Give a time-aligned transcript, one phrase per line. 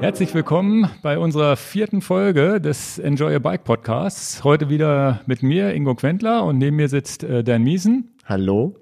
[0.00, 4.44] Herzlich willkommen bei unserer vierten Folge des Enjoy a Bike Podcasts.
[4.44, 8.14] Heute wieder mit mir, Ingo Quentler, und neben mir sitzt äh, Dan Miesen.
[8.26, 8.76] Hallo.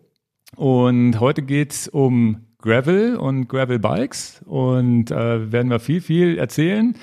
[0.57, 6.97] Und heute geht's um Gravel und Gravel Bikes und äh, werden wir viel, viel erzählen.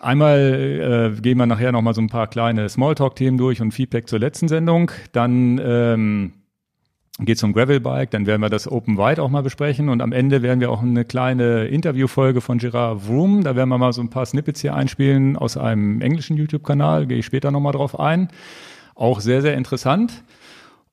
[0.00, 4.18] Einmal äh, gehen wir nachher nochmal so ein paar kleine Smalltalk-Themen durch und Feedback zur
[4.18, 4.90] letzten Sendung.
[5.12, 6.32] Dann ähm,
[7.20, 10.12] geht es um Gravelbike, dann werden wir das Open Wide auch mal besprechen und am
[10.12, 14.02] Ende werden wir auch eine kleine Interviewfolge von Gerard Vroom, da werden wir mal so
[14.02, 18.28] ein paar Snippets hier einspielen aus einem englischen YouTube-Kanal, gehe ich später nochmal drauf ein.
[18.96, 20.22] Auch sehr, sehr interessant.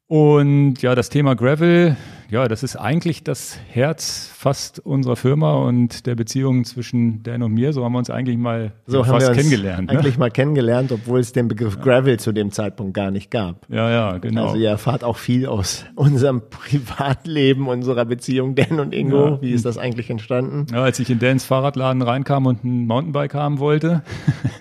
[0.08, 1.96] Und ja, das Thema Gravel,
[2.32, 7.52] ja, das ist eigentlich das Herz fast unserer Firma und der Beziehung zwischen Dan und
[7.52, 7.74] mir.
[7.74, 9.92] So haben wir uns eigentlich mal so fast haben wir kennengelernt.
[9.92, 10.00] Ne?
[10.00, 13.68] Eigentlich mal kennengelernt, obwohl es den Begriff Gravel zu dem Zeitpunkt gar nicht gab.
[13.68, 14.46] Ja, ja, genau.
[14.46, 19.28] Also ihr erfahrt auch viel aus unserem Privatleben, unserer Beziehung, Dan und Ingo.
[19.28, 19.42] Ja.
[19.42, 20.68] Wie ist das eigentlich entstanden?
[20.72, 24.04] Ja, als ich in Dans Fahrradladen reinkam und ein Mountainbike haben wollte.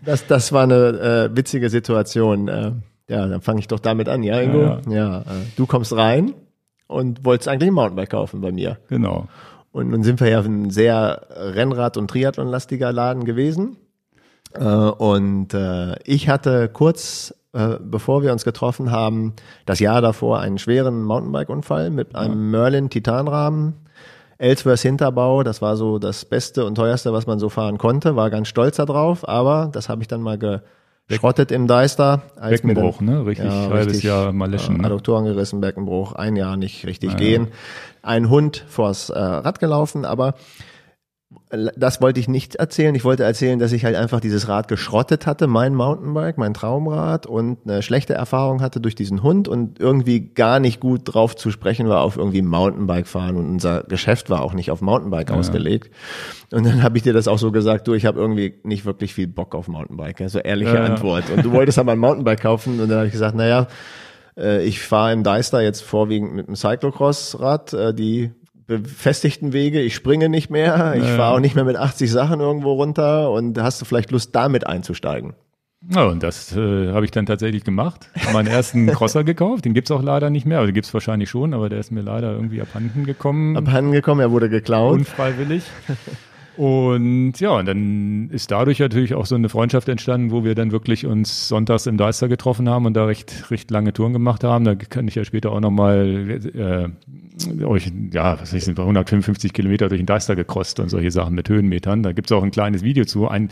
[0.02, 2.48] Das, das war eine äh, witzige Situation.
[2.48, 2.72] Äh,
[3.08, 4.62] ja, dann fange ich doch damit an, ja, Ingo?
[4.62, 4.92] Ja, ja.
[4.94, 5.24] ja äh,
[5.56, 6.32] du kommst rein
[6.90, 8.78] und wolltest eigentlich ein Mountainbike kaufen bei mir.
[8.88, 9.28] Genau.
[9.72, 13.76] Und nun sind wir ja ein sehr Rennrad- und Triathlon-lastiger Laden gewesen.
[14.54, 19.34] Äh, und äh, ich hatte kurz, äh, bevor wir uns getroffen haben,
[19.66, 23.74] das Jahr davor einen schweren Mountainbike-Unfall mit einem Merlin Titanrahmen.
[24.38, 28.30] Ellsworth Hinterbau, das war so das Beste und teuerste, was man so fahren konnte, war
[28.30, 30.38] ganz stolz darauf, aber das habe ich dann mal
[31.16, 32.22] Schrottet im Deister.
[32.40, 33.26] Beckenbruch, dann, ne?
[33.26, 34.78] Richtig, ja, halbes richtig, Jahr mal löschen.
[34.78, 34.84] Ne?
[34.84, 37.48] Adduktoren gerissen, Beckenbruch, ein Jahr nicht richtig ja, gehen.
[38.02, 40.34] Ein Hund vors äh, Rad gelaufen, aber
[41.50, 42.94] das wollte ich nicht erzählen.
[42.94, 47.26] Ich wollte erzählen, dass ich halt einfach dieses Rad geschrottet hatte, mein Mountainbike, mein Traumrad
[47.26, 51.50] und eine schlechte Erfahrung hatte durch diesen Hund und irgendwie gar nicht gut drauf zu
[51.50, 55.36] sprechen war auf irgendwie Mountainbike fahren und unser Geschäft war auch nicht auf Mountainbike ja.
[55.36, 55.92] ausgelegt.
[56.52, 59.12] Und dann habe ich dir das auch so gesagt, du, ich habe irgendwie nicht wirklich
[59.12, 60.20] viel Bock auf Mountainbike.
[60.20, 61.30] Also ehrliche ja, Antwort.
[61.30, 63.66] Und du wolltest aber ein Mountainbike kaufen und dann habe ich gesagt, naja,
[64.36, 67.72] äh, ich fahre im Deister jetzt vorwiegend mit einem Cyclocross-Rad.
[67.72, 68.30] Äh, die
[68.78, 72.72] befestigten Wege, ich springe nicht mehr, ich fahre auch nicht mehr mit 80 Sachen irgendwo
[72.72, 75.34] runter und hast du vielleicht Lust, damit einzusteigen?
[75.88, 78.10] Ja, und das äh, habe ich dann tatsächlich gemacht.
[78.34, 80.58] Meinen ersten Crosser gekauft, den gibt's auch leider nicht mehr.
[80.58, 83.56] Also gibt's wahrscheinlich schon, aber der ist mir leider irgendwie abhanden gekommen.
[83.56, 84.92] Abhanden gekommen, er wurde geklaut.
[84.98, 85.64] Unfreiwillig.
[86.60, 90.72] Und ja, und dann ist dadurch natürlich auch so eine Freundschaft entstanden, wo wir dann
[90.72, 94.66] wirklich uns sonntags im Deister getroffen haben und da recht, recht lange Touren gemacht haben.
[94.66, 96.92] Da kann ich ja später auch nochmal
[97.58, 101.48] äh, euch, ja, was ich, 155 Kilometer durch den Deister gekrost und solche Sachen mit
[101.48, 102.02] Höhenmetern.
[102.02, 103.26] Da gibt's auch ein kleines Video zu.
[103.26, 103.48] Ein,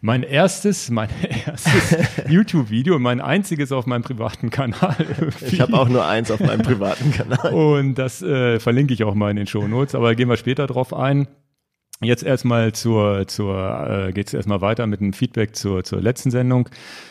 [0.00, 1.10] mein erstes, mein
[1.46, 1.96] erstes
[2.28, 4.96] YouTube-Video mein einziges auf meinem privaten Kanal.
[5.46, 7.54] Ich habe auch nur eins auf meinem privaten Kanal.
[7.54, 10.66] Und das äh, verlinke ich auch mal in den Show Notes, aber gehen wir später
[10.66, 11.28] drauf ein.
[12.00, 16.30] Jetzt erstmal zur, zur äh, geht es erstmal weiter mit einem Feedback zur, zur letzten
[16.30, 16.68] Sendung.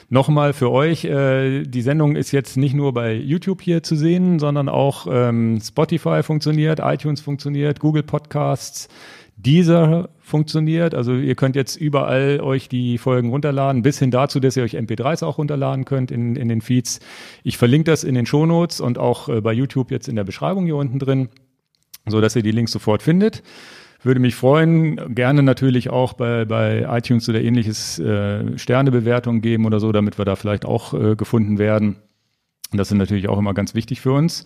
[0.08, 4.40] Nochmal für euch, äh, die Sendung ist jetzt nicht nur bei YouTube hier zu sehen,
[4.40, 8.88] sondern auch ähm, Spotify funktioniert, iTunes funktioniert, Google Podcasts,
[9.36, 10.96] Deezer funktioniert.
[10.96, 14.78] Also ihr könnt jetzt überall euch die Folgen runterladen, bis hin dazu, dass ihr euch
[14.78, 17.02] MP3s auch runterladen könnt in, in den Feeds.
[17.44, 20.64] Ich verlinke das in den Shownotes und auch äh, bei YouTube jetzt in der Beschreibung
[20.64, 21.28] hier unten drin,
[22.06, 23.44] so dass ihr die Links sofort findet.
[24.07, 29.81] Würde mich freuen, gerne natürlich auch bei, bei iTunes oder ähnliches äh, Sternebewertungen geben oder
[29.81, 31.97] so, damit wir da vielleicht auch äh, gefunden werden.
[32.72, 34.46] Das ist natürlich auch immer ganz wichtig für uns.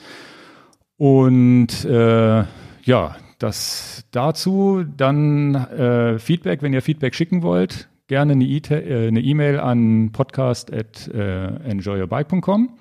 [0.97, 2.43] Und äh,
[2.85, 4.83] ja, das dazu.
[4.97, 11.07] Dann äh, Feedback, wenn ihr Feedback schicken wollt, gerne eine äh, E-Mail an podcast at
[11.07, 12.80] äh, enjoyyourbike.com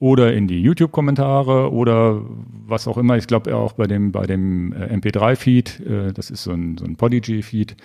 [0.00, 2.22] oder in die YouTube-Kommentare oder
[2.66, 3.16] was auch immer.
[3.18, 6.86] Ich glaube auch bei dem, bei dem äh, MP3-Feed, äh, das ist so ein, so
[6.86, 7.76] ein Podigy-Feed,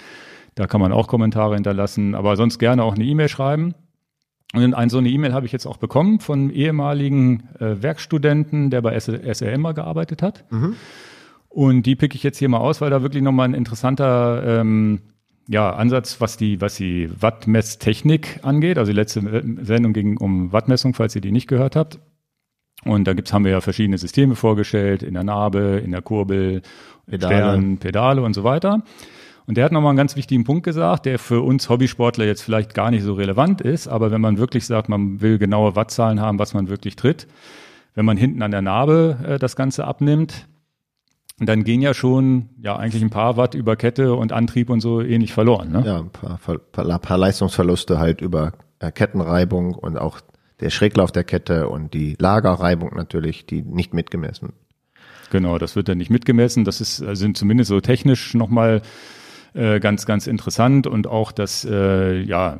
[0.56, 3.76] da kann man auch Kommentare hinterlassen, aber sonst gerne auch eine E-Mail schreiben.
[4.54, 8.82] Und ein, so eine E-Mail habe ich jetzt auch bekommen von ehemaligen äh, Werkstudenten, der
[8.82, 10.46] bei SRM mal gearbeitet hat.
[10.50, 10.78] Mhm.
[11.50, 15.02] Und die picke ich jetzt hier mal aus, weil da wirklich nochmal ein interessanter ähm,
[15.48, 18.78] ja, Ansatz, was die, was die Wattmesstechnik angeht.
[18.78, 19.22] Also die letzte
[19.62, 22.00] Sendung ging um Wattmessung, falls ihr die nicht gehört habt.
[22.84, 26.62] Und da gibt's, haben wir ja verschiedene Systeme vorgestellt, in der Narbe, in der Kurbel,
[27.08, 27.36] Pedale.
[27.36, 28.84] Stern, Pedale und so weiter.
[29.48, 32.74] Und der hat nochmal einen ganz wichtigen Punkt gesagt, der für uns Hobbysportler jetzt vielleicht
[32.74, 36.40] gar nicht so relevant ist, aber wenn man wirklich sagt, man will genaue Wattzahlen haben,
[36.40, 37.28] was man wirklich tritt,
[37.94, 40.48] wenn man hinten an der Narbe äh, das Ganze abnimmt,
[41.38, 45.02] dann gehen ja schon ja eigentlich ein paar Watt über Kette und Antrieb und so
[45.02, 45.72] ähnlich verloren.
[45.72, 45.84] Ne?
[45.86, 46.40] Ja, ein paar,
[46.72, 50.22] paar, paar Leistungsverluste halt über äh, Kettenreibung und auch
[50.62, 54.54] der Schräglauf der Kette und die Lagerreibung natürlich, die nicht mitgemessen.
[55.30, 56.64] Genau, das wird dann nicht mitgemessen.
[56.64, 58.82] Das ist, sind zumindest so technisch nochmal
[59.54, 62.60] äh, ganz, ganz interessant und auch das, äh, ja,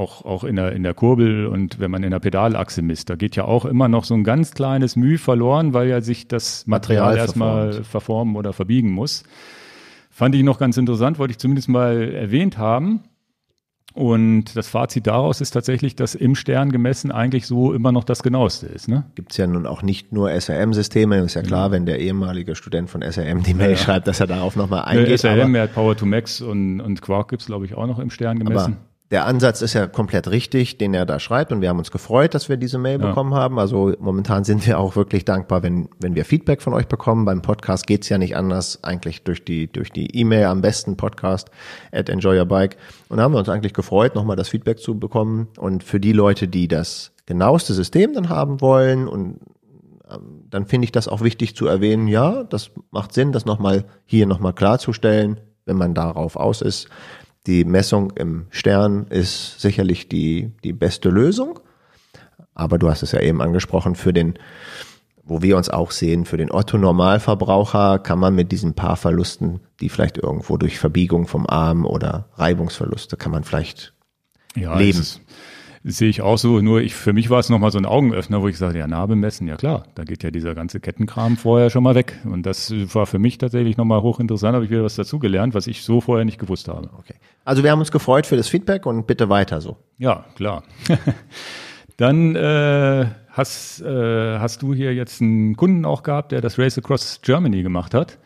[0.00, 3.16] auch, auch in der, in der Kurbel und wenn man in der Pedalachse misst, da
[3.16, 6.66] geht ja auch immer noch so ein ganz kleines Mühe verloren, weil ja sich das
[6.66, 9.22] Material, Material erstmal verformen oder verbiegen muss.
[10.10, 13.04] Fand ich noch ganz interessant, wollte ich zumindest mal erwähnt haben.
[13.92, 18.22] Und das Fazit daraus ist tatsächlich, dass im Stern gemessen eigentlich so immer noch das
[18.22, 18.88] genaueste ist.
[18.88, 19.04] Ne?
[19.16, 21.18] Gibt es ja nun auch nicht nur SRM-Systeme.
[21.18, 21.72] Ist ja klar, ja.
[21.72, 25.08] wenn der ehemalige Student von SRM die Mail ja, schreibt, dass er darauf nochmal eingeht.
[25.08, 27.98] Ja, SRM, er hat Power to Max und, und Quark gibt's glaube ich, auch noch
[27.98, 28.74] im Stern gemessen.
[28.74, 31.90] Aber der Ansatz ist ja komplett richtig, den er da schreibt und wir haben uns
[31.90, 33.08] gefreut, dass wir diese Mail ja.
[33.08, 33.58] bekommen haben.
[33.58, 37.24] Also momentan sind wir auch wirklich dankbar, wenn, wenn wir Feedback von euch bekommen.
[37.24, 41.50] Beim Podcast geht's ja nicht anders, eigentlich durch die durch die E-Mail am besten Podcast
[41.90, 42.76] at Enjoy Your Bike.
[43.08, 45.48] Und da haben wir uns eigentlich gefreut, nochmal das Feedback zu bekommen.
[45.58, 49.40] Und für die Leute, die das genaueste System dann haben wollen und
[50.08, 53.86] ähm, dann finde ich das auch wichtig zu erwähnen, ja, das macht Sinn, das nochmal
[54.04, 56.88] hier nochmal klarzustellen, wenn man darauf aus ist.
[57.46, 61.60] Die Messung im Stern ist sicherlich die, die beste Lösung.
[62.54, 64.34] Aber du hast es ja eben angesprochen, für den,
[65.24, 69.88] wo wir uns auch sehen, für den Otto-Normalverbraucher kann man mit diesen paar Verlusten, die
[69.88, 73.94] vielleicht irgendwo durch Verbiegung vom Arm oder Reibungsverluste, kann man vielleicht
[74.54, 75.00] ja, leben.
[75.00, 75.29] Ist, das
[75.82, 78.48] sehe ich auch so, nur ich, für mich war es nochmal so ein Augenöffner, wo
[78.48, 81.82] ich sagte, ja, Narbe messen, ja klar, da geht ja dieser ganze Kettenkram vorher schon
[81.82, 82.18] mal weg.
[82.24, 85.82] Und das war für mich tatsächlich nochmal hochinteressant, habe ich wieder was dazugelernt, was ich
[85.82, 86.90] so vorher nicht gewusst habe.
[86.98, 87.14] Okay.
[87.44, 89.78] Also wir haben uns gefreut für das Feedback und bitte weiter so.
[89.98, 90.64] Ja, klar.
[91.96, 96.76] Dann äh, hast, äh, hast du hier jetzt einen Kunden auch gehabt, der das Race
[96.78, 98.18] Across Germany gemacht hat.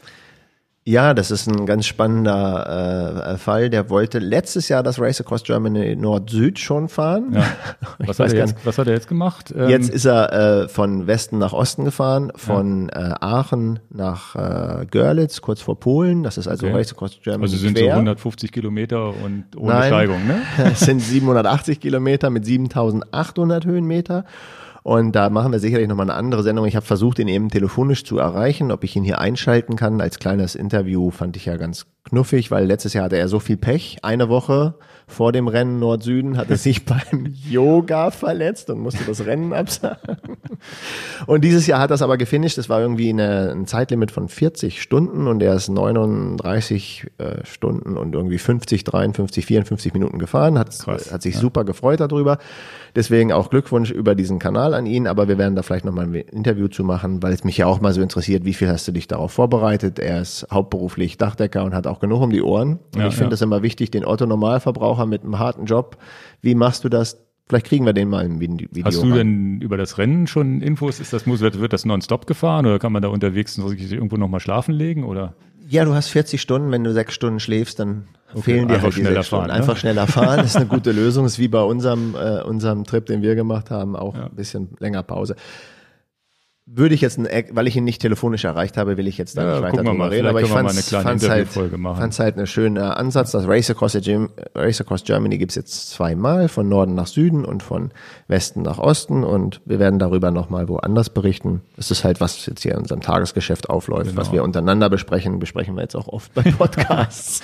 [0.86, 3.70] Ja, das ist ein ganz spannender äh, Fall.
[3.70, 7.32] Der wollte letztes Jahr das Race Across Germany Nord-Süd schon fahren.
[7.32, 7.46] Ja.
[8.06, 9.54] Was, hat er jetzt, was hat er jetzt gemacht?
[9.56, 13.12] Ähm jetzt ist er äh, von Westen nach Osten gefahren, von ja.
[13.12, 16.22] äh, Aachen nach äh, Görlitz, kurz vor Polen.
[16.22, 16.76] Das ist also okay.
[16.76, 17.44] Race Across Germany.
[17.44, 17.84] Also sind quer.
[17.84, 20.42] so 150 Kilometer und ohne Nein, Steigung, ne?
[20.72, 24.26] es sind 780 Kilometer mit 7800 Höhenmeter.
[24.84, 26.66] Und da machen wir sicherlich nochmal eine andere Sendung.
[26.66, 28.70] Ich habe versucht, ihn eben telefonisch zu erreichen.
[28.70, 32.66] Ob ich ihn hier einschalten kann als kleines Interview, fand ich ja ganz knuffig, weil
[32.66, 33.96] letztes Jahr hatte er so viel Pech.
[34.02, 34.74] Eine Woche
[35.06, 40.16] vor dem Rennen Nord-Süden hat er sich beim Yoga verletzt und musste das Rennen absagen.
[41.26, 42.58] Und dieses Jahr hat er es aber gefinisht.
[42.58, 47.96] Das war irgendwie eine, ein Zeitlimit von 40 Stunden und er ist 39 äh, Stunden
[47.96, 50.58] und irgendwie 50, 53, 54 Minuten gefahren.
[50.58, 51.40] Hat, Krass, hat sich ja.
[51.40, 52.38] super gefreut darüber.
[52.96, 56.14] Deswegen auch Glückwunsch über diesen Kanal an ihn, aber wir werden da vielleicht nochmal ein
[56.14, 58.92] Interview zu machen, weil es mich ja auch mal so interessiert, wie viel hast du
[58.92, 59.98] dich darauf vorbereitet?
[59.98, 62.78] Er ist hauptberuflich Dachdecker und hat auch genug um die Ohren.
[62.94, 63.30] Und ja, ich finde ja.
[63.30, 64.04] das immer wichtig, den
[64.94, 65.96] Otto-Normalverbraucher mit einem harten Job.
[66.42, 67.20] Wie machst du das?
[67.46, 68.68] Vielleicht kriegen wir den mal im Video.
[68.84, 70.98] Hast du denn über das Rennen schon Infos?
[70.98, 75.04] Ist das, wird das nonstop gefahren oder kann man da unterwegs irgendwo nochmal schlafen legen
[75.04, 75.34] oder?
[75.68, 78.96] Ja, du hast 40 Stunden, wenn du sechs Stunden schläfst, dann okay, fehlen dir halt
[78.96, 79.46] die sechs Stunden.
[79.46, 79.52] Fahren, ne?
[79.52, 81.26] Einfach schneller fahren, ist eine gute Lösung.
[81.26, 84.26] Ist wie bei unserem, äh, unserem Trip, den wir gemacht haben, auch ja.
[84.26, 85.36] ein bisschen länger Pause
[86.66, 89.52] würde ich jetzt, weil ich ihn nicht telefonisch erreicht habe, will ich jetzt da ja,
[89.52, 90.26] nicht weiter drüber reden.
[90.28, 93.32] Aber ich fand es halt, halt einen schönen Ansatz.
[93.32, 93.98] Das Race Across,
[94.54, 97.90] Race Across Germany gibt's jetzt zweimal, von Norden nach Süden und von
[98.28, 99.24] Westen nach Osten.
[99.24, 101.60] Und wir werden darüber nochmal woanders berichten.
[101.76, 104.20] Es ist halt, was jetzt hier in unserem Tagesgeschäft aufläuft, genau.
[104.20, 107.42] was wir untereinander besprechen, besprechen wir jetzt auch oft bei Podcasts.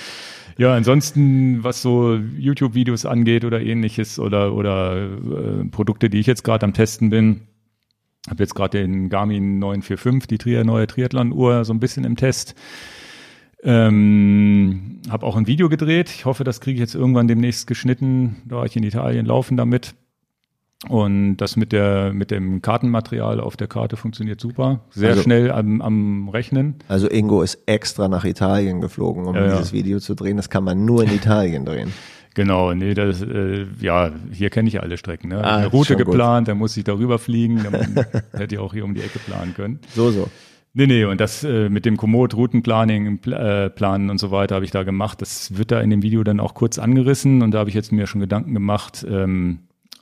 [0.57, 6.43] Ja, ansonsten, was so YouTube-Videos angeht oder ähnliches oder, oder äh, Produkte, die ich jetzt
[6.43, 7.41] gerade am Testen bin,
[8.29, 12.55] habe jetzt gerade den Garmin 945, die Trier, neue Triathlon-Uhr, so ein bisschen im Test.
[13.63, 16.09] Ähm, habe auch ein Video gedreht.
[16.09, 19.95] Ich hoffe, das kriege ich jetzt irgendwann demnächst geschnitten, da ich in Italien laufen damit.
[20.89, 24.81] Und das mit der mit dem Kartenmaterial auf der Karte funktioniert super.
[24.89, 26.75] Sehr also, schnell am, am Rechnen.
[26.87, 29.73] Also Ingo ist extra nach Italien geflogen, um ja, dieses.
[29.73, 30.37] Video zu drehen.
[30.37, 31.93] Das kann man nur in Italien drehen.
[32.33, 35.29] Genau, nee, das, äh, ja, hier kenne ich alle Strecken.
[35.29, 35.43] Ne?
[35.43, 38.93] Ah, Eine Route geplant, da muss ich darüber fliegen, dann hätte ich auch hier um
[38.93, 39.79] die Ecke planen können.
[39.93, 40.29] So, so.
[40.73, 44.63] Nee, nee, und das äh, mit dem Komoot, Routenplanning, äh, Planen und so weiter habe
[44.63, 45.21] ich da gemacht.
[45.21, 47.91] Das wird da in dem Video dann auch kurz angerissen und da habe ich jetzt
[47.91, 49.59] mir schon Gedanken gemacht, ähm,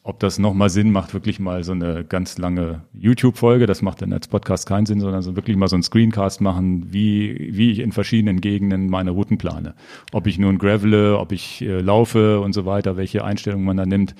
[0.09, 4.11] ob das nochmal Sinn macht, wirklich mal so eine ganz lange YouTube-Folge, das macht dann
[4.11, 7.79] als Podcast keinen Sinn, sondern so wirklich mal so einen Screencast machen, wie, wie ich
[7.79, 9.75] in verschiedenen Gegenden meine Routen plane.
[10.11, 13.85] Ob ich nun gravele, ob ich äh, laufe und so weiter, welche Einstellungen man da
[13.85, 14.15] nimmt.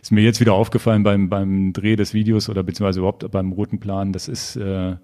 [0.00, 4.12] Ist mir jetzt wieder aufgefallen beim, beim Dreh des Videos oder beziehungsweise überhaupt beim Routenplan.
[4.12, 4.96] Das ist, äh,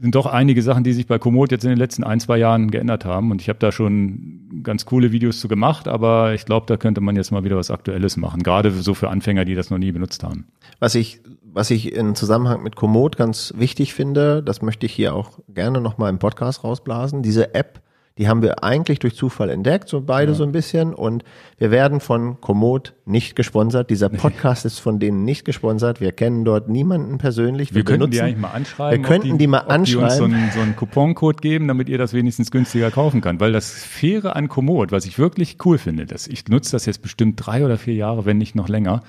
[0.00, 2.70] sind doch einige Sachen, die sich bei Komoot jetzt in den letzten ein, zwei Jahren
[2.70, 3.30] geändert haben.
[3.30, 7.02] Und ich habe da schon ganz coole Videos zu gemacht, aber ich glaube, da könnte
[7.02, 8.42] man jetzt mal wieder was Aktuelles machen.
[8.42, 10.46] Gerade so für Anfänger, die das noch nie benutzt haben.
[10.78, 15.14] Was ich, was ich in Zusammenhang mit Komoot ganz wichtig finde, das möchte ich hier
[15.14, 17.22] auch gerne nochmal im Podcast rausblasen.
[17.22, 17.82] Diese App
[18.18, 20.36] Die haben wir eigentlich durch Zufall entdeckt, so beide ja.
[20.36, 20.92] so ein bisschen.
[20.92, 21.24] Und
[21.58, 23.88] wir werden von Komoot nicht gesponsert.
[23.88, 26.00] Dieser Podcast ist von denen nicht gesponsert.
[26.00, 27.70] Wir kennen dort niemanden persönlich.
[27.70, 29.00] Wir, wir könnten die eigentlich mal anschreiben.
[29.02, 29.86] Wir könnten die, die, mal anschreiben.
[29.86, 33.40] Die uns so einen, so einen Couponcode geben, damit ihr das wenigstens günstiger kaufen könnt.
[33.40, 37.02] Weil das Faire an Komoot, was ich wirklich cool finde, dass ich nutze das jetzt
[37.02, 39.02] bestimmt drei oder vier Jahre, wenn nicht noch länger,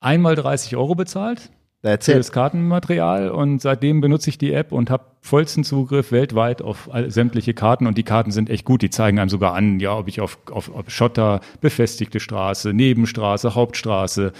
[0.00, 1.50] einmal 30 Euro bezahlt
[1.82, 2.18] That's für it.
[2.18, 7.10] das Kartenmaterial und seitdem benutze ich die App und habe vollsten Zugriff weltweit auf all,
[7.10, 8.82] sämtliche Karten und die Karten sind echt gut.
[8.82, 13.54] Die zeigen einem sogar an, ja, ob ich auf, auf, auf Schotter, befestigte Straße, Nebenstraße,
[13.54, 14.32] Hauptstraße,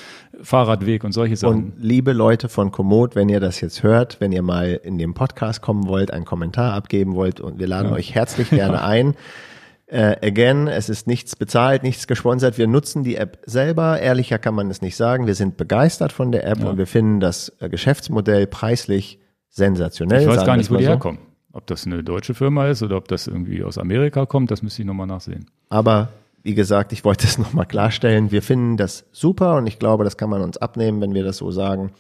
[0.43, 1.55] Fahrradweg und solche Sachen.
[1.55, 5.15] Und liebe Leute von Komoot, wenn ihr das jetzt hört, wenn ihr mal in den
[5.15, 7.97] Podcast kommen wollt, einen Kommentar abgeben wollt und wir laden ja.
[7.97, 9.15] euch herzlich gerne ein.
[9.91, 12.59] Äh, again, es ist nichts bezahlt, nichts gesponsert.
[12.59, 13.99] Wir nutzen die App selber.
[13.99, 15.27] Ehrlicher kann man es nicht sagen.
[15.27, 16.69] Wir sind begeistert von der App ja.
[16.69, 19.19] und wir finden das äh, Geschäftsmodell preislich
[19.49, 20.23] sensationell.
[20.23, 20.91] Ich weiß gar nicht, wo die so.
[20.91, 21.19] herkommen.
[21.53, 24.83] Ob das eine deutsche Firma ist oder ob das irgendwie aus Amerika kommt, das müsste
[24.83, 25.47] ich nochmal nachsehen.
[25.69, 26.11] Aber
[26.43, 28.31] wie gesagt, ich wollte es nochmal klarstellen.
[28.31, 31.37] Wir finden das super und ich glaube, das kann man uns abnehmen, wenn wir das
[31.37, 31.93] so sagen.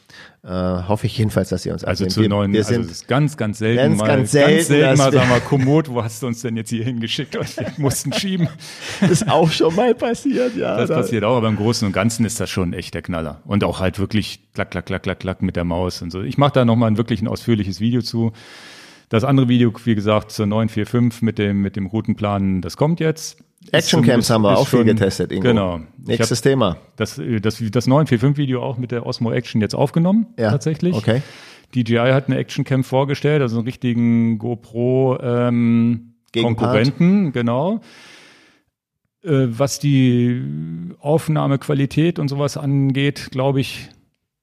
[0.42, 2.16] Äh, hoffe ich jedenfalls, dass ihr uns also abnehmen.
[2.16, 4.66] Also zu neuen, wir sind also ist ganz, ganz selten ganz, mal, ganz selten, ganz
[4.68, 7.35] selten mal, sag mal, Komoot, wo hast du uns denn jetzt hier hingeschickt?
[7.35, 8.49] Wir mussten schieben.
[9.00, 10.76] Das ist auch schon mal passiert, ja.
[10.76, 13.42] Das passiert auch, aber im Großen und Ganzen ist das schon echt der Knaller.
[13.44, 16.23] Und auch halt wirklich klack, klack, klack, klack, klack mit der Maus und so.
[16.23, 18.32] Ich mache da nochmal wirklich ein ausführliches Video zu.
[19.11, 23.42] Das andere Video, wie gesagt, zur 945 mit dem, mit dem Routenplan, das kommt jetzt.
[23.73, 25.33] Actioncams haben wir auch viel getestet.
[25.33, 25.43] Ingo.
[25.43, 25.81] Genau.
[25.99, 26.79] Nächstes Thema.
[26.97, 30.50] Das, das, das 945-Video auch mit der Osmo Action jetzt aufgenommen, ja.
[30.50, 30.95] tatsächlich.
[30.95, 31.23] Okay.
[31.75, 37.81] DJI hat eine Actioncam vorgestellt, also einen richtigen GoPro ähm, Konkurrenten, genau.
[39.23, 40.43] Äh, was die
[40.99, 43.88] Aufnahmequalität und sowas angeht, glaube ich,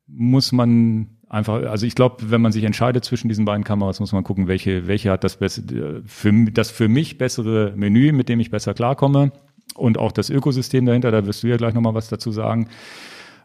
[0.05, 4.12] muss man einfach, also ich glaube, wenn man sich entscheidet zwischen diesen beiden Kameras, muss
[4.12, 8.39] man gucken, welche, welche hat das bessere, für, das für mich bessere Menü, mit dem
[8.39, 9.31] ich besser klarkomme
[9.75, 12.69] und auch das Ökosystem dahinter, da wirst du ja gleich nochmal was dazu sagen.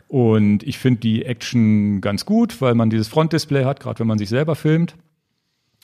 [0.08, 4.18] Und ich finde die Action ganz gut, weil man dieses Frontdisplay hat, gerade wenn man
[4.18, 4.94] sich selber filmt.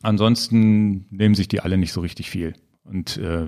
[0.02, 2.52] Ansonsten nehmen sich die alle nicht so richtig viel.
[2.84, 3.46] Und äh,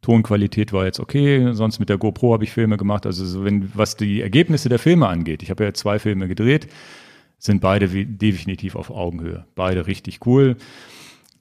[0.00, 3.06] Tonqualität war jetzt okay, sonst mit der GoPro habe ich Filme gemacht.
[3.06, 6.68] Also so wenn, was die Ergebnisse der Filme angeht, ich habe ja zwei Filme gedreht,
[7.42, 9.44] sind beide definitiv auf Augenhöhe.
[9.56, 10.56] Beide richtig cool.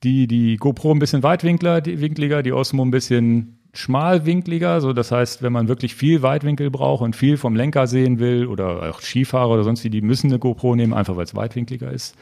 [0.01, 4.81] Die, die GoPro ein bisschen weitwinkler, die winkliger, die Osmo ein bisschen schmalwinkliger.
[4.81, 8.48] So, das heißt, wenn man wirklich viel Weitwinkel braucht und viel vom Lenker sehen will
[8.48, 11.91] oder auch Skifahrer oder sonst wie, die müssen eine GoPro nehmen, einfach weil es weitwinkliger
[11.91, 12.15] ist.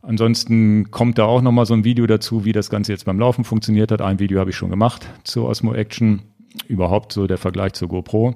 [0.00, 3.44] Ansonsten kommt da auch nochmal so ein Video dazu, wie das Ganze jetzt beim Laufen
[3.44, 4.00] funktioniert hat.
[4.00, 6.22] Ein Video habe ich schon gemacht zur Osmo Action.
[6.66, 8.34] Überhaupt so der Vergleich zur GoPro.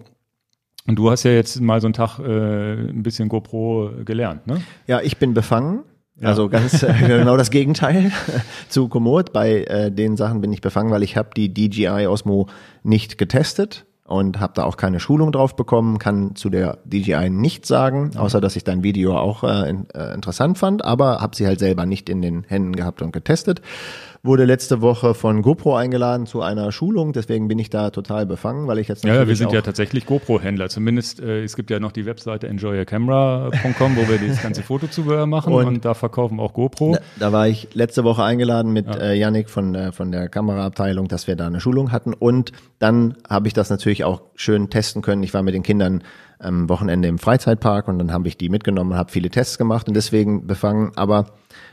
[0.87, 4.63] Und du hast ja jetzt mal so einen Tag äh, ein bisschen GoPro gelernt, ne?
[4.87, 5.81] Ja, ich bin befangen.
[6.21, 6.29] Ja.
[6.29, 8.11] Also ganz äh, genau das Gegenteil
[8.69, 9.33] zu Komoot.
[9.33, 12.49] Bei äh, den Sachen bin ich befangen, weil ich habe die DJI Osmo
[12.83, 17.69] nicht getestet und habe da auch keine Schulung drauf bekommen, kann zu der DJI nichts
[17.69, 21.47] sagen, außer dass ich dein Video auch äh, in, äh, interessant fand, aber habe sie
[21.47, 23.61] halt selber nicht in den Händen gehabt und getestet
[24.27, 28.67] wurde letzte Woche von GoPro eingeladen zu einer Schulung, deswegen bin ich da total befangen,
[28.67, 30.69] weil ich jetzt Ja, wir sind ja tatsächlich GoPro-Händler.
[30.69, 35.53] Zumindest, äh, es gibt ja noch die Webseite enjoyacamera.com, wo wir das ganze Fotozubehör machen
[35.53, 36.95] und, und, da verkaufen auch GoPro.
[36.95, 38.97] Da, da, war ich letzte Woche eingeladen mit ja.
[38.97, 43.15] äh, Yannick von, äh, von der Kameraabteilung, dass wir da eine Schulung hatten und dann
[43.29, 45.23] habe ich das natürlich auch schön testen können.
[45.23, 46.03] Ich war mit den Kindern
[46.39, 49.95] am Wochenende im Freizeitpark und dann habe ich die mitgenommen, habe viele Tests gemacht und
[49.95, 51.27] deswegen befangen, aber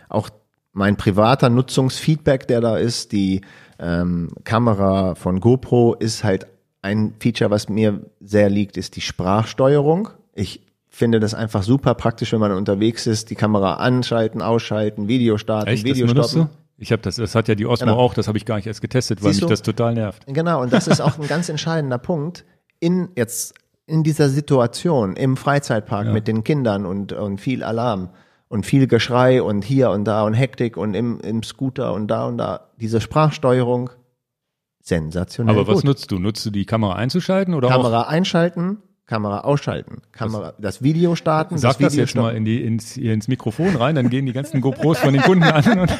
[0.09, 0.29] auch
[0.73, 3.41] mein privater Nutzungsfeedback, der da ist, die
[3.79, 6.47] ähm, Kamera von GoPro ist halt
[6.81, 10.09] ein Feature, was mir sehr liegt, ist die Sprachsteuerung.
[10.33, 15.37] Ich finde das einfach super praktisch, wenn man unterwegs ist, die Kamera anschalten, ausschalten, Video
[15.37, 15.85] starten, Echt?
[15.85, 16.49] Video das stoppen.
[16.77, 17.97] Ich habe das, das hat ja die Osmo genau.
[17.97, 19.53] auch, das habe ich gar nicht erst getestet, weil Siehst mich du?
[19.53, 20.23] das total nervt.
[20.27, 22.45] Genau, und das ist auch ein ganz entscheidender Punkt.
[22.79, 23.53] In jetzt
[23.85, 26.13] in dieser Situation im Freizeitpark ja.
[26.13, 28.09] mit den Kindern und, und viel Alarm
[28.53, 32.27] und viel Geschrei und hier und da und Hektik und im, im Scooter und da
[32.27, 32.69] und da.
[32.79, 33.89] Diese Sprachsteuerung,
[34.79, 35.55] sensationell.
[35.55, 35.85] Aber was gut.
[35.85, 36.19] nutzt du?
[36.19, 41.57] Nutzt du die Kamera einzuschalten oder Kamera einschalten, Kamera ausschalten, Kamera, das, das Video starten.
[41.57, 42.27] Sag das, Video das jetzt stoppen.
[42.27, 45.43] mal in die, ins, ins Mikrofon rein, dann gehen die ganzen GoPros von den Kunden
[45.43, 45.79] an.
[45.79, 45.91] Und,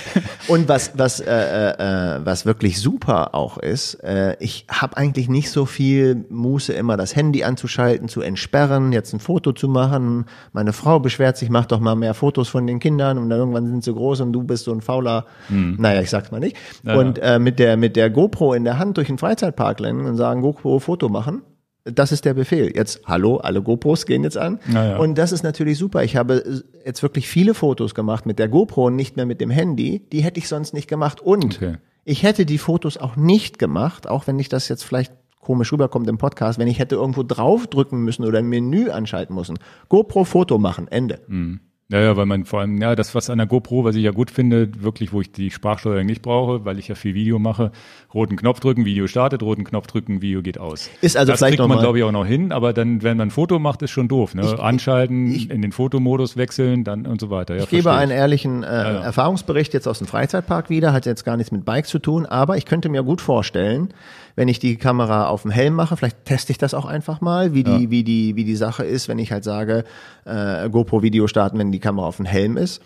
[0.48, 5.50] und was, was, äh, äh, was wirklich super auch ist, äh, ich habe eigentlich nicht
[5.50, 10.26] so viel Muße, immer das Handy anzuschalten, zu entsperren, jetzt ein Foto zu machen.
[10.52, 13.66] Meine Frau beschwert sich, mach doch mal mehr Fotos von den Kindern und dann irgendwann
[13.66, 15.78] sind sie groß und du bist so ein fauler, hm.
[15.80, 16.56] naja, ich sag's mal nicht.
[16.84, 20.06] Ja, und äh, mit der mit der GoPro in der Hand durch den Freizeitpark rennen
[20.06, 21.42] und sagen, GoPro Foto machen
[21.84, 22.72] das ist der Befehl.
[22.74, 24.60] Jetzt, hallo, alle GoPros gehen jetzt an.
[24.66, 24.98] Naja.
[24.98, 26.04] Und das ist natürlich super.
[26.04, 29.50] Ich habe jetzt wirklich viele Fotos gemacht mit der GoPro und nicht mehr mit dem
[29.50, 30.02] Handy.
[30.12, 31.20] Die hätte ich sonst nicht gemacht.
[31.20, 31.76] Und okay.
[32.04, 36.08] Ich hätte die Fotos auch nicht gemacht, auch wenn ich das jetzt vielleicht komisch rüberkommt
[36.08, 39.58] im Podcast, wenn ich hätte irgendwo draufdrücken müssen oder ein Menü anschalten müssen.
[39.88, 41.20] GoPro Foto machen, Ende.
[41.26, 41.60] Mhm.
[41.92, 44.10] Ja, ja, weil man vor allem, ja, das, was an der GoPro, was ich ja
[44.12, 47.70] gut finde, wirklich, wo ich die Sprachsteuerung nicht brauche, weil ich ja viel Video mache,
[48.14, 50.88] roten Knopf drücken, Video startet, roten Knopf drücken, Video geht aus.
[51.02, 53.28] Ist also das vielleicht kriegt man, glaube ich, auch noch hin, aber dann, wenn man
[53.28, 54.42] ein Foto macht, ist schon doof, ne?
[54.42, 57.56] Ich- Anschalten, ich- in den Fotomodus wechseln, dann und so weiter.
[57.56, 59.00] Ja, Ich gebe einen ehrlichen äh, ja.
[59.02, 62.56] Erfahrungsbericht jetzt aus dem Freizeitpark wieder, hat jetzt gar nichts mit Bikes zu tun, aber
[62.56, 63.92] ich könnte mir gut vorstellen,
[64.36, 67.54] wenn ich die Kamera auf dem Helm mache, vielleicht teste ich das auch einfach mal,
[67.54, 69.84] wie die, wie die, wie die Sache ist, wenn ich halt sage,
[70.24, 72.82] äh, GoPro-Video starten, wenn die Kamera auf dem Helm ist.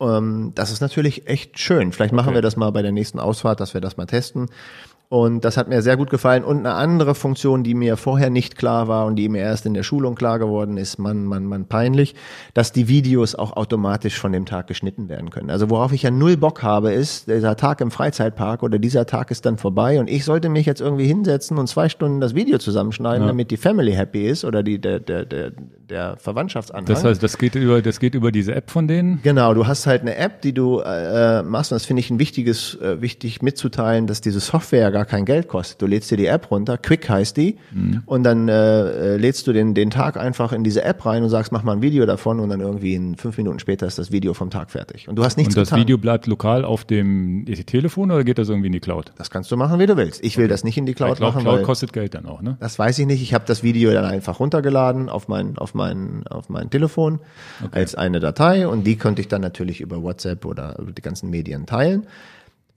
[0.00, 1.92] Ähm, das ist natürlich echt schön.
[1.92, 4.48] Vielleicht machen wir das mal bei der nächsten Ausfahrt, dass wir das mal testen.
[5.10, 6.44] Und das hat mir sehr gut gefallen.
[6.44, 9.72] Und eine andere Funktion, die mir vorher nicht klar war und die mir erst in
[9.72, 12.14] der Schulung klar geworden ist, man, man, man peinlich,
[12.52, 15.48] dass die Videos auch automatisch von dem Tag geschnitten werden können.
[15.48, 19.30] Also worauf ich ja null Bock habe, ist, dieser Tag im Freizeitpark oder dieser Tag
[19.30, 22.58] ist dann vorbei und ich sollte mich jetzt irgendwie hinsetzen und zwei Stunden das Video
[22.58, 25.52] zusammenschneiden, damit die Family happy ist oder die, der, der, der,
[25.88, 26.84] der Verwandtschaftsanhang.
[26.84, 29.20] Das heißt, das geht über, das geht über diese App von denen.
[29.22, 32.18] Genau, du hast halt eine App, die du äh, machst und das finde ich ein
[32.18, 35.80] wichtiges, äh, wichtig mitzuteilen, dass diese Software gar kein Geld kostet.
[35.80, 37.56] Du lädst dir die App runter, Quick heißt die,
[38.06, 41.52] und dann äh, lädst du den, den Tag einfach in diese App rein und sagst,
[41.52, 44.34] mach mal ein Video davon und dann irgendwie in fünf Minuten später ist das Video
[44.34, 45.08] vom Tag fertig.
[45.08, 45.80] Und du hast nichts Und das getan.
[45.80, 49.12] Video bleibt lokal auf dem Telefon oder geht das irgendwie in die Cloud?
[49.16, 50.24] das kannst du machen, wie du willst.
[50.24, 52.42] Ich will das nicht in die Cloud, Cloud, machen, Cloud weil kostet Geld dann auch,
[52.42, 52.56] ne?
[52.58, 53.22] das weiß ich nicht.
[53.22, 57.20] Ich habe das Video dann einfach runtergeladen auf mein, auf mein, auf mein Telefon
[57.70, 61.30] als eine Datei und die konnte ich dann natürlich über WhatsApp oder über die ganzen
[61.30, 62.06] Medien teilen.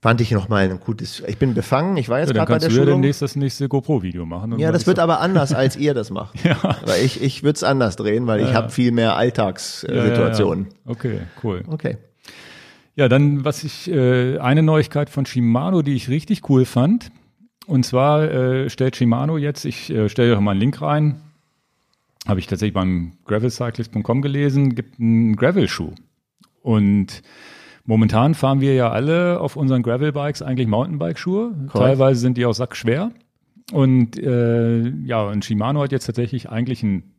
[0.02, 1.22] Fand ich noch mal ein gutes.
[1.28, 1.96] Ich bin befangen.
[1.96, 3.00] Ich war jetzt Ja, gerade bei der du ja Schulung.
[3.00, 4.58] demnächst das nächste GoPro-Video machen.
[4.58, 6.34] ja, das wird aber anders, als ihr das macht.
[6.44, 6.56] Ja.
[6.84, 10.66] Weil ich, ich würde es anders drehen, weil ich habe viel mehr Ja, ja, Alltagssituationen.
[10.84, 10.90] ja.
[10.90, 11.62] Okay, cool.
[11.68, 11.98] Okay.
[12.96, 17.12] Ja, dann was ich äh, eine Neuigkeit von Shimano, die ich richtig cool fand.
[17.68, 21.20] Und zwar äh, stellt Shimano jetzt, ich äh, stelle euch mal einen Link rein,
[22.26, 25.92] habe ich tatsächlich beim gravelcyclist.com gelesen, gibt einen Gravel-Schuh.
[26.60, 27.22] Und
[27.84, 31.68] momentan fahren wir ja alle auf unseren Gravel-Bikes eigentlich Mountainbike-Schuhe.
[31.72, 33.10] Teilweise sind die auch sackschwer.
[33.72, 37.14] Und äh, ja, und Shimano hat jetzt tatsächlich eigentlich einen,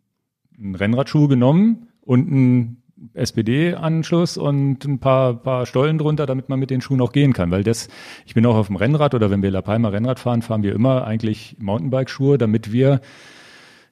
[0.58, 6.70] einen Rennradschuh genommen und einen SPD-Anschluss und ein paar, paar Stollen drunter, damit man mit
[6.70, 7.52] den Schuhen auch gehen kann.
[7.52, 7.90] Weil das,
[8.26, 10.74] ich bin auch auf dem Rennrad oder wenn wir La Palma Rennrad fahren, fahren wir
[10.74, 13.02] immer eigentlich Mountainbike-Schuhe, damit wir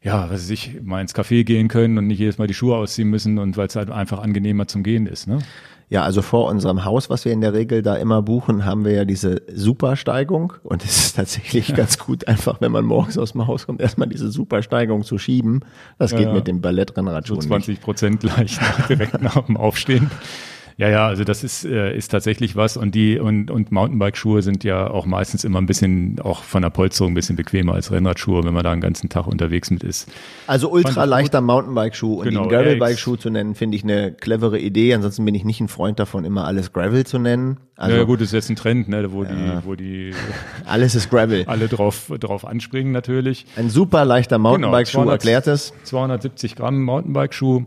[0.02, 2.76] ja, was weiß ich, mal ins Café gehen können und nicht jedes Mal die Schuhe
[2.76, 5.28] ausziehen müssen und weil es halt einfach angenehmer zum Gehen ist.
[5.28, 5.40] Ne?
[5.90, 8.94] Ja, also vor unserem Haus, was wir in der Regel da immer buchen, haben wir
[8.94, 10.54] ja diese Supersteigung.
[10.64, 14.08] Und es ist tatsächlich ganz gut, einfach, wenn man morgens aus dem Haus kommt, erstmal
[14.08, 15.66] diese Supersteigung zu schieben.
[16.00, 16.34] Das geht ja.
[16.34, 17.48] mit dem So Ballettrennradschuh nicht.
[17.48, 20.10] 20 Prozent gleich nach, direkt nach dem Aufstehen.
[20.78, 24.64] Ja, ja, also das ist, äh, ist tatsächlich was und die und, und Mountainbike-Schuhe sind
[24.64, 28.44] ja auch meistens immer ein bisschen, auch von der Polsterung ein bisschen bequemer als Rennradschuhe,
[28.44, 30.10] wenn man da einen ganzen Tag unterwegs mit ist.
[30.48, 34.94] Also ultra leichter Mountainbike-Schuh und Genau, ihn Gravelbike-Schuh zu nennen, finde ich eine clevere Idee.
[34.94, 37.58] Ansonsten bin ich nicht ein Freund davon, immer alles Gravel zu nennen.
[37.76, 40.12] Also ja, gut, ist jetzt ein Trend, ne, wo die, wo die
[40.66, 41.46] alles ist Gravel.
[41.48, 43.46] alle drauf, drauf anspringen natürlich.
[43.56, 45.74] Ein super leichter Mountainbike-Schuh 200 erklärt es.
[45.84, 47.66] 270 Gramm Mountainbike-Schuh.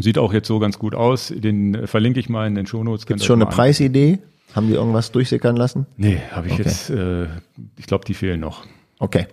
[0.00, 1.28] Sieht auch jetzt so ganz gut aus.
[1.34, 3.06] Den äh, verlinke ich mal in den Shownotes.
[3.06, 4.18] Gibt's schon eine Preisidee?
[4.54, 5.86] Haben die irgendwas durchsickern lassen?
[5.96, 6.62] Nee, habe ich Okay.
[6.64, 7.26] jetzt, äh,
[7.76, 8.64] ich glaube, die fehlen noch.
[8.98, 9.26] Okay.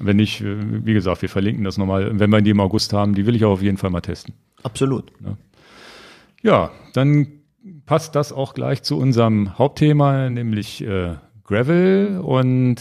[0.00, 2.18] Wenn nicht, äh, wie gesagt, wir verlinken das nochmal.
[2.18, 4.34] Wenn wir die im August haben, die will ich auch auf jeden Fall mal testen.
[4.62, 5.12] Absolut.
[6.42, 7.28] Ja, dann
[7.86, 12.20] passt das auch gleich zu unserem Hauptthema, nämlich äh, Gravel.
[12.22, 12.76] Und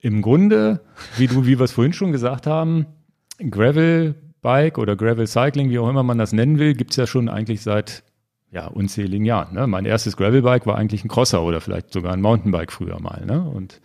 [0.00, 0.80] im Grunde,
[1.16, 2.86] wie du, wie wir es vorhin schon gesagt haben,
[3.50, 7.28] Gravel Bike oder Gravel Cycling, wie auch immer man das nennen will, gibt's ja schon
[7.28, 8.02] eigentlich seit
[8.50, 9.54] ja, unzähligen Jahren.
[9.54, 9.66] Ne?
[9.66, 13.24] Mein erstes Gravelbike war eigentlich ein Crosser oder vielleicht sogar ein Mountainbike früher mal.
[13.24, 13.40] Ne?
[13.40, 13.80] Und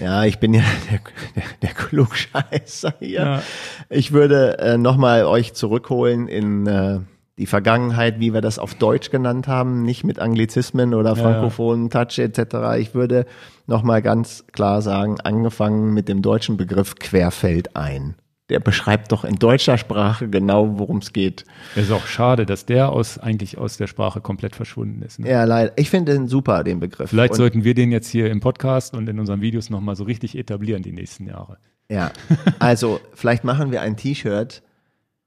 [0.00, 1.00] Ja, ich bin ja der,
[1.34, 3.20] der, der Klugscheißer hier.
[3.20, 3.42] Ja.
[3.88, 7.00] Ich würde äh, nochmal euch zurückholen in äh,
[7.38, 12.18] die Vergangenheit, wie wir das auf Deutsch genannt haben, nicht mit Anglizismen oder frankophonen Touch
[12.18, 12.78] etc.
[12.78, 13.26] Ich würde
[13.66, 18.16] nochmal ganz klar sagen, angefangen mit dem deutschen Begriff Querfeldein.
[18.50, 21.44] Der beschreibt doch in deutscher Sprache genau, worum es geht.
[21.76, 25.18] es ist auch schade, dass der aus eigentlich aus der Sprache komplett verschwunden ist.
[25.18, 25.28] Ne?
[25.30, 25.72] Ja, leider.
[25.76, 27.10] Ich finde den super, den Begriff.
[27.10, 30.04] Vielleicht Und- sollten wir den jetzt hier im Podcast und in unseren Videos nochmal so
[30.04, 31.58] richtig etablieren die nächsten Jahre.
[31.90, 32.10] Ja,
[32.58, 34.62] also vielleicht machen wir ein T-Shirt.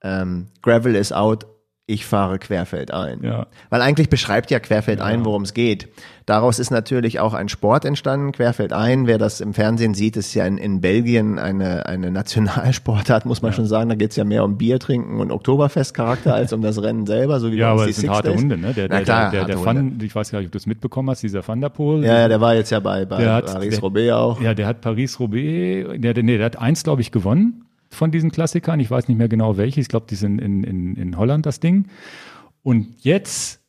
[0.04, 1.46] Ähm, Gravel is out,
[1.92, 3.20] ich fahre querfeldein.
[3.24, 3.48] Ja.
[3.70, 5.90] Weil eigentlich beschreibt ja querfeldein, worum es geht.
[6.26, 9.08] Daraus ist natürlich auch ein Sport entstanden, querfeldein.
[9.08, 13.52] Wer das im Fernsehen sieht, ist ja in, in Belgien eine, eine Nationalsportart, muss man
[13.52, 13.90] schon sagen.
[13.90, 17.52] Da geht's ja mehr um Bier trinken und Oktoberfestcharakter als um das Rennen selber, so
[17.52, 18.42] wie Ja, aber es sind Six harte Days.
[18.42, 18.74] Hunde, ne?
[18.74, 19.66] Der, der, klar, der, der, der.
[19.66, 22.06] Van, ich weiß gar nicht, ob du es mitbekommen hast, dieser Van der Poel.
[22.06, 24.40] Ja, ja, der war jetzt ja bei, bei Paris-Roubaix auch.
[24.40, 28.80] Ja, der hat Paris-Roubaix, der, nee, der hat eins, glaube ich, gewonnen von diesen Klassikern.
[28.80, 29.80] Ich weiß nicht mehr genau welche.
[29.82, 31.88] Ich glaube, die sind in, in, in Holland, das Ding.
[32.64, 33.62] Und jetzt,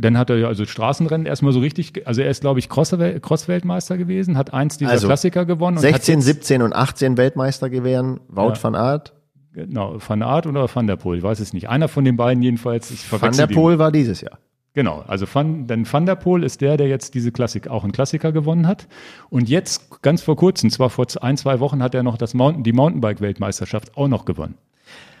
[0.00, 2.96] dann hat er ja also Straßenrennen erstmal so richtig, also er ist, glaube ich, Cross-
[3.20, 5.76] Cross-Weltmeister gewesen, hat eins dieser Also, Klassiker gewonnen.
[5.76, 8.20] und 16, hat 17 und 18 Weltmeister gewesen.
[8.28, 8.62] Wout Ja.
[8.62, 9.12] van Aert.
[9.52, 11.68] genau, Van Aert oder Van der Poel, ich weiß es nicht.
[11.68, 12.90] Einer von den beiden jedenfalls.
[12.90, 13.46] Ich Van der.
[13.48, 14.38] Poel war dieses Jahr.
[14.74, 17.92] Genau, also Van, denn Van der Poel ist der, der jetzt diese Klassik, auch einen
[17.92, 18.88] Klassiker gewonnen hat.
[19.28, 22.64] Und jetzt, ganz vor kurzem, zwar vor ein, zwei Wochen, hat er noch das Mountain,
[22.64, 24.54] die Mountainbike-Weltmeisterschaft auch noch gewonnen.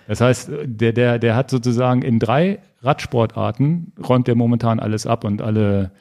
[0.08, 5.24] Das heißt, der, der, der hat sozusagen in drei Radsportarten räumt er momentan alles ab
[5.24, 5.92] und alle,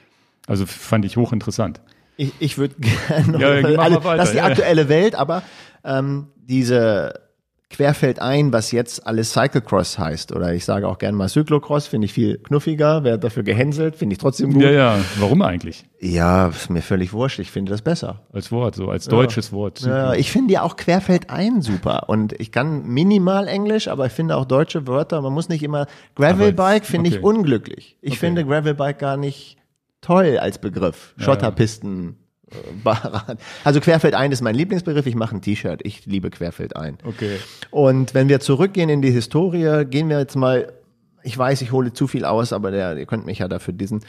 [0.47, 1.81] also fand ich hochinteressant.
[2.17, 5.43] Ich, ich würde gerne noch, Ja, alle, das ist die aktuelle Welt, aber
[5.83, 7.13] ähm, diese
[7.71, 12.13] Querfeldein, was jetzt alles Cyclecross heißt, oder ich sage auch gerne mal Cyclocross, finde ich
[12.13, 14.61] viel knuffiger, wer dafür gehänselt, finde ich trotzdem gut.
[14.63, 15.85] Ja, ja, warum eigentlich?
[15.99, 18.21] Ja, ist mir völlig wurscht, ich finde das besser.
[18.33, 19.79] Als Wort, so als deutsches Wort.
[19.81, 24.35] Ja, ich finde ja auch Querfeldein super und ich kann minimal Englisch, aber ich finde
[24.35, 27.25] auch deutsche Wörter, man muss nicht immer, Gravelbike finde ich okay.
[27.25, 27.97] unglücklich.
[28.01, 28.19] Ich Okay.
[28.19, 29.57] finde Gravelbike gar nicht
[30.01, 31.13] toll als Begriff.
[31.17, 32.17] Schotterpisten,
[32.51, 33.39] äh, Barrad.
[33.63, 36.97] Also Querfeldein ist mein Lieblingsbegriff, ich mache ein T-Shirt, ich liebe Querfeldein.
[37.03, 37.37] Okay.
[37.69, 40.71] Und wenn wir zurückgehen in die Historie, gehen wir jetzt mal,
[41.23, 44.01] ich weiß, ich hole zu viel aus, aber der, ihr könnt mich ja dafür diesen.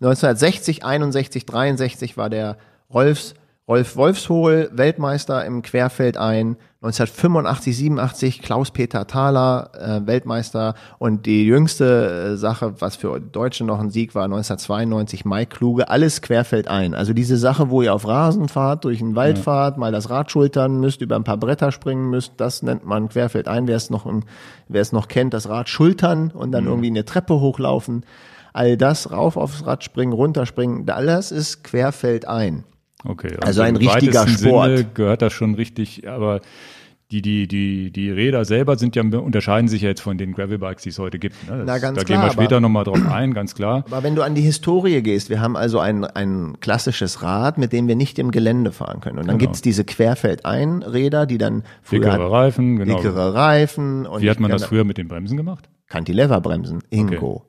[0.00, 2.58] 1960, 61, 63 war der
[2.92, 3.34] Rolfs,
[3.66, 6.56] Rolf Wolfshohl Weltmeister im Querfeldein.
[6.82, 10.74] 1985, 87 Klaus-Peter Thaler äh, Weltmeister.
[10.98, 15.88] Und die jüngste äh, Sache, was für Deutsche noch ein Sieg war, 1992 Mike Kluge.
[15.88, 16.94] Alles Querfeldein.
[16.94, 20.30] Also diese Sache, wo ihr auf Rasen fahrt, durch den Wald fahrt, mal das Rad
[20.30, 23.66] schultern müsst, über ein paar Bretter springen müsst, das nennt man Querfeldein.
[23.66, 24.04] Wer es noch,
[24.68, 28.04] wer es noch kennt, das Rad schultern und dann irgendwie eine Treppe hochlaufen.
[28.52, 32.64] All das, rauf aufs Rad springen, runterspringen, alles ist Querfeldein.
[33.04, 33.36] Okay.
[33.40, 34.76] Also ein im richtiger Sport.
[34.78, 36.40] Sinne gehört das schon richtig, aber
[37.10, 40.82] die, die, die, die Räder selber sind ja, unterscheiden sich ja jetzt von den Gravelbikes,
[40.84, 41.36] die es heute gibt.
[41.48, 41.58] Ne?
[41.58, 43.84] Das, Na, ganz da klar, gehen wir später nochmal drauf ein, ganz klar.
[43.86, 47.72] Aber wenn du an die Historie gehst, wir haben also ein, ein klassisches Rad, mit
[47.72, 49.18] dem wir nicht im Gelände fahren können.
[49.18, 49.48] Und dann Genau.
[49.50, 52.96] gibt's diese Querfeldein-Räder, die dann früher Dickere Reifen, genau.
[52.96, 55.68] dickere Reifen und Wie hat man das früher mit den Bremsen gemacht?
[55.88, 57.44] Cantileverbremsen, Ingo.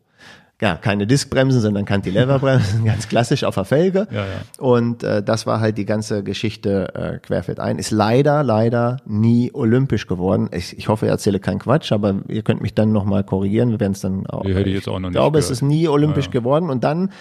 [0.61, 4.07] Ja, keine Diskbremsen, sondern Cantileverbremsen, ganz klassisch auf der Felge.
[4.09, 4.41] Ja, ja.
[4.57, 7.77] Und äh, das war halt die ganze Geschichte äh, querfeldein.
[7.77, 10.49] Ist leider, leider nie olympisch geworden.
[10.53, 13.71] Ich, ich hoffe, ich erzähle keinen Quatsch, aber ihr könnt mich dann nochmal korrigieren.
[13.71, 14.43] Wir werden es dann auch.
[14.43, 15.61] Die hätte ich jetzt auch noch ich nicht glaube, es gehört.
[15.61, 16.69] ist nie olympisch geworden.
[16.69, 17.11] Und dann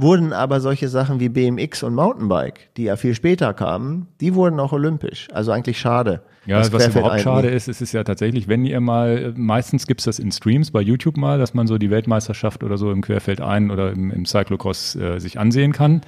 [0.00, 4.58] wurden aber solche Sachen wie BMX und Mountainbike, die ja viel später kamen, die wurden
[4.60, 5.28] auch olympisch.
[5.32, 6.22] Also eigentlich schade.
[6.46, 10.04] Ja, was Querfeldein überhaupt schade ist, ist es ja tatsächlich, wenn ihr mal, meistens gibt's
[10.04, 13.40] das in Streams bei YouTube mal, dass man so die Weltmeisterschaft oder so im Querfeld
[13.40, 16.00] ein oder im, im Cyclocross äh, sich ansehen kann.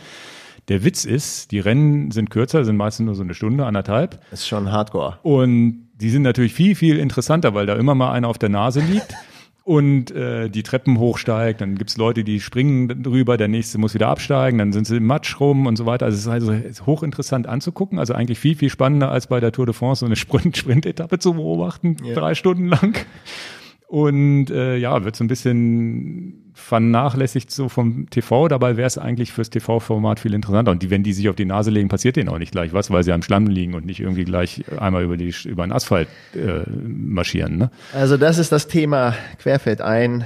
[0.68, 4.20] Der Witz ist, die Rennen sind kürzer, sind meistens nur so eine Stunde, anderthalb.
[4.30, 5.18] Ist schon Hardcore.
[5.22, 8.80] Und die sind natürlich viel, viel interessanter, weil da immer mal einer auf der Nase
[8.80, 9.14] liegt
[9.64, 11.60] und äh, die Treppen hochsteigt.
[11.60, 15.06] Dann gibt's Leute, die springen drüber, der nächste muss wieder absteigen, dann sind sie im
[15.06, 16.06] Matsch rum und so weiter.
[16.06, 17.98] Also es ist also ist hochinteressant anzugucken.
[17.98, 21.18] Also eigentlich viel, viel spannender als bei der Tour de France so eine Sprint- Sprint-Etappe
[21.18, 22.96] zu beobachten, drei Stunden lang.
[23.86, 28.48] Und äh, ja, wird so ein bisschen vernachlässigt so vom TV.
[28.48, 30.70] Dabei wäre es eigentlich fürs TV-Format viel interessanter.
[30.70, 32.90] Und die, wenn die sich auf die Nase legen, passiert denen auch nicht gleich was,
[32.90, 36.08] weil sie am Schlamm liegen und nicht irgendwie gleich einmal über, die, über den Asphalt
[36.34, 37.56] äh, marschieren.
[37.56, 37.70] Ne?
[37.92, 40.24] Also das ist das Thema Querfeldein.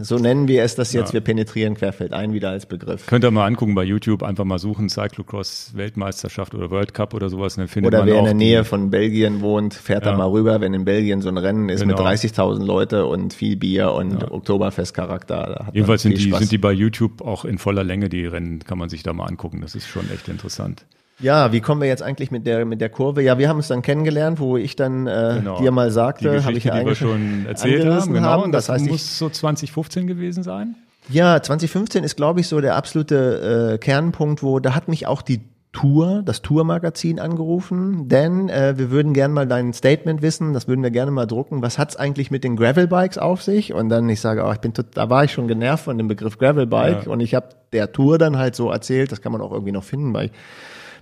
[0.00, 1.12] So nennen wir es das jetzt.
[1.12, 3.06] Wir penetrieren Querfeldein wieder als Begriff.
[3.06, 7.28] Könnt ihr mal angucken bei YouTube, einfach mal suchen, Cyclocross Weltmeisterschaft oder World Cup oder
[7.28, 7.56] sowas.
[7.56, 10.16] Dann findet Oder man wer in der Nähe von Belgien wohnt, fährt da Ja.
[10.16, 12.08] mal rüber, wenn in Belgien so ein Rennen ist mit Genau.
[12.08, 15.34] 30.000 Leute und viel Bier und Oktoberfestcharakter.
[15.36, 16.38] Da hat man Jedenfalls sind die, Spaß.
[16.40, 19.24] sind die bei YouTube auch in voller Länge, die Rennen, kann man sich da mal
[19.26, 19.60] angucken.
[19.60, 20.84] Das ist schon echt interessant.
[21.20, 23.22] Ja, wie kommen wir jetzt eigentlich mit der mit der Kurve?
[23.22, 25.58] Ja, wir haben uns dann kennengelernt, wo ich dann äh, Genau.
[25.58, 28.26] dir mal sagte, habe ich ja die wir eigentlich schon erzählt haben, genau.
[28.28, 28.52] haben.
[28.52, 30.76] Das, Das heißt, ich- muss so 2015 gewesen sein.
[31.08, 35.22] Ja, 2015 ist, glaube ich, so der absolute äh, Kernpunkt, wo da hat mich auch
[35.22, 35.40] die
[35.72, 40.82] Tour, das Tour-Magazin angerufen, denn äh, wir würden gerne mal dein Statement wissen, das würden
[40.82, 41.62] wir gerne mal drucken.
[41.62, 43.72] Was hat's eigentlich mit den Gravel-Bikes auf sich?
[43.74, 46.08] Und dann ich sage, oh, ich bin tot, da war ich schon genervt von dem
[46.08, 47.12] Begriff Gravel-Bike Ja.
[47.12, 49.84] und ich habe der Tour dann halt so erzählt, das kann man auch irgendwie noch
[49.84, 50.30] finden bei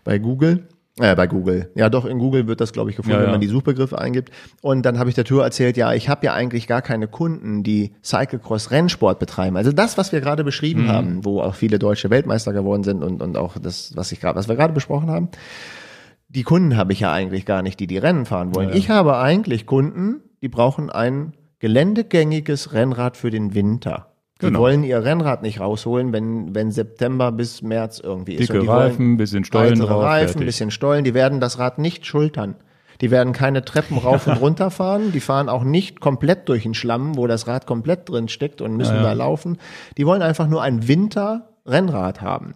[0.07, 0.67] bei Google.
[0.99, 1.71] Äh, bei Google.
[1.75, 3.25] Ja, doch, in Google wird das, glaube ich, gefunden, Ja, ja.
[3.27, 4.31] wenn man die Suchbegriffe eingibt.
[4.63, 7.63] Und dann habe ich der Tour erzählt, ja, ich habe ja eigentlich gar keine Kunden,
[7.63, 9.59] die Cyclecross-Rennsport betreiben.
[9.59, 10.89] Also das, was wir gerade beschrieben Mhm.
[10.89, 14.39] haben, wo auch viele deutsche Weltmeister geworden sind und, und auch das, was ich gerade,
[14.39, 15.29] was wir gerade besprochen haben.
[16.29, 18.71] Die Kunden habe ich ja eigentlich gar nicht, die die Rennen fahren wollen.
[18.71, 18.75] Ja.
[18.75, 24.13] Ich habe eigentlich Kunden, die brauchen ein geländegängiges Rennrad für den Winter.
[24.41, 24.59] Die Genau.
[24.61, 28.49] wollen ihr Rennrad nicht rausholen, wenn, wenn September bis März irgendwie ist.
[28.51, 30.47] Dicke die wollen- Reifen, bisschen Stollen drauf, Reifen, fertig.
[30.47, 32.55] bisschen Stollen, die werden das Rad nicht schultern.
[33.01, 36.75] Die werden keine Treppen rauf und runter fahren, die fahren auch nicht komplett durch den
[36.75, 39.09] Schlamm, wo das Rad komplett drin steckt und müssen Ja, ja.
[39.09, 39.59] da laufen.
[39.97, 42.55] Die wollen einfach nur ein Winter-Rennrad haben.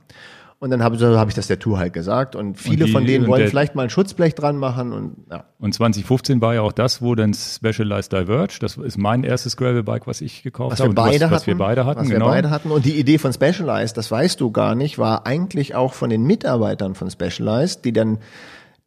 [0.63, 3.07] Und dann habe so habe ich das der Tour halt gesagt und viele die- von
[3.07, 5.45] denen und wollen vielleicht mal ein Schutzblech dran machen und ja.
[5.59, 10.07] Und 2015 war ja auch das, wo dann Specialized Diverge, das ist mein erstes Gravelbike,
[10.07, 10.89] was ich gekauft Was habe.
[10.89, 11.33] wir und beide was, hatten.
[11.35, 12.27] was wir beide hatten, was genau.
[12.27, 12.71] wir beide hatten.
[12.71, 16.25] Und die Idee von Specialized, das weißt du gar nicht, war eigentlich auch von den
[16.25, 18.19] Mitarbeitern von Specialized, die dann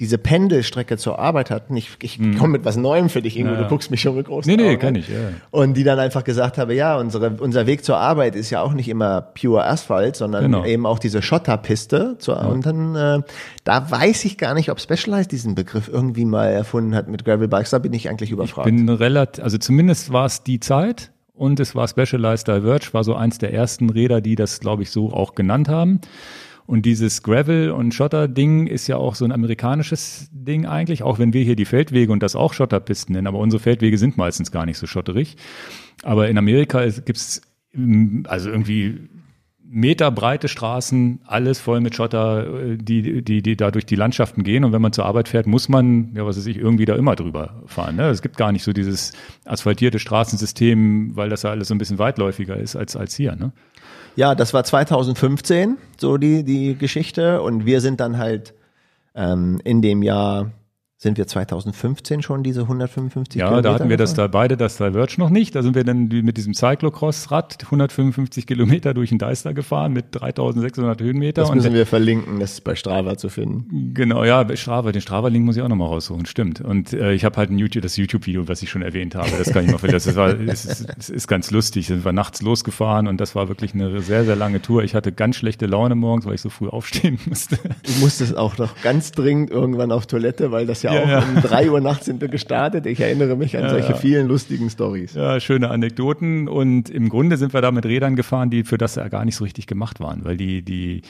[0.04, 1.76] diese Pendelstrecke zur Arbeit hatten.
[1.78, 3.50] Ich, ich komme mit was Neuem für dich, Ingo.
[3.52, 3.56] Mhm.
[3.56, 3.68] Ja, ja.
[3.68, 4.96] Du guckst mich schon mit großen Nee, nee, Augen kenn an.
[4.96, 5.16] ich, ja.
[5.50, 8.74] Und die dann einfach gesagt habe, ja, unsere, unser Weg zur Arbeit ist ja auch
[8.74, 10.66] nicht immer pure Asphalt, sondern Genau.
[10.66, 12.18] eben auch diese Schotterpiste.
[12.20, 13.22] Zur, Und dann, äh,
[13.64, 17.70] da weiß ich gar nicht, ob Specialized diesen Begriff irgendwie mal erfunden hat mit Gravelbikes.
[17.72, 18.66] Da bin ich eigentlich überfragt.
[18.66, 23.16] bin relativ, also zumindest war es die Zeit und es war Specialized Diverge, war so
[23.16, 26.02] eins der ersten Räder, die das, glaube ich, so auch genannt haben.
[26.66, 31.34] Und dieses Gravel- und Schotter-Ding ist ja auch so ein amerikanisches Ding eigentlich, auch wenn
[31.34, 34.66] wir hier die Feldwege und das auch Schotterpisten nennen, aber unsere Feldwege sind meistens gar
[34.66, 35.36] nicht so schotterig.
[36.04, 37.42] Aber in Amerika ist- gibt's
[37.74, 39.10] mm, also irgendwie
[39.76, 44.64] meterbreite Straßen, alles voll mit Schotter, äh, die, die, die da durch die Landschaften gehen.
[44.64, 47.16] Und wenn man zur Arbeit fährt, muss man, ja, was weiß ich, irgendwie da immer
[47.16, 47.96] drüber fahren.
[47.96, 48.04] Ne?
[48.10, 49.14] Es gibt gar nicht so dieses
[49.46, 53.36] asphaltierte Straßensystem, weil das ja alles so ein bisschen weitläufiger ist als, als hier.
[53.36, 53.52] Ne?
[54.16, 57.42] Ja, das war 2015, so die, die Geschichte.
[57.42, 58.54] Und wir sind dann halt
[59.16, 60.52] ähm, in dem Jahr,
[61.04, 64.78] sind wir 2015 schon diese 155 Ja, Kilometer da hatten wir das da beide, das
[64.78, 65.54] Diverge noch nicht.
[65.54, 71.02] Da sind wir dann mit diesem Cyclocross-Rad 155 Kilometer durch den Deister gefahren mit 3600
[71.02, 71.42] Höhenmeter.
[71.42, 73.94] Das Und müssen wir verlinken, das ist bei Strava zu finden.
[73.94, 76.62] Genau, ja, Strava, den Strava-Link muss ich auch nochmal raussuchen, stimmt.
[76.62, 79.52] Und äh, ich habe halt ein YouTube, das YouTube-Video, was ich schon erwähnt habe, das
[79.52, 80.10] kann ich mal vergessen.
[80.10, 81.88] Das war, es ist, ist ganz lustig.
[81.88, 84.84] Sind wir nachts losgefahren und das war wirklich eine sehr, sehr lange Tour.
[84.84, 87.58] Ich hatte ganz schlechte Laune morgens, weil ich so früh aufstehen musste.
[87.58, 91.20] Du musstest auch noch ganz dringend irgendwann auf Toilette, weil das ja, Ja, auch ja.
[91.20, 92.86] um drei Uhr nachts sind wir gestartet.
[92.86, 95.14] Ich erinnere mich an solche vielen lustigen Stories.
[95.14, 96.48] Ja, schöne Anekdoten.
[96.48, 99.36] Und im Grunde sind wir da mit Rädern gefahren, die für das ja gar nicht
[99.36, 101.02] so richtig gemacht waren, weil die, die,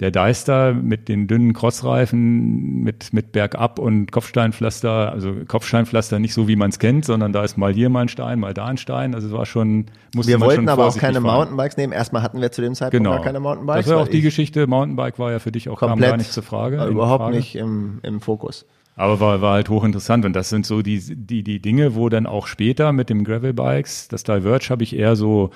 [0.00, 6.48] der Deister mit den dünnen Crossreifen, mit, mit Bergab und Kopfsteinpflaster, also Kopfsteinpflaster nicht so,
[6.48, 8.76] wie man es kennt, sondern da ist mal hier mal ein Stein, mal da ein
[8.76, 9.14] Stein.
[9.14, 11.36] Also es war schon, musste Wir wollten schon aber auch keine fahren.
[11.36, 11.92] Mountainbikes nehmen.
[11.92, 13.16] Erstmal hatten wir zu dem Zeitpunkt Genau.
[13.16, 13.86] gar keine Mountainbikes.
[13.86, 14.66] Das war auch die ich Geschichte.
[14.66, 16.84] Mountainbike war ja für dich auch komplett gar nicht zur Frage.
[16.86, 17.36] überhaupt Frage.
[17.36, 18.66] nicht im, im Fokus.
[18.96, 20.24] Aber war, war halt hochinteressant.
[20.24, 24.08] Und das sind so die, die, die Dinge, wo dann auch später mit dem Gravel-Bikes,
[24.08, 25.50] das Diverge habe ich eher so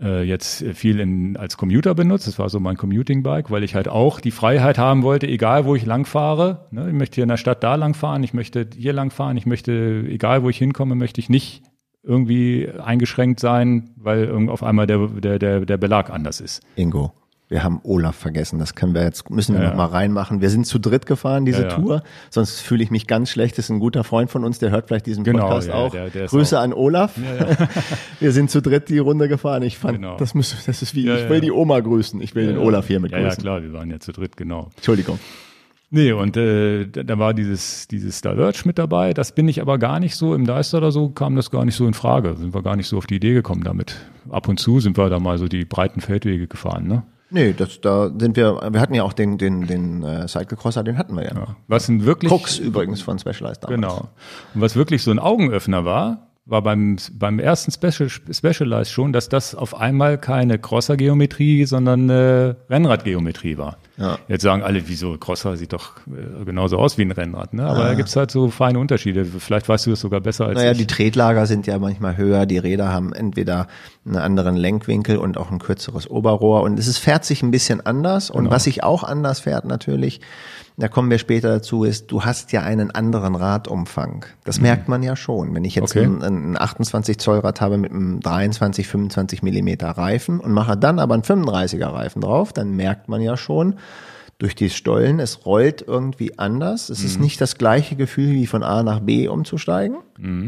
[0.00, 2.26] äh, jetzt viel in, als Commuter benutzt.
[2.26, 5.74] Das war so mein Commuting-Bike, weil ich halt auch die Freiheit haben wollte, egal wo
[5.74, 6.66] ich lang fahre.
[6.70, 6.88] Ne?
[6.88, 9.46] Ich möchte hier in der Stadt da lang fahren, ich möchte hier lang fahren, ich
[9.46, 11.62] möchte, egal wo ich hinkomme, möchte ich nicht
[12.02, 16.62] irgendwie eingeschränkt sein, weil auf einmal der, der, der, der Belag anders ist.
[16.76, 17.12] Ingo,
[17.54, 18.58] wir haben Olaf vergessen.
[18.58, 20.40] Das können wir jetzt, müssen wir Ja, noch mal reinmachen.
[20.40, 21.74] Wir sind zu dritt gefahren, diese Ja, ja.
[21.76, 22.02] Tour.
[22.28, 23.56] Sonst fühle ich mich ganz schlecht.
[23.56, 25.92] Das ist ein guter Freund von uns, der hört vielleicht diesen Genau, Podcast ja, auch.
[25.92, 27.12] der- der Grüße auch- an Olaf.
[28.20, 29.62] wir sind zu dritt die Runde gefahren.
[29.62, 30.16] Ich fand, Genau.
[30.16, 32.20] das, muss, das ist wie, ich will die Oma grüßen.
[32.20, 33.42] Ich will den Olaf hier mit Ja, ja, grüßen.
[33.42, 34.70] klar, wir waren ja zu dritt, genau.
[34.74, 35.20] Entschuldigung.
[35.90, 39.14] Nee, und äh, da, da war dieses, dieses Diverge mit dabei.
[39.14, 41.76] Das bin ich aber gar nicht so, im Deister oder so kam das gar nicht
[41.76, 42.34] so in Frage.
[42.36, 43.94] Sind wir gar nicht so auf die Idee gekommen damit.
[44.28, 47.04] Ab und zu sind wir da mal so die breiten Feldwege gefahren, ne?
[47.34, 50.96] Nee, das, da sind wir, wir hatten ja auch den, den, den äh, Cyclecrosser, den
[50.96, 51.34] hatten wir ja.
[51.34, 51.56] noch.
[51.66, 52.30] Was ein wirklich.
[52.30, 53.80] Crux übrigens von Specialized damals.
[53.80, 54.08] Genau.
[54.54, 59.30] Und was wirklich so ein Augenöffner war, war beim, beim ersten Special, Specialized schon, dass
[59.30, 63.78] das auf einmal keine Crosser-Geometrie, sondern äh, Rennrad-Geometrie war.
[63.96, 64.18] Ja.
[64.28, 67.64] Jetzt sagen alle, wieso Crosser sieht doch äh, genauso aus wie ein Rennrad, ne?
[67.64, 69.24] Aber da gibt's halt so feine Unterschiede.
[69.24, 70.78] Vielleicht weißt du das sogar besser als Naja, ich.
[70.78, 73.66] die Tretlager sind ja manchmal höher, die Räder haben entweder
[74.04, 77.84] einen anderen Lenkwinkel und auch ein kürzeres Oberrohr und es ist, fährt sich ein bisschen
[77.86, 78.50] anders und Genau.
[78.54, 80.20] was sich auch anders fährt natürlich,
[80.76, 84.24] da kommen wir später dazu, ist, du hast ja einen anderen Radumfang.
[84.44, 85.54] Das merkt man ja schon.
[85.54, 86.16] Wenn ich jetzt Mhm.
[86.16, 86.26] Okay.
[86.26, 90.98] ein, ein 28 Zoll Rad habe mit einem 23, 25 Millimeter Reifen und mache dann
[90.98, 93.76] aber einen 35er Reifen drauf, dann merkt man ja schon,
[94.38, 95.20] durch die Stollen.
[95.20, 96.90] Es rollt irgendwie anders.
[96.90, 99.98] Es ist nicht das gleiche Gefühl wie von A nach B umzusteigen.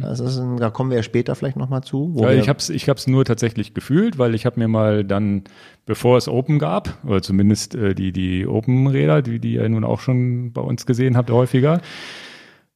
[0.03, 2.11] Ist ein, da kommen wir ja später vielleicht nochmal zu.
[2.15, 5.05] wo Ja, ich habe es ich hab's nur tatsächlich gefühlt, weil ich habe mir mal
[5.05, 5.45] dann,
[5.87, 10.01] bevor es Open gab, oder zumindest äh, die, die Open-Räder, die, die ihr nun auch
[10.01, 11.81] schon bei uns gesehen habt häufiger,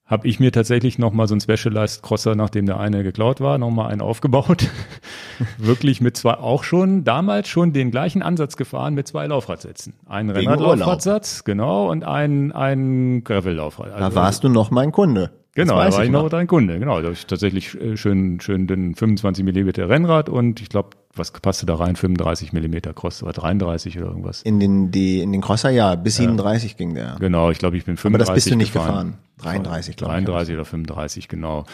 [0.07, 3.93] habe ich mir tatsächlich nochmal so einen Specialized Crosser, nachdem der eine geklaut war, nochmal
[3.93, 4.69] einen aufgebaut.
[5.59, 9.95] Wirklich mit zwei, auch schon, damals schon den gleichen Ansatz gefahren mit zwei Laufradsätzen.
[10.07, 13.91] Einen Rennradlaufradsatz, genau, und einen, einen Gravel-Laufrad.
[13.91, 15.31] da Also- warst du noch mein Kunde.
[15.55, 16.29] Genau, da war ich noch.
[16.29, 16.79] dein Kunde.
[16.79, 20.91] Genau, da hab ich tatsächlich äh, schön, schön den 25 Millimeter Rennrad und ich glaube,
[21.15, 21.97] was passte da rein?
[21.97, 24.43] 35 Millimeter Cross oder 33 oder irgendwas.
[24.43, 27.17] In den, die, in den Crosser, ja, bis 37 ging der.
[27.19, 29.19] Genau, ich glaube, ich bin 35 Aber das bist du nicht gefahren.
[29.39, 29.63] gefahren.
[29.63, 30.25] 33, glaube ich.
[30.25, 31.65] 33 oder 35, genau.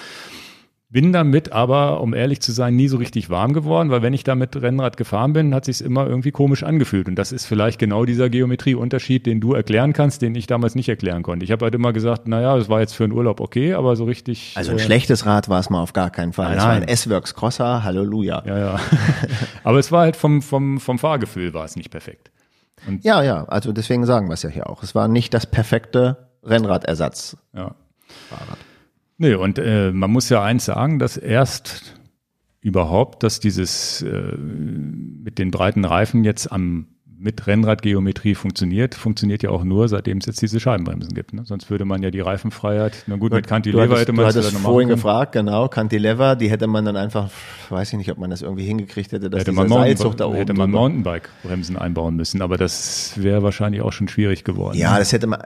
[0.88, 4.22] Bin damit aber, um ehrlich zu sein, nie so richtig warm geworden, weil wenn ich
[4.22, 7.08] da mit Rennrad gefahren bin, hat sich immer irgendwie komisch angefühlt.
[7.08, 10.88] Und das ist vielleicht genau dieser Geometrieunterschied, den du erklären kannst, den ich damals nicht
[10.88, 11.44] erklären konnte.
[11.44, 14.04] Ich habe halt immer gesagt, naja, das war jetzt für einen Urlaub okay, aber so
[14.04, 14.52] richtig.
[14.54, 16.50] Also ein äh, schlechtes Rad war es mal auf gar keinen Fall.
[16.50, 16.82] Nein, Es war ein.
[16.84, 18.44] S-Works Crosser, Halleluja.
[18.46, 18.80] Ja, ja.
[19.64, 22.30] Aber es war halt vom, vom, vom Fahrgefühl war es nicht perfekt.
[23.02, 24.84] Ja, ja, also deswegen sagen wir es ja hier auch.
[24.84, 27.36] Es war nicht das perfekte Rennradersatz.
[27.52, 27.74] Ja.
[29.18, 32.00] Nee, und äh, man muss ja eins sagen, dass erst
[32.60, 39.50] überhaupt, dass dieses äh, mit den breiten Reifen jetzt am mit Rennradgeometrie funktioniert, funktioniert ja
[39.50, 41.32] auch nur, seitdem es jetzt diese Scheibenbremsen gibt.
[41.32, 41.44] Ne?
[41.44, 44.26] Sonst würde man ja die Reifenfreiheit, na gut, mit Du Cantilever hattest, hätte du man
[44.26, 47.30] es hattest vielleicht noch vorhin gefragt, genau, Cantilever, die hätte man dann einfach,
[47.70, 50.26] weiß ich nicht, ob man das irgendwie hingekriegt hätte, dass Hätte dieser man, Seilzug da
[50.26, 54.76] oben hätte man Mountainbike-Bremsen einbauen müssen, aber das wäre wahrscheinlich auch schon schwierig geworden.
[54.76, 55.40] Ja, das hätte man,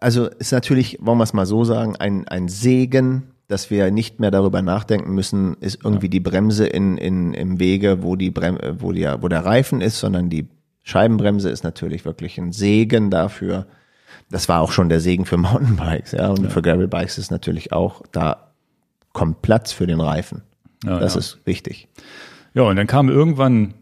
[0.00, 4.20] also ist natürlich, wollen wir es mal so sagen, ein, ein Segen, dass wir nicht
[4.20, 8.58] mehr darüber nachdenken müssen, ist irgendwie die Bremse in, in, im Wege, wo die Brem
[8.78, 10.46] wo die, wo der Reifen ist, sondern die
[10.82, 13.66] Scheibenbremse ist natürlich wirklich ein Segen dafür.
[14.30, 18.02] Das war auch schon der Segen für Mountainbikes, ja, und für Gravelbikes ist natürlich auch,
[18.12, 18.52] da
[19.12, 20.42] kommt Platz für den Reifen.
[20.84, 21.20] Ja, das ja.
[21.20, 21.88] ist wichtig.
[22.54, 23.74] Ja, und dann kam irgendwann,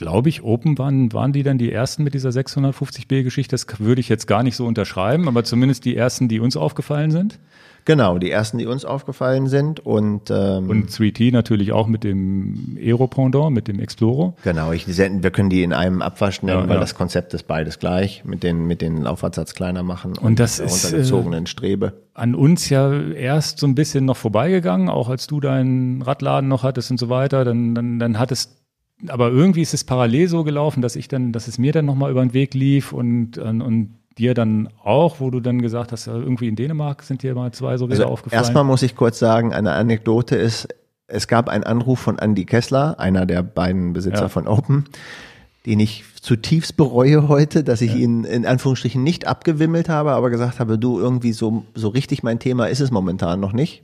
[0.00, 3.52] glaube ich, Open waren, waren die dann die ersten mit dieser 650B-Geschichte.
[3.52, 7.10] Das würde ich jetzt gar nicht so unterschreiben, aber zumindest die ersten, die uns aufgefallen
[7.10, 7.38] sind.
[7.84, 12.78] Genau, die ersten, die uns aufgefallen sind und, ähm, Und 3T natürlich auch mit dem
[12.78, 14.36] Aero-Pendant, mit dem Exploro.
[14.42, 16.80] Genau, ich, wir können die in einem Abwasch nennen, Ja, weil ja.
[16.80, 20.66] das Konzept ist beides gleich, mit den, mit den Laufradsatz kleiner machen Und das der
[20.66, 21.92] ist, äh, runtergezogenen Strebe.
[22.14, 26.62] An uns ja erst so ein bisschen noch vorbeigegangen, auch als du deinen Radladen noch
[26.62, 27.44] hattest und so weiter.
[27.44, 28.59] Dann, dann, dann hattest
[29.08, 32.10] aber irgendwie ist es parallel so gelaufen, dass ich dann, dass es mir dann nochmal
[32.10, 36.06] über den Weg lief und, und, und dir dann auch, wo du dann gesagt hast,
[36.06, 38.40] äh, irgendwie in Dänemark sind dir mal zwei so Räder Also aufgefallen.
[38.42, 40.68] erstmal muss ich kurz sagen, eine Anekdote ist,
[41.06, 44.28] es gab einen Anruf von Andy Kessler, einer der beiden Besitzer Ja.
[44.28, 44.84] von Open,
[45.66, 50.58] den ich zutiefst bereue heute, dass ich ihn in Anführungsstrichen nicht abgewimmelt habe, aber gesagt
[50.60, 53.82] habe, du irgendwie so, so richtig mein Thema ist es momentan noch nicht,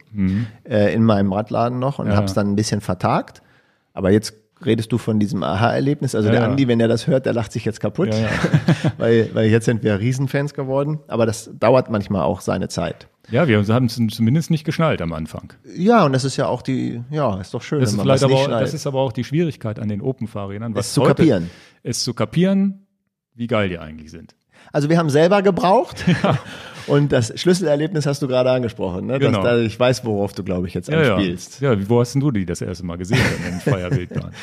[0.69, 2.11] äh, in meinem Radladen noch und Mhm.
[2.13, 2.17] Ja.
[2.17, 3.43] habe es dann ein bisschen vertagt.
[3.95, 6.15] Aber jetzt redest du von diesem Aha-Erlebnis.
[6.15, 6.49] Also Ja, der ja.
[6.49, 8.29] Andi, wenn er das hört, der lacht sich jetzt kaputt, Ja, ja.
[8.99, 11.01] weil, weil jetzt sind wir Riesenfans geworden.
[11.09, 13.09] Aber das dauert manchmal auch seine Zeit.
[13.29, 15.53] Ja, wir haben es zumindest nicht geschnallt am Anfang.
[15.77, 18.35] Ja, und das ist ja auch die, ja, ist doch schön, Das ist, vielleicht aber
[18.35, 20.75] auch, das ist aber auch die Schwierigkeit an den Open-Fahrrädern.
[20.77, 21.51] was Es zu kapieren.
[21.83, 22.87] Es zu kapieren,
[23.35, 24.37] wie geil die eigentlich sind.
[24.73, 26.05] Also wir haben selber gebraucht
[26.87, 29.07] und das Schlüsselerlebnis hast du gerade angesprochen.
[29.07, 29.19] Ne?
[29.19, 29.43] Genau.
[29.43, 31.15] Dass, da, ich weiß, worauf du, glaube ich, jetzt Ja, ja.
[31.17, 31.61] anspielst.
[31.61, 33.19] ja, wo hast denn du die das erste Mal gesehen
[33.49, 34.33] in freier Wildbahn?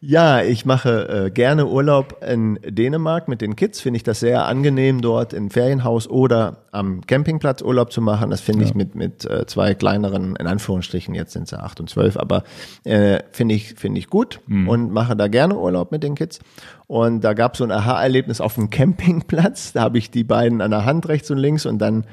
[0.00, 3.80] Ja, ich mache äh, gerne Urlaub in Dänemark mit den Kids.
[3.80, 8.30] Finde ich das sehr angenehm, dort im Ferienhaus oder am Campingplatz Urlaub zu machen.
[8.30, 11.88] Das finde ich mit, mit äh, zwei kleineren, in Anführungsstrichen, jetzt sind sie acht und
[11.88, 12.44] zwölf, aber
[12.84, 16.40] äh, finde ich, finde ich gut und mache da gerne Urlaub mit den Kids.
[16.86, 19.72] Und da gab es so ein Aha-Erlebnis auf dem Campingplatz.
[19.72, 22.04] Da habe ich die beiden an der Hand rechts und links und dann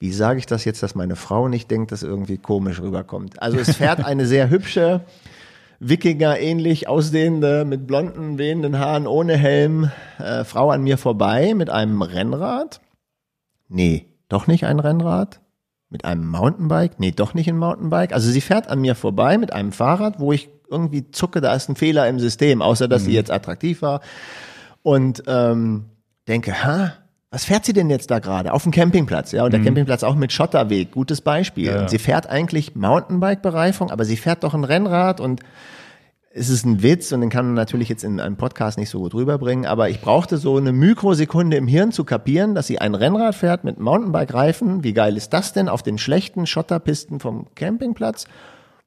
[0.00, 3.40] wie sage ich das jetzt, dass meine Frau nicht denkt, dass irgendwie komisch rüberkommt?
[3.40, 5.02] Also es fährt eine sehr hübsche,
[5.84, 11.70] Wikinger ähnlich aussehende, mit blonden, wehenden Haaren, ohne Helm, äh, Frau an mir vorbei mit
[11.70, 12.80] einem Rennrad.
[13.68, 15.40] Nee, doch nicht ein Rennrad.
[15.88, 17.00] Mit einem Mountainbike?
[17.00, 18.12] Nee, doch nicht ein Mountainbike.
[18.12, 21.68] Also sie fährt an mir vorbei mit einem Fahrrad, wo ich irgendwie zucke, da ist
[21.68, 24.00] ein Fehler im System, außer dass sie jetzt attraktiv war.
[24.82, 25.86] Und ähm,
[26.28, 26.94] denke, ha,
[27.32, 28.52] was fährt sie denn jetzt da gerade?
[28.52, 31.64] Auf dem Campingplatz, ja, und der Campingplatz auch mit Schotterweg, gutes Beispiel.
[31.64, 31.80] Ja, ja.
[31.80, 35.40] Und sie fährt eigentlich Mountainbike-Bereifung, aber sie fährt doch ein Rennrad und
[36.34, 39.00] es ist ein Witz und den kann man natürlich jetzt in einem Podcast nicht so
[39.00, 42.94] gut rüberbringen, aber ich brauchte so eine Mikrosekunde im Hirn zu kapieren, dass sie ein
[42.94, 44.84] Rennrad fährt mit Mountainbike-Reifen.
[44.84, 48.26] Wie geil ist das denn auf den schlechten Schotterpisten vom Campingplatz?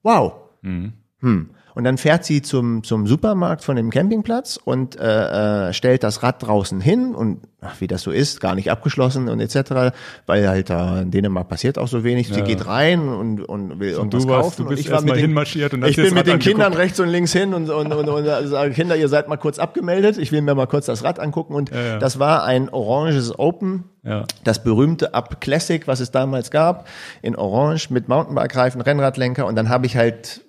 [0.04, 0.34] Wow.
[0.62, 1.50] Hm.
[1.76, 6.24] Und dann fährt sie zum, zum Supermarkt von dem Campingplatz und äh, äh, stellt das
[6.24, 9.94] Rad draußen hin und ach, wie das so ist, gar nicht abgeschlossen und etc.,
[10.26, 12.30] weil halt da in Dänemark passiert auch so wenig.
[12.30, 14.56] Sie geht rein und, und will irgendwas du warst- kaufen.
[14.58, 17.00] du und bist ich war mit den, hinmarschiert und ich bin mit den Kindern rechts
[17.00, 20.18] und links hin und, und, und, und sage, Kinder, ihr seid mal kurz abgemeldet.
[20.18, 21.54] Ich will mir mal kurz das Rad angucken.
[21.56, 21.98] Und ja.
[22.00, 24.24] das war ein oranges Open Ja.
[24.46, 26.88] das berühmte Up Classic, was es damals gab,
[27.22, 29.46] in Orange mit Mountainbike-Reifen, Rennradlenker.
[29.46, 30.45] Und dann habe ich halt äh,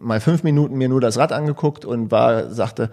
[0.00, 2.90] mal fünf Minuten mir nur das Rad angeguckt und war, sagte,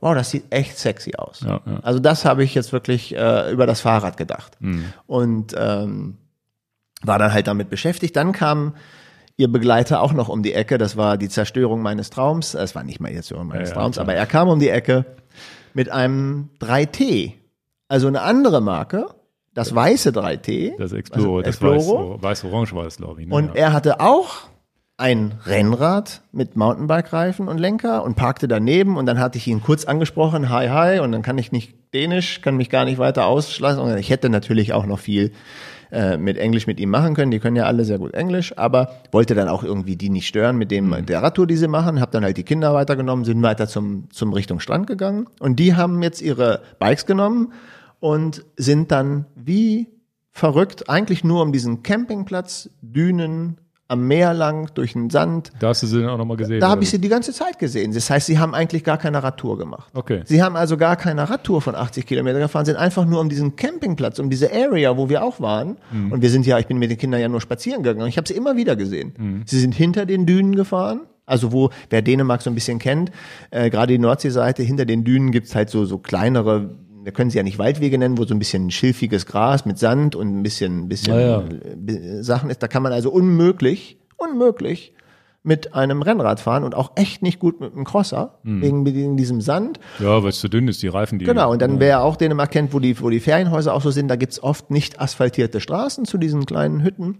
[0.00, 1.40] wow, das sieht echt sexy aus.
[1.40, 1.80] Ja, ja.
[1.82, 4.56] Also das habe ich jetzt wirklich äh, über das Fahrrad gedacht.
[4.60, 4.92] Mhm.
[5.06, 6.16] Und ähm,
[7.02, 8.16] war dann halt damit beschäftigt.
[8.16, 8.74] Dann kam
[9.36, 10.78] ihr Begleiter auch noch um die Ecke.
[10.78, 12.54] Das war die Zerstörung meines Traums.
[12.54, 15.06] Es war nicht mal die Zerstörung meines Ja, Traums, aber er kam um die Ecke
[15.74, 17.34] mit einem 3T.
[17.88, 19.06] Also eine andere Marke.
[19.52, 20.76] Das weiße 3T.
[20.78, 22.22] Das Exploro, also das Exploro.
[22.22, 23.28] weiß, weiß-orange war es, glaube ich.
[23.28, 23.34] Ne?
[23.34, 24.48] Und er hatte auch
[25.00, 29.86] ein Rennrad mit Mountainbike-Reifen und Lenker und parkte daneben und dann hatte ich ihn kurz
[29.86, 33.80] angesprochen, hi, hi, und dann kann ich nicht Dänisch, kann mich gar nicht weiter ausschlagen.
[33.80, 35.32] Und ich hätte natürlich auch noch viel
[35.90, 38.92] äh, mit Englisch mit ihm machen können, die können ja alle sehr gut Englisch, aber
[39.10, 42.12] wollte dann auch irgendwie die nicht stören mit dem der Radtour, die sie machen, hab
[42.12, 45.26] dann halt die Kinder weitergenommen, sind weiter zum, zum Richtung Strand gegangen.
[45.40, 47.54] Und die haben jetzt ihre Bikes genommen
[47.98, 49.88] und sind dann wie
[50.30, 53.56] verrückt, eigentlich nur um diesen Campingplatz, Dünen,
[53.90, 55.50] am Meer lang, durch den Sand.
[55.58, 56.60] da hast du sie dann auch nochmal gesehen.
[56.60, 57.92] Da habe ich sie die ganze Zeit gesehen.
[57.92, 59.90] Das heißt, sie haben eigentlich gar keine Radtour gemacht.
[59.94, 60.22] Okay.
[60.26, 63.56] Sie haben also gar keine Radtour von 80 Kilometer gefahren, sind einfach nur um diesen
[63.56, 65.76] Campingplatz, um diese Area, wo wir auch waren.
[65.90, 66.12] Mhm.
[66.12, 68.08] Und wir sind ja, ich bin mit den Kindern ja nur spazieren gegangen.
[68.08, 69.12] Ich habe sie immer wieder gesehen.
[69.18, 69.42] Mhm.
[69.44, 71.00] Sie sind hinter den Dünen gefahren.
[71.26, 73.10] Also wo, wer Dänemark so ein bisschen kennt,
[73.50, 76.70] äh, gerade die Nordseeseite, hinter den Dünen gibt's halt so, so kleinere,
[77.02, 80.14] wir können sie ja nicht Waldwege nennen, wo so ein bisschen schilfiges Gras mit Sand
[80.16, 81.44] und ein bisschen, bisschen Ja, ja.
[81.94, 82.62] äh, Sachen ist.
[82.62, 84.94] Da kann man also unmöglich, unmöglich
[85.42, 88.62] mit einem Rennrad fahren und auch echt nicht gut mit einem Crosser, Mhm.
[88.62, 89.80] wegen, wegen diesem Sand.
[89.98, 91.24] Ja, weil es zu dünn ist, die Reifen, die.
[91.24, 94.08] Genau, und dann wer auch Dänemark kennt, wo die, wo die Ferienhäuser auch so sind,
[94.08, 97.18] da gibt's oft nicht asphaltierte Straßen zu diesen kleinen Hütten.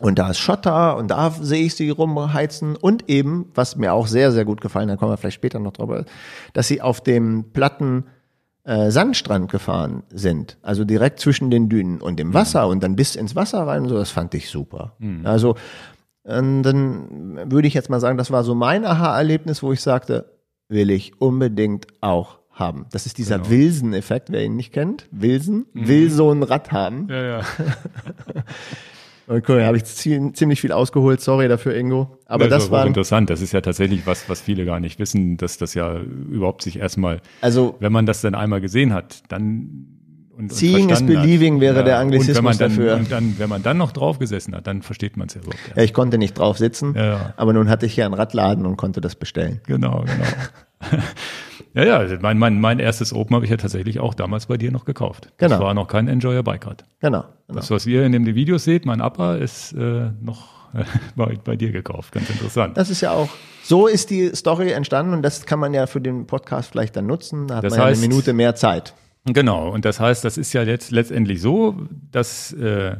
[0.00, 2.74] Und da ist Schotter und da sehe ich sie rumheizen.
[2.74, 5.72] Und eben, was mir auch sehr, sehr gut gefallen, da kommen wir vielleicht später noch
[5.74, 6.04] drüber,
[6.54, 8.02] dass sie auf dem platten
[8.64, 10.56] äh, Sandstrand gefahren sind.
[10.62, 13.88] Also direkt zwischen den Dünen und dem Wasser und dann bis ins Wasser rein und
[13.90, 14.96] so, das fand ich super.
[15.24, 15.56] Also,
[16.22, 20.32] und dann würde ich jetzt mal sagen, das war so mein Aha-Erlebnis, wo ich sagte,
[20.68, 22.86] will ich unbedingt auch haben.
[22.92, 25.06] Das ist dieser Wilson-Effekt, wer ihn nicht kennt.
[25.10, 27.08] Wilson, will so ein Rad haben.
[27.10, 27.40] Ja, ja.
[29.26, 32.18] Okay, habe ich zie- ziemlich viel ausgeholt, sorry dafür, Ingo.
[32.26, 33.30] Aber das ist auch war, interessant.
[33.30, 36.78] Das ist ja tatsächlich was, was viele gar nicht wissen, dass das ja überhaupt sich
[36.78, 39.86] erstmal, also wenn man das dann einmal gesehen hat, dann
[40.36, 41.22] und, und Seeing is verstanden hat.
[41.24, 42.96] believing wäre der und Anglizismus dann, dafür.
[42.96, 45.60] Und dann, wenn man dann noch drauf gesessen hat, dann versteht man es ja überhaupt.
[45.76, 47.34] ja, ich konnte nicht drauf sitzen, Ja, ja.
[47.36, 49.60] aber nun hatte ich ja einen Radladen und konnte das bestellen.
[49.66, 50.98] Genau, genau.
[51.74, 54.56] ja, ja, also mein, mein, mein erstes Open habe ich ja tatsächlich auch damals bei
[54.56, 55.32] dir noch gekauft.
[55.38, 55.64] Das Genau.
[55.64, 56.84] war noch kein Enjoyer Bike-Rad.
[57.00, 57.22] Genau.
[57.46, 57.58] genau.
[57.60, 60.84] Das, was ihr in den Videos seht, mein Upper, ist äh, noch äh,
[61.16, 62.12] bei, bei dir gekauft.
[62.12, 62.76] Ganz interessant.
[62.76, 63.28] Das ist ja auch,
[63.62, 67.06] so ist die Story entstanden und das kann man ja für den Podcast vielleicht dann
[67.06, 67.46] nutzen.
[67.48, 68.94] Da hat Das man ja heißt- eine Minute mehr Zeit.
[69.26, 71.76] Genau, und das heißt, das ist ja jetzt letztendlich so,
[72.12, 72.96] dass äh,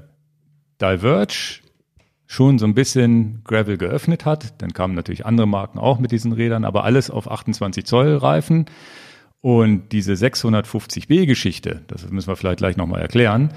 [0.81, 1.61] Diverge
[2.27, 4.61] schon so ein bisschen Gravel geöffnet hat.
[4.63, 8.67] Dann kamen natürlich andere Marken auch mit diesen Rädern, aber alles auf 28 Zoll Reifen.
[9.41, 13.51] Und diese 650B-Geschichte, das müssen wir vielleicht gleich nochmal erklären,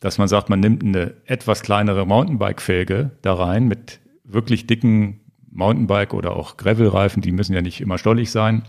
[0.00, 5.20] dass man sagt, man nimmt eine etwas kleinere Mountainbike-Felge da rein mit wirklich dicken
[5.52, 8.62] Mountainbike- oder auch Gravel-Reifen, die müssen ja nicht immer stollig sein.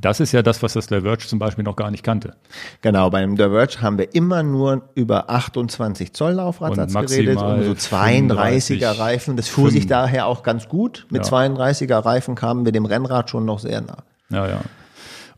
[0.00, 2.34] Das ist ja das, was das Diverge zum Beispiel noch gar nicht kannte.
[2.82, 7.72] Genau, beim Diverge haben wir immer nur über 28 Zoll Laufradsatz Und geredet und so
[7.72, 9.36] 32er 35, Reifen.
[9.36, 9.90] Das fuhr sich 5.
[9.90, 11.06] daher auch ganz gut.
[11.10, 11.32] Mit Ja.
[11.32, 13.98] 32er Reifen kamen wir dem Rennrad schon noch sehr nah.
[14.28, 14.60] Ja, ja.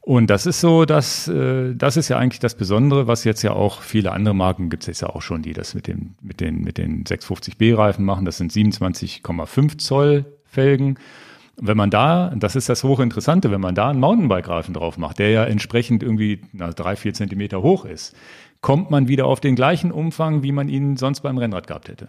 [0.01, 3.53] Und das ist so, dass äh, das ist ja eigentlich das Besondere, was jetzt ja
[3.53, 6.41] auch viele andere Marken gibt es jetzt ja auch schon, die das mit dem mit
[6.41, 8.25] den mit den 650B Reifen machen.
[8.25, 10.99] Das sind 27,5 Zoll Felgen.
[11.61, 15.31] Wenn man da, das ist das hochinteressante, wenn man da einen Mountainbike-Reifen drauf macht, der
[15.31, 18.15] ja entsprechend irgendwie na, drei, vier Zentimeter hoch ist,
[18.61, 22.09] kommt man wieder auf den gleichen Umfang, wie man ihn sonst beim Rennrad gehabt hätte.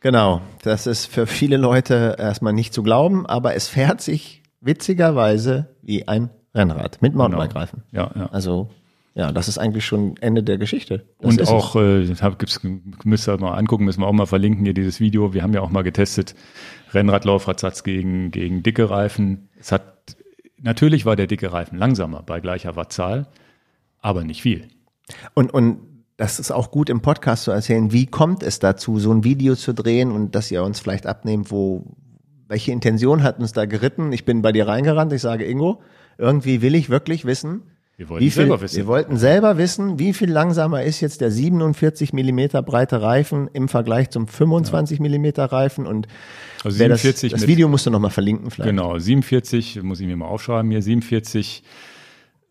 [0.00, 5.74] Genau, das ist für viele Leute erstmal nicht zu glauben, aber es fährt sich witzigerweise
[5.82, 7.82] wie ein Rennrad mit Mountainbike-Reifen.
[7.92, 8.26] Ja, ja.
[8.32, 8.70] Also
[9.14, 11.04] ja, das ist eigentlich schon Ende der Geschichte.
[11.20, 12.60] Das Und auch, äh, hab- gibt's,
[13.04, 15.34] müsst ihr mal angucken, müssen wir auch mal verlinken hier dieses Video.
[15.34, 16.34] Wir haben ja auch mal getestet,
[16.94, 19.48] Rennradlaufradsatz gegen, gegen dicke Reifen.
[19.58, 20.16] Es hat,
[20.60, 23.28] natürlich war der dicke Reifen langsamer bei gleicher Wattzahl,
[24.00, 24.68] aber nicht viel.
[25.34, 25.80] Und, und
[26.16, 29.54] das ist auch gut im Podcast zu erzählen, wie kommt es dazu, so ein Video
[29.54, 31.84] zu drehen und dass ihr uns vielleicht abnehmt, wo
[32.48, 34.12] welche Intention hat uns da geritten?
[34.12, 35.80] Ich bin bei dir reingerannt, ich sage, Ingo,
[36.18, 37.62] irgendwie will ich wirklich wissen,
[37.96, 38.76] Wir wollten viel, selber wissen.
[38.78, 43.68] wir wollten selber wissen, wie viel langsamer ist jetzt der 47 Millimeter breite Reifen im
[43.68, 46.08] Vergleich zum 25 Millimeter Reifen und
[46.64, 48.70] Also wer das, 47 das mit- Video musst du nochmal verlinken vielleicht.
[48.70, 51.62] Genau, 47, muss ich mir mal aufschreiben hier, 47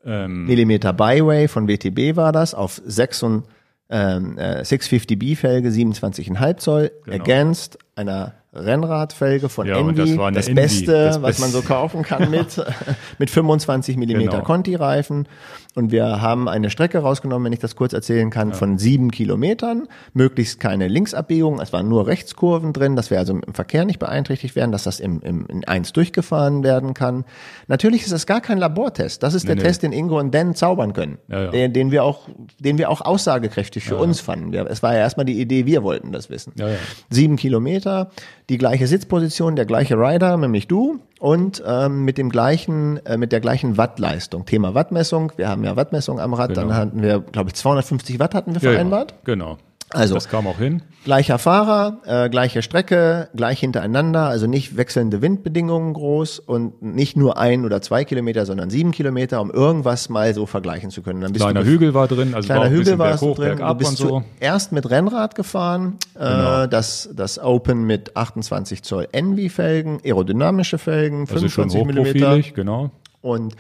[0.06, 3.44] ähm, Millimeter Byway von WTB war das auf 6 und,
[3.90, 7.18] ähm, äh, 650B Felge 27,5 Zoll Genau.
[7.18, 11.74] ergänzt einer Rennradfelge von Ja, Envy, das das Envy, Beste, das was man so Beste.
[11.74, 12.62] kaufen kann mit
[13.18, 14.44] mit 25 Millimeter Genau.
[14.44, 15.28] Conti-Reifen
[15.76, 19.88] und wir haben eine Strecke rausgenommen, wenn ich das kurz erzählen kann, von sieben Kilometern,
[20.14, 24.56] möglichst keine Linksabbiegung, es waren nur Rechtskurven drin, dass wir also im Verkehr nicht beeinträchtigt
[24.56, 27.24] werden, dass das im, im, in eins durchgefahren werden kann.
[27.68, 29.62] Natürlich ist es gar kein Labortest, das ist der nee.
[29.62, 31.52] Test, den Ingo und Dan zaubern können, Ja, ja.
[31.52, 32.28] Den, den wir auch,
[32.60, 34.52] den wir auch aussagekräftig für uns fanden.
[34.52, 36.54] Wir, es war ja erstmal die Idee, wir wollten das wissen.
[36.58, 36.78] Ja, ja.
[37.10, 38.12] Sieben Kilometer,
[38.50, 43.32] die gleiche Sitzposition, der gleiche Rider, nämlich du, und ähm, mit dem gleichen, äh, mit
[43.32, 44.46] der gleichen Wattleistung.
[44.48, 45.32] Thema Wattmessung.
[45.38, 46.58] Wir haben ja Wattmessung am Rad.
[46.58, 46.76] Dann Genau.
[46.80, 49.12] hatten wir, glaube ich, 250 Watt hatten wir ja, vereinbart.
[49.12, 49.58] Ja, genau.
[49.94, 50.82] Also Das kam auch hin.
[51.04, 57.38] gleicher Fahrer, äh, gleiche Strecke, gleich hintereinander, also nicht wechselnde Windbedingungen groß und nicht nur
[57.38, 61.22] ein oder zwei Kilometer, sondern sieben Kilometer, um irgendwas mal so vergleichen zu können.
[61.22, 63.58] Dann bist Kleiner du Hügel war drin, also Kleiner war Hügel bisschen war berghoch, drin.
[63.58, 64.24] Du bist und so.
[64.40, 66.64] zuerst mit Rennrad gefahren, Genau.
[66.64, 72.28] äh, das, das Open mit 28 Zoll Envy-Felgen, aerodynamische Felgen, Also schon 25 Millimeter.
[72.30, 72.92] hochprofilig, genau.
[73.22, 73.56] Und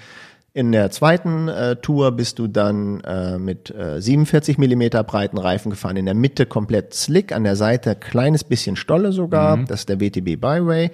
[0.54, 5.70] in der zweiten äh, Tour bist du dann äh, mit äh, 47 Millimeter breiten Reifen
[5.70, 5.96] gefahren.
[5.98, 9.58] In der Mitte komplett slick, an der Seite kleines bisschen Stolle sogar.
[9.58, 9.66] Mhm.
[9.68, 10.92] Das ist der WTB Byway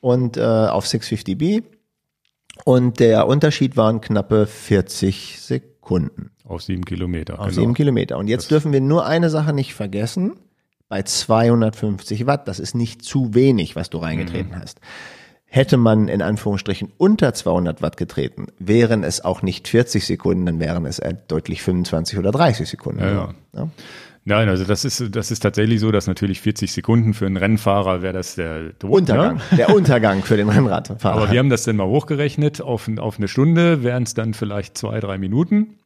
[0.00, 1.62] und äh, auf 650B.
[2.64, 7.34] Und der Unterschied waren knappe 40 Sekunden Auf sieben Kilometer.
[7.38, 7.60] auf genau.
[7.60, 8.16] sieben Kilometer.
[8.18, 10.36] Und jetzt dürfen wir nur eine Sache nicht vergessen.
[10.88, 14.60] Bei 250 Watt, das ist nicht zu wenig, was du reingetreten Mhm.
[14.60, 14.80] hast.
[15.48, 20.60] Hätte man in Anführungsstrichen unter 200 Watt getreten, wären es auch nicht 40 Sekunden, dann
[20.60, 23.00] wären es äh, deutlich 25 oder 30 Sekunden.
[23.00, 23.34] Ja.
[23.54, 23.68] Ja.
[24.28, 28.02] Nein, also das ist, das ist tatsächlich so, dass natürlich 40 Sekunden für einen Rennfahrer
[28.02, 28.90] wäre das der Tod.
[28.90, 29.42] Untergang, Ne?
[29.56, 31.16] der Untergang für den Rennradfahrer.
[31.16, 34.76] Aber wir haben das dann mal hochgerechnet auf, auf eine Stunde, wären es dann vielleicht
[34.76, 35.76] zwei, drei Minuten.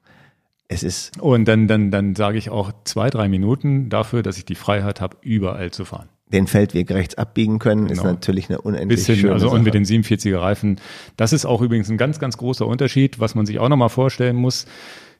[0.69, 4.47] es ist Und dann, dann, dann sage ich auch zwei, drei Minuten dafür, dass ich
[4.47, 6.09] die Freiheit habe, überall zu fahren.
[6.33, 8.13] Den Feldweg rechts abbiegen können, ist Genau.
[8.13, 9.57] natürlich eine unendlich Bisschen, schöne also Sache.
[9.57, 10.81] und mit den 47er Reifen.
[11.17, 14.37] Das ist auch übrigens ein ganz, ganz großer Unterschied, was man sich auch nochmal vorstellen
[14.37, 14.67] muss.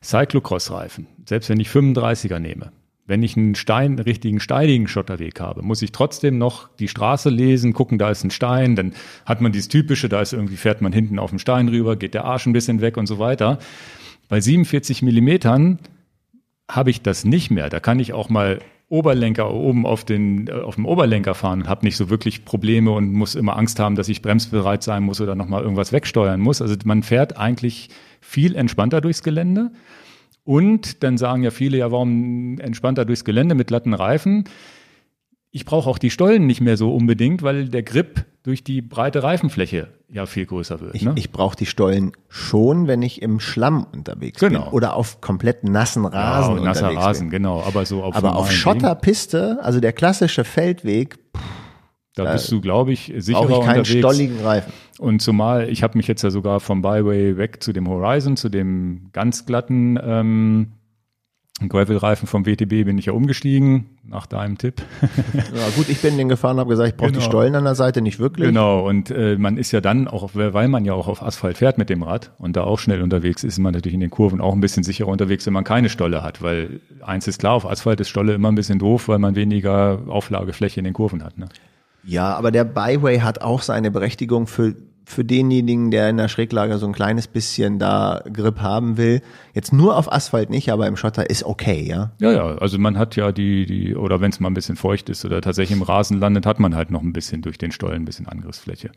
[0.03, 2.73] Cyclocross-Reifen, selbst wenn ich 35er nehme,
[3.07, 7.29] wenn ich einen Stein, einen richtigen steinigen Schotterweg habe, muss ich trotzdem noch die Straße
[7.29, 8.93] lesen, gucken, da ist ein Stein, dann
[9.27, 12.15] hat man dieses typische, da ist irgendwie, fährt man hinten auf den Stein rüber, geht
[12.15, 13.59] der Arsch ein bisschen weg und so weiter.
[14.29, 15.81] Bei 47 Millimetern
[16.71, 17.69] habe ich das nicht mehr.
[17.69, 21.69] Da kann ich auch mal Oberlenker oben auf den äh, auf dem Oberlenker fahren und
[21.69, 25.21] habe nicht so wirklich Probleme und muss immer Angst haben, dass ich bremsbereit sein muss
[25.21, 26.61] oder noch mal irgendwas wegsteuern muss.
[26.61, 27.89] Also man fährt eigentlich
[28.21, 29.71] viel entspannter durchs Gelände.
[30.45, 34.45] Und dann sagen ja viele, ja, warum entspannter durchs Gelände mit glatten Reifen?
[35.53, 39.23] Ich brauche auch die Stollen nicht mehr so unbedingt, weil der Grip durch die breite
[39.23, 40.95] Reifenfläche ja viel größer wird.
[40.95, 41.13] Ich, ne?
[41.17, 44.65] ich brauche die Stollen schon, wenn ich im Schlamm unterwegs Genau.
[44.65, 47.31] bin oder auf komplett nassen ja, Rasen und nasser unterwegs Rasen, bin.
[47.43, 47.63] genau.
[47.67, 51.19] Aber so auf Aber auf Schotterpiste, also der klassische Feldweg,
[52.15, 53.99] Da bist du, glaube ich, sicherer brauche ich keinen unterwegs.
[53.99, 54.73] stolligen Reifen.
[54.99, 58.49] Und zumal, ich habe mich jetzt ja sogar vom Byway weg zu dem Horizon, zu
[58.51, 60.73] dem ganz glatten ähm,
[61.69, 64.83] Gravel-Reifen vom WTB bin ich ja umgestiegen, nach deinem Tipp.
[65.35, 67.27] Ja, gut, ich bin den gefahren, habe gesagt, ich brauche die Genau.
[67.29, 68.47] Stollen an der Seite nicht wirklich.
[68.49, 71.77] Genau, und äh, man ist ja dann auch, weil man ja auch auf Asphalt fährt
[71.79, 74.41] mit dem Rad und da auch schnell unterwegs ist, ist man natürlich in den Kurven
[74.41, 77.69] auch ein bisschen sicherer unterwegs, wenn man keine Stolle hat, weil eins ist klar, auf
[77.69, 81.37] Asphalt ist Stolle immer ein bisschen doof, weil man weniger Auflagefläche in den Kurven hat.
[81.39, 81.49] Ne?
[82.05, 84.75] Ja, aber der Byway hat auch seine Berechtigung für,
[85.11, 89.23] für denjenigen, der in der Schräglage so ein kleines bisschen da Grip haben will.
[89.55, 92.13] Jetzt nur auf Asphalt nicht, aber im Schotter ist okay, ja.
[92.21, 95.09] Ja, ja, also man hat ja die, die, oder wenn es mal ein bisschen feucht
[95.09, 98.03] ist oder tatsächlich im Rasen landet, hat man halt noch ein bisschen durch den Stollen
[98.03, 98.91] ein bisschen Angriffsfläche.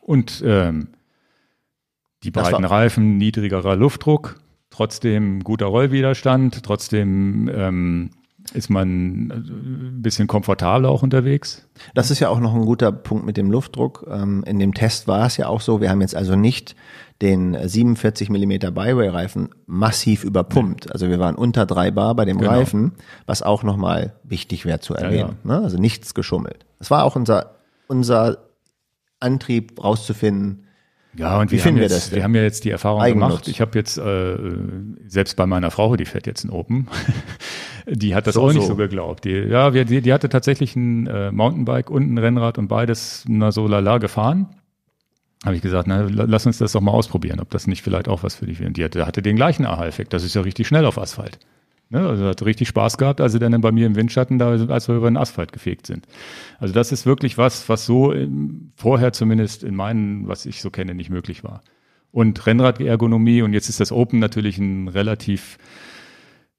[0.00, 0.88] Und ähm,
[2.24, 8.10] die breiten Reifen, niedrigerer Luftdruck, trotzdem guter Rollwiderstand, trotzdem ähm,
[8.50, 11.66] ist man äh, ein bisschen komfortabler auch unterwegs.
[11.94, 14.06] Das ist ja auch noch ein guter Punkt mit dem Luftdruck.
[14.10, 16.74] Ähm, in dem Test war es ja auch so, wir haben jetzt also nicht
[17.20, 20.92] den 47 Millimeter Byway-Reifen massiv überpumpt.
[20.92, 22.50] Also wir waren unter drei Bar bei dem Genau.
[22.52, 22.92] Reifen,
[23.26, 25.36] was auch nochmal wichtig wäre zu erwähnen.
[25.42, 25.58] Ne?
[25.60, 26.64] Also nichts geschummelt.
[26.78, 27.56] Das war auch unser,
[27.88, 28.38] unser
[29.20, 30.64] Antrieb rauszufinden,
[31.16, 32.16] Ja, und Wie wir, finden haben wir jetzt, das denn?
[32.16, 33.28] wir haben ja jetzt die Erfahrung Eigennutz.
[33.30, 33.48] gemacht.
[33.48, 34.36] Ich habe jetzt äh,
[35.06, 36.86] selbst bei meiner Frau, die fährt jetzt in Open,
[37.90, 38.68] Die hat das So, auch nicht so.
[38.68, 39.24] so geglaubt.
[39.24, 43.24] Die, ja, wir, die, die hatte tatsächlich ein äh, Mountainbike und ein Rennrad und beides
[43.26, 44.48] na so lala gefahren.
[45.44, 48.06] Habe ich gesagt, na, la- lass uns das doch mal ausprobieren, ob das nicht vielleicht
[48.08, 48.68] auch was für dich wäre.
[48.68, 50.12] Und die hatte, hatte den gleichen Aha-Effekt.
[50.12, 51.38] Das ist ja richtig schnell auf Asphalt.
[51.90, 52.06] Ne?
[52.06, 54.96] Also hat richtig Spaß gehabt, als sie dann bei mir im Windschatten da, als wir
[54.96, 56.06] über den Asphalt gefegt sind.
[56.58, 60.70] Also das ist wirklich was, was so ähm, vorher zumindest in meinen, was ich so
[60.70, 61.62] kenne, nicht möglich war.
[62.10, 65.58] Und Rennradergonomie und jetzt ist das Open natürlich ein relativ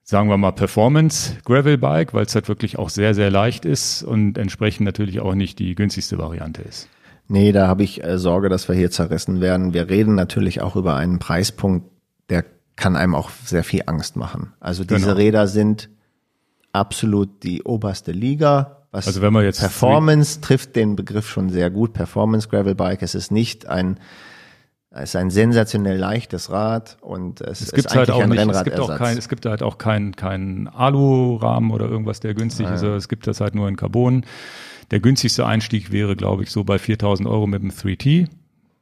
[0.09, 4.85] sagen wir mal, Performance-Gravel-Bike, weil es halt wirklich auch sehr, sehr leicht ist und entsprechend
[4.85, 6.89] natürlich auch nicht die günstigste Variante ist.
[7.27, 9.75] Nee, da habe ich äh, Sorge, dass wir hier zerrissen werden.
[9.75, 11.91] Wir reden natürlich auch über einen Preispunkt,
[12.31, 12.43] der
[12.79, 14.53] kann einem auch sehr viel Angst machen.
[14.59, 15.13] Also diese Genau.
[15.17, 15.89] Räder sind
[16.71, 18.77] absolut die oberste Liga.
[18.91, 21.93] Was Also wenn man jetzt- Performance trifft den Begriff schon sehr gut.
[21.93, 23.01] Performance Gravel Bike.
[23.03, 23.99] Es ist nicht ein
[24.91, 28.41] es ist ein sensationell leichtes Rad und es, Es gibt ist halt auch ein nicht,
[28.49, 32.65] es gibt auch kein, es gibt halt auch keinen kein Alurahmen oder irgendwas, der günstig
[32.65, 32.71] ist.
[32.71, 34.25] Also Es gibt das halt nur in Carbon.
[34.89, 38.29] Der günstigste Einstieg wäre, glaube ich, so bei 4000 Euro mit dem 3T,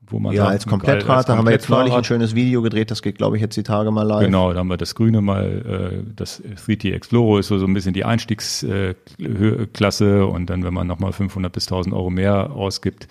[0.10, 2.62] wo man ja, sagt, als Komplettrad, als da haben wir jetzt neulich ein schönes Video
[2.62, 4.26] gedreht, das geht, glaube ich, jetzt die Tage mal live.
[4.26, 7.74] Genau, da haben wir das Grüne mal, äh, das 3T Explorer ist so, so ein
[7.74, 13.08] bisschen die Einstiegsklasse und dann, wenn man nochmal 500 bis 1000 Euro mehr ausgibt,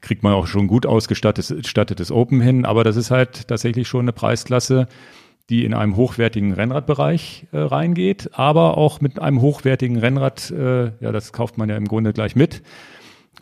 [0.00, 4.02] kriegt man auch schon gut ausgestattetes gestattetes Open hin, aber das ist halt tatsächlich schon
[4.02, 4.86] eine Preisklasse,
[5.50, 11.12] die in einem hochwertigen Rennradbereich äh, reingeht, aber auch mit einem hochwertigen Rennrad, äh, ja,
[11.12, 12.62] das kauft man ja im Grunde gleich mit.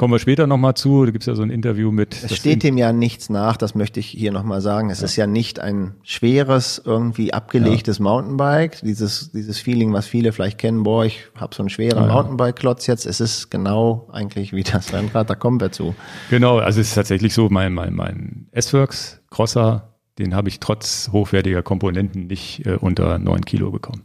[0.02, 2.24] Kommen wir später nochmal zu, da gibt's ja so ein Interview mit.
[2.24, 4.90] Es steht dem ja nichts nach, das möchte ich hier nochmal sagen.
[4.90, 8.80] Es ist ja nicht ein schweres, irgendwie abgelegtes Mountainbike.
[8.80, 13.06] Dieses, dieses Feeling, was viele vielleicht kennen, boah, ich habe so einen schweren Mountainbike-Klotz jetzt.
[13.06, 15.94] Es ist genau eigentlich wie das Rennrad, da kommen wir zu.
[16.30, 21.10] Genau, also es ist tatsächlich so, mein, mein, mein S-Works Crosser, den habe ich trotz
[21.12, 24.02] hochwertiger Komponenten nicht äh, unter neun Kilo bekommen.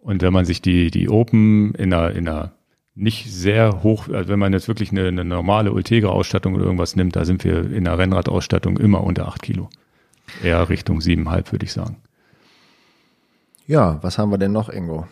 [0.00, 2.52] Und wenn man sich die, die Open in einer, in einer
[2.94, 7.16] nicht sehr hoch, also wenn man jetzt wirklich eine, eine normale Ultegra-Ausstattung oder irgendwas nimmt,
[7.16, 9.68] da sind wir in der Rennradausstattung immer unter acht Kilo.
[10.42, 11.96] Eher Richtung siebeneinhalb, würde ich sagen.
[13.66, 15.06] Ja, was haben wir denn noch, Ingo?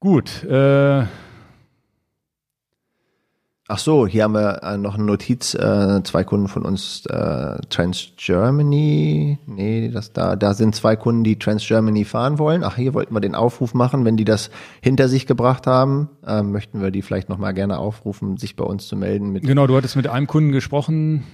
[0.00, 1.04] Gut, äh,
[3.74, 7.56] Ach so, hier haben wir äh, noch eine Notiz, äh, zwei Kunden von uns, äh,
[7.70, 12.64] Trans Germany, nee, das da, da sind zwei Kunden, die Trans Germany fahren wollen.
[12.64, 14.50] Ach, hier wollten wir den Aufruf machen, wenn die das
[14.82, 18.88] hinter sich gebracht haben, äh, möchten wir die vielleicht nochmal gerne aufrufen, sich bei uns
[18.88, 21.24] zu melden mit genau, du hattest mit einem Kunden gesprochen.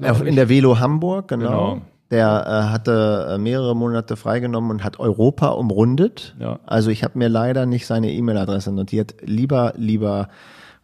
[0.00, 0.20] Äh, ich.
[0.20, 1.48] in der Velo Hamburg, genau.
[1.72, 1.82] Genau.
[2.12, 6.36] Der äh, hatte äh, mehrere Monate freigenommen und hat Europa umrundet.
[6.38, 6.60] Ja.
[6.66, 9.16] Also ich habe mir leider nicht seine E-Mail-Adresse notiert.
[9.22, 10.28] Lieber, lieber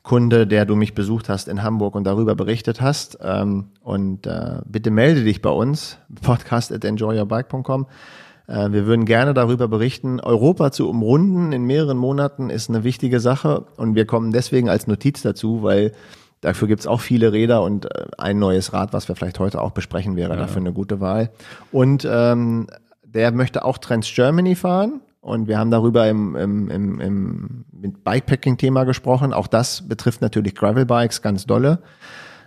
[0.03, 3.19] Kunde, der du mich besucht hast in Hamburg und darüber berichtet hast.
[3.23, 7.87] Ähm, und äh, bitte melde dich bei uns, podcast at enjoyyourbike.com.
[8.47, 10.21] Äh, wir würden gerne darüber berichten.
[10.21, 14.87] Europa zu umrunden in mehreren Monaten ist eine wichtige Sache und wir kommen deswegen als
[14.87, 15.93] Notiz dazu, weil
[16.41, 19.73] dafür gibt's auch viele Räder und äh, ein neues Rad, was wir vielleicht heute auch
[19.73, 21.31] besprechen, wäre dafür eine gute Wahl.
[21.73, 22.69] Und ähm,
[23.05, 25.01] der möchte auch Trans Germany fahren.
[25.21, 29.35] Und wir haben darüber im, im, im, im mit Bikepacking-Thema gesprochen.
[29.35, 31.81] Auch das betrifft natürlich Gravel-Bikes ganz dolle.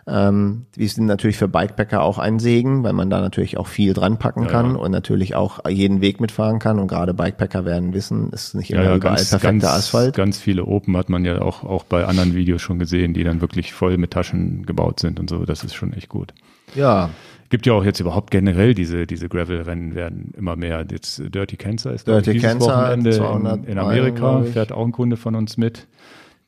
[0.06, 3.94] Ähm, die sind natürlich für Bikepacker auch ein Segen, weil man da natürlich auch viel
[3.94, 6.80] dran packen kann und natürlich auch jeden Weg mitfahren kann.
[6.80, 9.64] Und gerade Bikepacker werden wissen, es ist nicht immer Ja, ja, überall ganz, perfekter ganz,
[9.66, 10.16] Asphalt.
[10.16, 13.40] ganz viele Open hat man ja auch, auch bei anderen Videos schon gesehen, die dann
[13.40, 15.46] wirklich voll mit Taschen gebaut sind und so.
[15.46, 16.34] Das ist schon echt gut.
[16.76, 17.10] Ja,
[17.54, 20.84] Gibt ja auch jetzt überhaupt generell diese, diese Gravel-Rennen werden immer mehr.
[20.90, 24.54] Jetzt äh, Dirty Cancer ist Dirty dieses Cancer, Wochenende 200 in, in Meilen, Amerika, ich.
[24.54, 25.88] fährt auch ein Kunde von uns mit.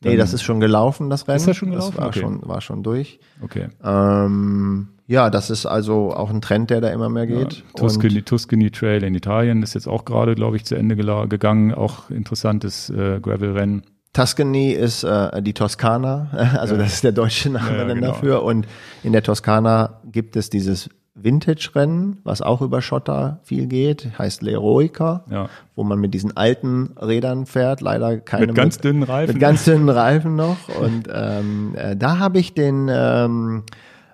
[0.03, 1.37] nee, das ist schon gelaufen, das Rennen.
[1.37, 1.91] Ist das schon gelaufen?
[1.91, 2.21] Das war, Okay.
[2.21, 3.19] schon, war schon durch.
[3.43, 3.67] Okay.
[3.83, 7.63] Ähm, ja, das ist also auch ein Trend, der da immer mehr Ja, geht.
[7.77, 11.71] Tuscany, Tuscany Trail in Italien ist jetzt auch gerade, glaube ich, zu Ende gegangen.
[11.71, 13.83] Auch interessantes äh, Gravel-Rennen.
[14.15, 16.27] Tuscany ist äh, die Toskana,
[16.59, 18.07] also das ist der deutsche Name Ja, ja, dann genau.
[18.13, 18.43] dafür.
[18.43, 18.65] Und
[19.03, 25.21] in der Toskana gibt es dieses Vintage-Rennen, was auch über Schotter viel geht, heißt L'Eroica,
[25.31, 25.47] Ja.
[25.75, 29.33] wo man mit diesen alten Rädern fährt, leider keine Mit ganz dünnen Reifen.
[29.33, 30.57] Mit ganz dünnen Reifen noch.
[30.81, 33.63] Und ähm, äh, da habe ich den ähm,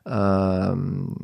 [0.06, 1.16] ähm,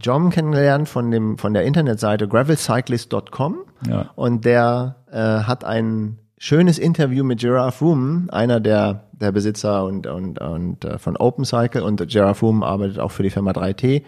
[0.00, 3.56] John kennengelernt von dem von der Internetseite gravelcyclist.com
[3.86, 4.10] Ja.
[4.16, 10.06] und der äh, hat ein schönes Interview mit Gerard Froome, einer der der Besitzer und
[10.06, 14.02] und und äh, von OpenCycle und Gerard Froome arbeitet auch für die Firma 3T.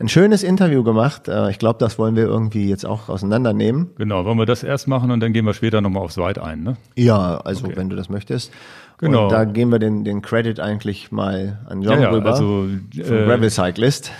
[0.00, 1.26] Ein schönes Interview gemacht.
[1.26, 3.90] Äh, ich glaube, das wollen wir irgendwie jetzt auch auseinandernehmen.
[3.96, 6.62] Genau, wollen wir das erst machen und dann gehen wir später nochmal aufs Weit ein,
[6.62, 6.76] ne?
[6.96, 8.52] Ja, also wenn du das möchtest.
[8.98, 9.24] Genau.
[9.24, 12.30] Und da geben wir den, den Credit eigentlich mal an John Ja, ja, rüber.
[12.30, 12.66] also,
[12.96, 14.12] äh, Gravel Cyclist.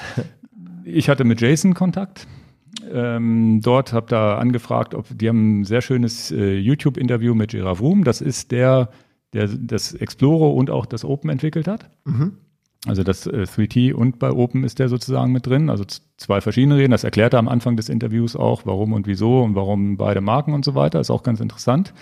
[0.85, 2.27] Ich hatte mit Jason Kontakt.
[2.93, 7.79] Ähm, dort, habe da angefragt, ob die haben ein sehr schönes äh, YouTube-Interview mit Gerard
[7.79, 8.05] Vroom.
[8.05, 8.91] Das ist der,
[9.33, 11.91] der das Explore und auch das Open entwickelt hat.
[12.05, 12.39] Mhm.
[12.87, 15.85] Also das äh, 3T und bei Open ist der sozusagen mit drin, also
[16.16, 16.93] zwei verschiedene Reden.
[16.93, 20.55] Das erklärt er am Anfang des Interviews auch, warum und wieso und warum beide Marken
[20.55, 21.01] und so weiter.
[21.01, 21.93] Ist auch ganz interessant.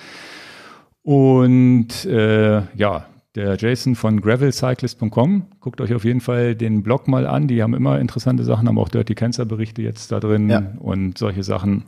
[1.02, 3.06] Und äh, ja,
[3.36, 5.46] der Jason von gravelcyclist.com.
[5.60, 7.48] Guckt euch auf jeden Fall den Blog mal an.
[7.48, 10.72] Die haben immer interessante Sachen, haben auch Dirty Cancer Berichte jetzt da drin ja.
[10.80, 11.84] und solche Sachen.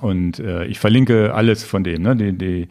[0.00, 2.14] Und äh, ich verlinke alles von dem, ne?
[2.14, 2.68] Die, die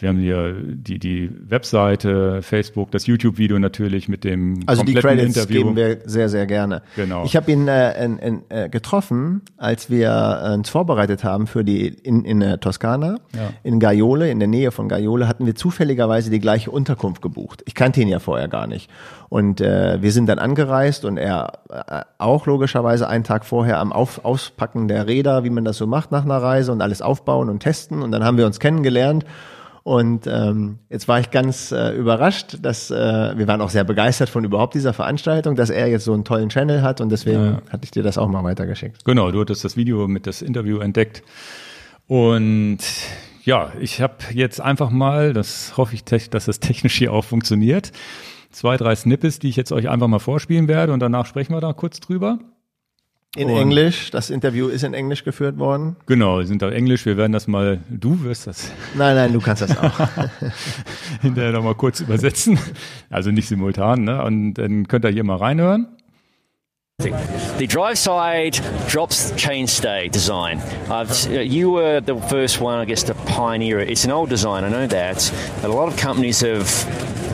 [0.00, 5.36] wir haben hier die, die Webseite, Facebook, das YouTube-Video natürlich mit dem Also die Credits
[5.36, 5.58] Interview.
[5.58, 6.82] geben wir sehr, sehr gerne.
[6.96, 7.24] Genau.
[7.24, 11.64] Ich habe ihn äh, in, in, äh, getroffen, als wir äh, uns vorbereitet haben für
[11.64, 13.50] die in, in äh, Toskana, ja.
[13.62, 17.62] in Gaiole, in der Nähe von Gaiole, hatten wir zufälligerweise die gleiche Unterkunft gebucht.
[17.66, 18.90] Ich kannte ihn ja vorher gar nicht.
[19.28, 23.92] Und äh, wir sind dann angereist und er äh, auch logischerweise einen Tag vorher am
[23.92, 27.48] Auf, Auspacken der Räder, wie man das so macht nach einer Reise und alles aufbauen
[27.48, 28.02] und testen.
[28.02, 29.24] Und dann haben wir uns kennengelernt.
[29.82, 34.28] Und ähm, jetzt war ich ganz äh, überrascht, dass äh, wir waren auch sehr begeistert
[34.28, 37.62] von überhaupt dieser Veranstaltung, dass er jetzt so einen tollen Channel hat und deswegen ja.
[37.70, 39.04] hatte ich dir das auch mal weitergeschickt.
[39.04, 41.22] Genau, du hattest das Video mit das Interview entdeckt
[42.06, 42.78] und
[43.42, 47.92] ja, ich habe jetzt einfach mal, das hoffe ich, dass das technisch hier auch funktioniert,
[48.50, 51.60] zwei, drei Snippets, die ich jetzt euch einfach mal vorspielen werde und danach sprechen wir
[51.60, 52.38] da kurz drüber.
[53.36, 55.94] In und Englisch, das Interview ist in Englisch geführt worden.
[56.06, 58.72] Genau, wir sind auf Englisch, wir werden das mal, du wirst das.
[58.96, 60.00] Nein, nein, du kannst das auch.
[61.22, 62.58] Hinterher nochmal kurz übersetzen,
[63.08, 64.24] also nicht simultan, ne?
[64.24, 65.86] Und dann könnt ihr hier mal reinhören.
[67.00, 68.54] The drive side
[68.88, 70.58] drops chainstay design.
[70.90, 73.90] Uh, you were the first one, I guess, to pioneer it.
[73.90, 75.32] It's an old design, I know that.
[75.62, 76.68] But a lot of companies have,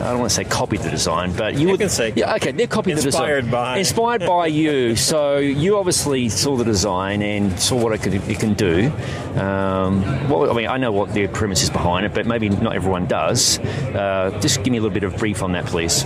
[0.01, 2.35] I don't want to say copied the design, but you, you would, can say yeah,
[2.35, 3.49] okay, they're copied the design.
[3.49, 3.77] By.
[3.77, 4.95] Inspired by you.
[4.95, 8.91] So you obviously saw the design and saw what it, could, it can do.
[9.35, 12.75] Um, well, I mean, I know what the premise is behind it, but maybe not
[12.75, 13.59] everyone does.
[13.59, 16.03] Uh, just give me a little bit of brief on that, please.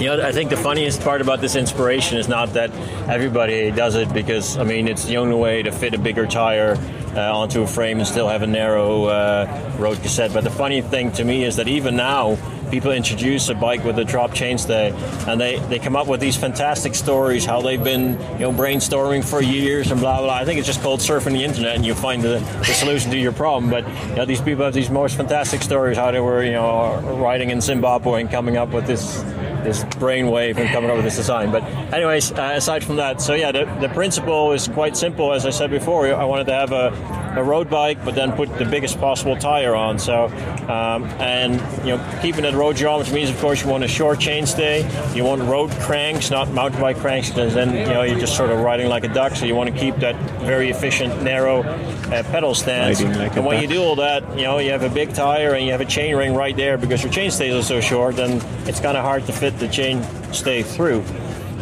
[0.00, 2.70] You know, I think the funniest part about this inspiration is not that
[3.06, 6.78] everybody does it because, I mean, it's the only way to fit a bigger tire
[7.14, 10.32] uh, onto a frame and still have a narrow uh, road cassette.
[10.32, 12.38] But the funny thing to me is that even now,
[12.70, 14.94] people introduce a bike with a drop chainstay
[15.28, 19.24] and they, they come up with these fantastic stories how they've been you know brainstorming
[19.24, 21.96] for years and blah blah i think it's just called surfing the internet and you
[21.96, 25.16] find the, the solution to your problem but you know these people have these most
[25.16, 29.24] fantastic stories how they were you know riding in zimbabwe and coming up with this
[29.64, 31.50] this brainwave and coming up with this design.
[31.50, 35.32] But anyways, uh, aside from that, so yeah, the, the principle is quite simple.
[35.32, 36.88] As I said before, I wanted to have a,
[37.36, 39.98] a road bike, but then put the biggest possible tire on.
[39.98, 40.26] So
[40.68, 41.54] um, and
[41.84, 45.14] you know, keeping it road geometry means, of course, you want a short chainstay.
[45.14, 48.50] You want road cranks, not mountain bike cranks, because then you know you're just sort
[48.50, 49.34] of riding like a duck.
[49.34, 53.02] So you want to keep that very efficient, narrow uh, pedal stance.
[53.02, 53.62] Like and when duck.
[53.62, 55.86] you do all that, you know, you have a big tire and you have a
[55.86, 59.04] chain ring right there because your chain stays are so short, then it's kind of
[59.04, 60.02] hard to fit the chain
[60.32, 61.04] stay through.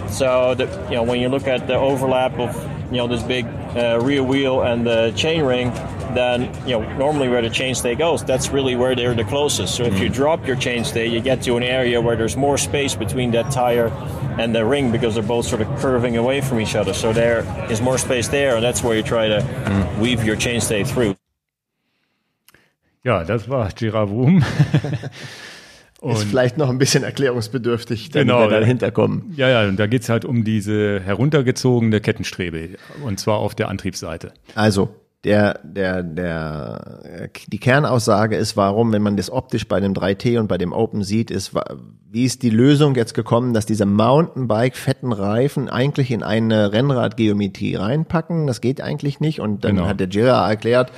[0.09, 2.55] So that you know, when you look at the overlap of
[2.91, 3.47] you know this big
[3.77, 5.71] uh, rear wheel and the chain ring,
[6.15, 9.75] then you know normally where the chainstay goes, that's really where they're the closest.
[9.77, 12.95] So if you drop your chainstay, you get to an area where there's more space
[12.95, 13.89] between that tire
[14.39, 16.95] and the ring because they're both sort of curving away from each other.
[16.95, 17.41] So there
[17.71, 19.99] is more space there, and that's where you try to mm.
[19.99, 21.17] weave your chainstay through.
[23.05, 24.11] Ja, das war Gerard
[26.01, 26.13] Wum.
[26.13, 29.33] ist vielleicht noch ein bisschen erklärungsbedürftig, damit genau, wir dahinter kommen.
[29.37, 34.33] Ja, ja, und da geht's halt um diese heruntergezogene Kettenstrebe, und zwar auf der Antriebsseite.
[34.55, 34.91] Also,
[35.25, 40.47] der, der, der, die Kernaussage ist, warum, wenn man das optisch bei dem 3T und
[40.47, 41.53] bei dem Open sieht, ist,
[42.11, 47.75] wie ist die Lösung jetzt gekommen, dass diese Mountainbike fetten Reifen eigentlich in eine Rennradgeometrie
[47.75, 48.47] reinpacken?
[48.47, 49.41] Das geht eigentlich nicht.
[49.41, 49.89] Und dann genau.
[49.89, 50.93] hat der Gira erklärt,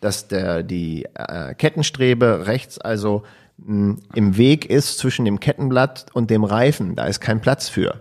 [0.00, 3.22] dass der, die äh, Kettenstrebe rechts also
[3.66, 6.96] im Weg ist zwischen dem Kettenblatt und dem Reifen.
[6.96, 8.00] Da ist kein Platz für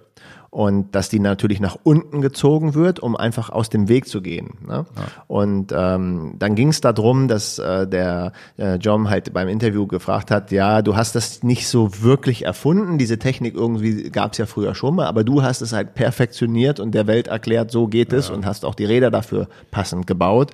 [0.51, 4.55] und dass die natürlich nach unten gezogen wird, um einfach aus dem Weg zu gehen.
[4.65, 4.85] Ne?
[4.95, 5.03] Ja.
[5.27, 10.31] Und ähm, dann ging es darum, dass äh, der äh, John halt beim Interview gefragt
[10.31, 14.47] hat, ja, du hast das nicht so wirklich erfunden, diese Technik irgendwie gab es ja
[14.47, 18.11] früher schon mal, aber du hast es halt perfektioniert und der Welt erklärt, so geht
[18.11, 18.33] es ja.
[18.33, 20.51] und hast auch die Räder dafür passend gebaut.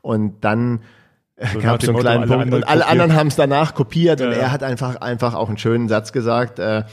[0.00, 0.80] Und dann
[1.52, 2.54] so gab so einen kleinen Punkt.
[2.54, 5.58] und alle anderen haben es danach kopiert ja, und er hat einfach einfach auch einen
[5.58, 6.84] schönen Satz gesagt äh,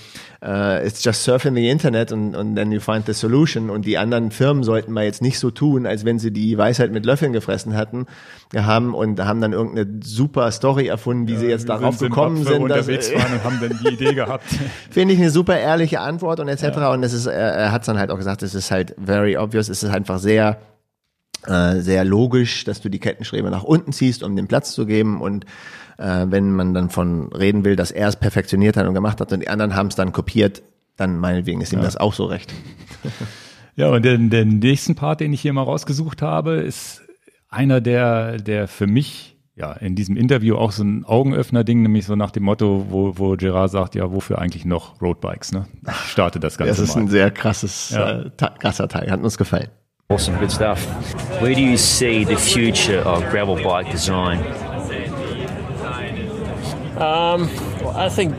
[0.43, 3.69] uh, it's just surfing the internet und und then you find the solution.
[3.69, 6.91] Und die anderen Firmen sollten mal jetzt nicht so tun als wenn sie die Weisheit
[6.91, 8.07] mit Löffeln gefressen hatten
[8.55, 12.37] haben und haben dann irgendeine super Story erfunden wie ja, sie jetzt darauf sind gekommen
[12.37, 14.45] sind dass, unterwegs waren und haben dann die Idee gehabt.
[14.89, 17.99] Finde ich eine super ehrliche Antwort und etc und das ist er, er hat dann
[17.99, 20.57] halt auch gesagt es ist halt very obvious es ist einfach sehr
[21.47, 25.21] äh, sehr logisch, dass du die Kettenstrebe nach unten ziehst, um den Platz zu geben
[25.21, 25.45] und
[25.97, 29.31] äh, wenn man dann von reden will, dass er es perfektioniert hat und gemacht hat
[29.31, 30.63] und die anderen haben es dann kopiert,
[30.97, 31.85] dann meinetwegen ist ihm ja.
[31.85, 32.53] das auch so recht.
[33.75, 37.01] Ja, und den, den nächsten Part, den ich hier mal rausgesucht habe, ist
[37.49, 42.15] einer, der, der für mich ja in diesem Interview auch so ein Augenöffner-Ding, nämlich so
[42.15, 45.51] nach dem Motto, wo, wo Gerard sagt, ja, wofür eigentlich noch Roadbikes?
[45.51, 45.67] Ne?
[45.87, 46.73] Ich starte das Ganze.
[46.73, 47.01] Das ist mal.
[47.01, 48.21] ein sehr krasses, ja.
[48.21, 49.69] äh, krasser Teil, hat uns gefallen.
[50.11, 50.83] Awesome, good stuff.
[51.41, 54.39] Where do you see the future of gravel bike design?
[56.97, 57.49] Um,
[57.95, 58.35] I think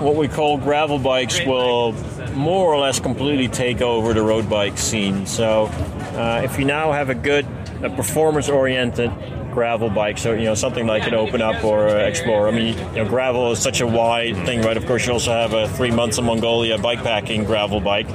[0.00, 1.92] what we call gravel bikes will
[2.32, 5.26] more or less completely take over the road bike scene.
[5.26, 5.66] So
[6.14, 7.46] uh, if you now have a good,
[7.82, 9.10] a performance-oriented
[9.52, 12.48] gravel bike, so you know something like an Open Up or Explorer.
[12.48, 14.76] I mean, you know, gravel is such a wide thing, right?
[14.76, 18.08] Of course, you also have a three months in Mongolia bikepacking gravel bike,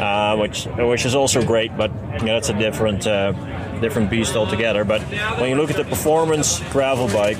[0.00, 3.06] uh, which which is also great, but you know, that's a different.
[3.06, 3.32] Uh,
[3.78, 4.84] different beast altogether.
[4.84, 5.00] But
[5.38, 7.38] when you look at the performance gravel bike,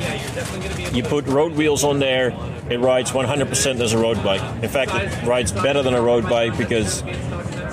[0.95, 2.29] you put road wheels on there,
[2.71, 4.43] it rides 100% as a road bike.
[4.63, 7.03] In fact, it rides better than a road bike because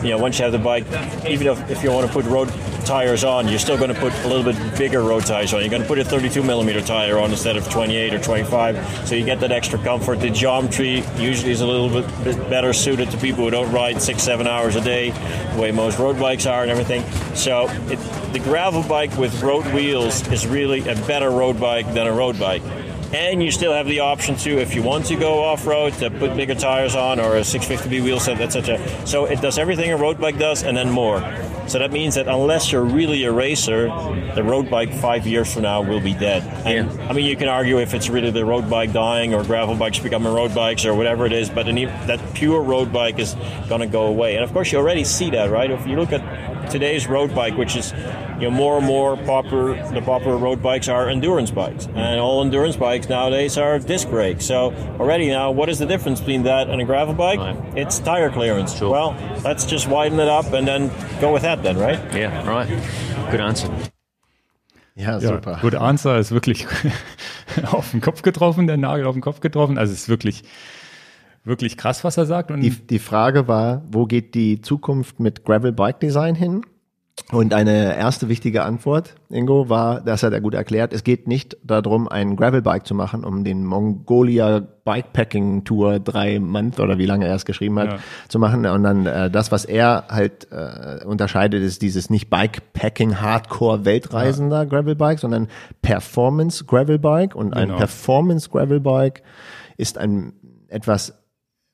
[0.03, 0.85] you know once you have the bike,
[1.27, 2.51] even if, if you want to put road
[2.85, 5.61] tires on, you're still going to put a little bit bigger road tires on.
[5.61, 9.15] You're going to put a 32 millimeter tire on instead of 28 or 25, so
[9.15, 10.19] you get that extra comfort.
[10.19, 14.01] The geometry usually is a little bit, bit better suited to people who don't ride
[14.01, 17.03] six, seven hours a day, the way most road bikes are and everything.
[17.35, 17.99] So it,
[18.33, 22.39] the gravel bike with road wheels is really a better road bike than a road
[22.39, 22.61] bike
[23.13, 26.09] and you still have the option to, if you want to go off road, to
[26.09, 28.79] put bigger tires on or a 650B wheel set, etc.
[29.05, 31.19] So it does everything a road bike does and then more.
[31.67, 33.87] So that means that unless you're really a racer,
[34.35, 36.43] the road bike five years from now will be dead.
[36.65, 37.07] And yeah.
[37.09, 39.99] I mean, you can argue if it's really the road bike dying or gravel bikes
[39.99, 43.35] becoming road bikes or whatever it is, but that pure road bike is
[43.67, 44.35] going to go away.
[44.35, 45.71] And of course, you already see that, right?
[45.71, 47.93] If you look at today's road bike, which is
[48.39, 52.43] you know, more and more popular, the popular road bikes are endurance bikes, and all
[52.43, 54.45] endurance bikes nowadays are disc brakes.
[54.45, 57.39] So already now, what is the difference between that and a gravel bike?
[57.39, 57.77] Right.
[57.77, 58.77] It's tire clearance.
[58.77, 58.91] Sure.
[58.91, 60.91] Well, let's just widen it up and then
[61.21, 61.99] go with that, then, right?
[62.13, 62.67] Yeah, right.
[63.31, 63.69] Good answer.
[64.95, 65.51] Ja, super.
[65.51, 66.65] Ja, good answer ist wirklich
[67.71, 69.77] auf den Kopf getroffen, der Nagel auf den Kopf getroffen.
[69.77, 70.43] Also es ist wirklich
[71.45, 72.51] wirklich krass, was er sagt.
[72.51, 76.63] Und die, die Frage war, wo geht die Zukunft mit Gravel Bike Design hin?
[77.31, 81.57] Und eine erste wichtige Antwort, Ingo, war, das hat er gut erklärt, es geht nicht
[81.63, 87.25] darum, ein Gravelbike zu machen, um den Mongolia Bikepacking Tour drei Month oder wie lange
[87.25, 87.97] er es geschrieben hat, ja.
[88.27, 88.65] zu machen.
[88.65, 94.63] Und dann äh, das, was er halt äh, unterscheidet, ist dieses nicht Bikepacking Hardcore Weltreisender
[94.63, 94.65] ja.
[94.65, 95.47] Gravelbike, sondern
[95.81, 97.33] Performance Gravelbike.
[97.33, 97.77] Und ein genau.
[97.77, 99.23] Performance Gravelbike
[99.77, 100.33] ist ein
[100.67, 101.24] etwas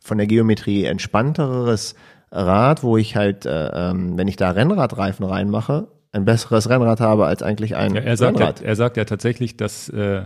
[0.01, 1.95] von der Geometrie entspannteres
[2.31, 7.25] Rad, wo ich halt, äh, ähm, wenn ich da Rennradreifen reinmache, ein besseres Rennrad habe
[7.25, 8.59] als eigentlich ein ja, er sagt Rennrad.
[8.61, 10.23] Ja, er sagt ja tatsächlich, dass, äh,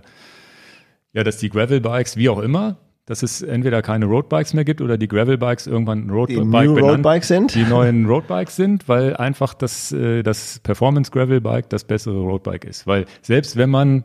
[1.13, 4.97] ja, dass die Gravel-Bikes, wie auch immer, dass es entweder keine Roadbikes mehr gibt oder
[4.97, 7.53] die Gravelbikes irgendwann Roadbike Roadbikes sind.
[7.53, 12.87] Die neuen Roadbikes sind, weil einfach das, äh, das Performance Gravelbike das bessere Roadbike ist.
[12.87, 14.03] Weil selbst wenn man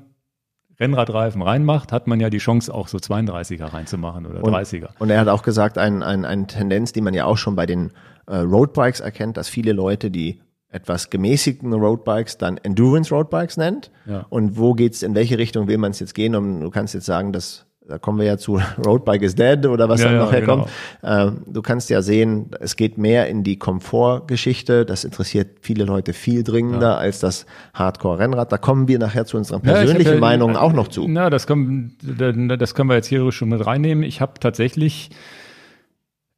[0.80, 4.88] Rennradreifen reinmacht, hat man ja die Chance, auch so 32er reinzumachen oder und, 30er.
[4.98, 7.66] Und er hat auch gesagt, ein, ein, eine Tendenz, die man ja auch schon bei
[7.66, 7.92] den
[8.26, 10.40] äh, Roadbikes erkennt, dass viele Leute die
[10.72, 13.90] etwas gemäßigten Roadbikes dann Endurance Roadbikes nennt.
[14.06, 14.24] Ja.
[14.30, 16.34] Und wo geht's, in welche Richtung will man es jetzt gehen?
[16.34, 19.88] Und du kannst jetzt sagen, dass da kommen wir ja zu Roadbike is Dead oder
[19.88, 20.68] was ja, dann noch herkommt.
[21.02, 21.28] Genau.
[21.28, 24.86] Ähm, du kannst ja sehen, es geht mehr in die Komfortgeschichte.
[24.86, 26.96] Das interessiert viele Leute viel dringender ja.
[26.96, 28.52] als das Hardcore-Rennrad.
[28.52, 31.06] Da kommen wir nachher zu unseren persönlichen ja, Meinungen auch noch zu.
[31.08, 34.04] Na, das können, das können wir jetzt hier schon mit reinnehmen.
[34.04, 35.10] Ich habe tatsächlich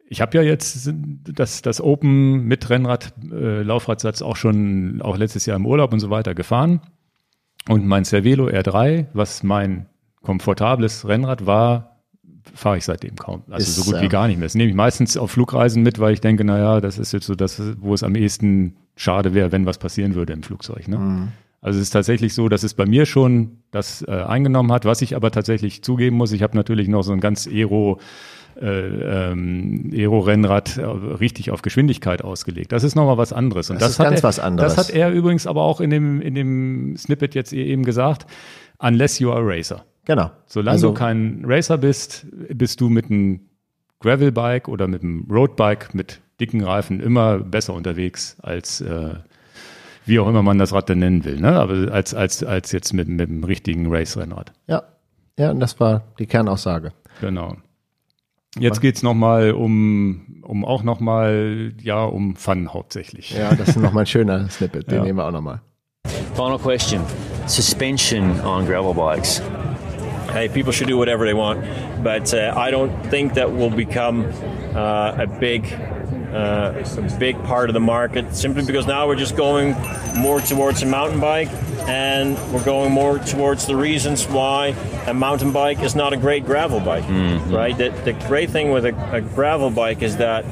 [0.09, 0.93] ich habe ja jetzt
[1.25, 6.01] das, das Open mit Rennrad, äh, Laufradsatz auch schon, auch letztes Jahr im Urlaub und
[6.01, 6.81] so weiter gefahren.
[7.67, 9.87] Und mein Cervelo R3, was mein
[10.23, 11.97] komfortables Rennrad war,
[12.55, 13.43] fahre ich seitdem kaum.
[13.51, 14.47] Also ist, so gut wie gar nicht mehr.
[14.47, 17.35] Das nehme ich meistens auf Flugreisen mit, weil ich denke, naja, das ist jetzt so
[17.35, 20.89] das, wo es am ehesten schade wäre, wenn was passieren würde im Flugzeug.
[20.89, 20.99] Ne?
[20.99, 21.29] Mhm.
[21.61, 25.01] Also es ist tatsächlich so, dass es bei mir schon das äh, eingenommen hat, was
[25.01, 26.33] ich aber tatsächlich zugeben muss.
[26.33, 28.01] Ich habe natürlich noch so ein ganz Aero
[28.61, 32.73] äh, ähm, Aero-Rennrad äh, richtig auf Geschwindigkeit ausgelegt.
[32.73, 33.71] Das ist nochmal was anderes.
[33.71, 34.75] Und das, das ist ganz er, was anderes.
[34.75, 38.27] Das hat er übrigens aber auch in dem, in dem Snippet jetzt eben gesagt.
[38.79, 39.85] Unless you are a racer.
[40.05, 40.31] Genau.
[40.47, 43.41] Solange also, du kein Racer bist, bist du mit einem
[44.01, 49.15] Gravelbike oder mit einem Roadbike mit dicken Reifen immer besser unterwegs als äh,
[50.05, 51.53] wie auch immer man das Rad denn nennen will, ne?
[51.53, 54.53] Aber als, als, als jetzt mit, mit einem richtigen Race-Rennrad.
[54.67, 54.83] Ja.
[55.39, 56.93] Ja, und das war die Kernaussage.
[57.21, 57.57] Genau.
[58.59, 63.31] Jetzt geht's nochmal um, um auch nochmal, ja, um Fun hauptsächlich.
[63.31, 65.05] Ja, das ist nochmal ein schöner Snippet, den ja.
[65.05, 65.63] nehmen wir auch nochmal.
[66.35, 67.01] Final question:
[67.47, 69.41] suspension on gravel bikes.
[70.33, 71.63] Hey, people should do whatever they want,
[72.03, 74.25] but uh, I don't think that will become
[74.75, 75.71] uh, a big
[76.33, 79.77] uh, a big part of the market simply because now we're just going
[80.17, 81.51] more towards a mountain bike
[81.87, 84.69] and we're going more towards the reasons why
[85.07, 87.55] a mountain bike is not a great gravel bike Mm-hmm.
[87.55, 90.47] right the, the great thing with a, a gravel bike is that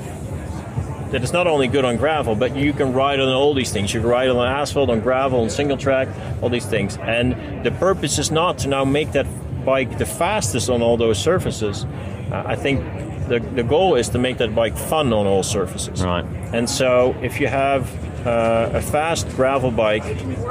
[1.13, 3.93] that it's not only good on gravel, but you can ride on all these things.
[3.93, 6.07] You can ride on asphalt, on gravel, on single track,
[6.41, 6.97] all these things.
[6.99, 9.27] And the purpose is not to now make that
[9.65, 11.85] bike the fastest on all those surfaces.
[12.31, 12.81] Uh, I think
[13.29, 16.03] the, the goal is to make that bike fun on all surfaces.
[16.03, 16.25] Right.
[16.53, 17.89] And so if you have
[18.27, 20.05] uh, a fast gravel bike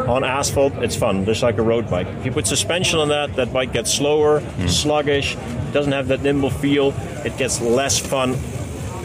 [0.08, 2.08] on asphalt, it's fun, just like a road bike.
[2.08, 5.36] If you put suspension on that, that bike gets slower, sluggish,
[5.74, 6.94] doesn't have that nimble feel,
[7.26, 8.36] it gets less fun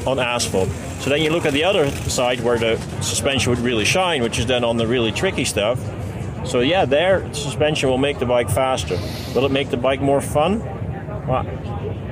[0.07, 0.68] on asphalt.
[1.00, 4.38] So then you look at the other side where the suspension would really shine, which
[4.38, 5.78] is then on the really tricky stuff.
[6.45, 8.97] So yeah, their suspension will make the bike faster.
[9.34, 10.61] Will it make the bike more fun?
[11.26, 11.47] Well,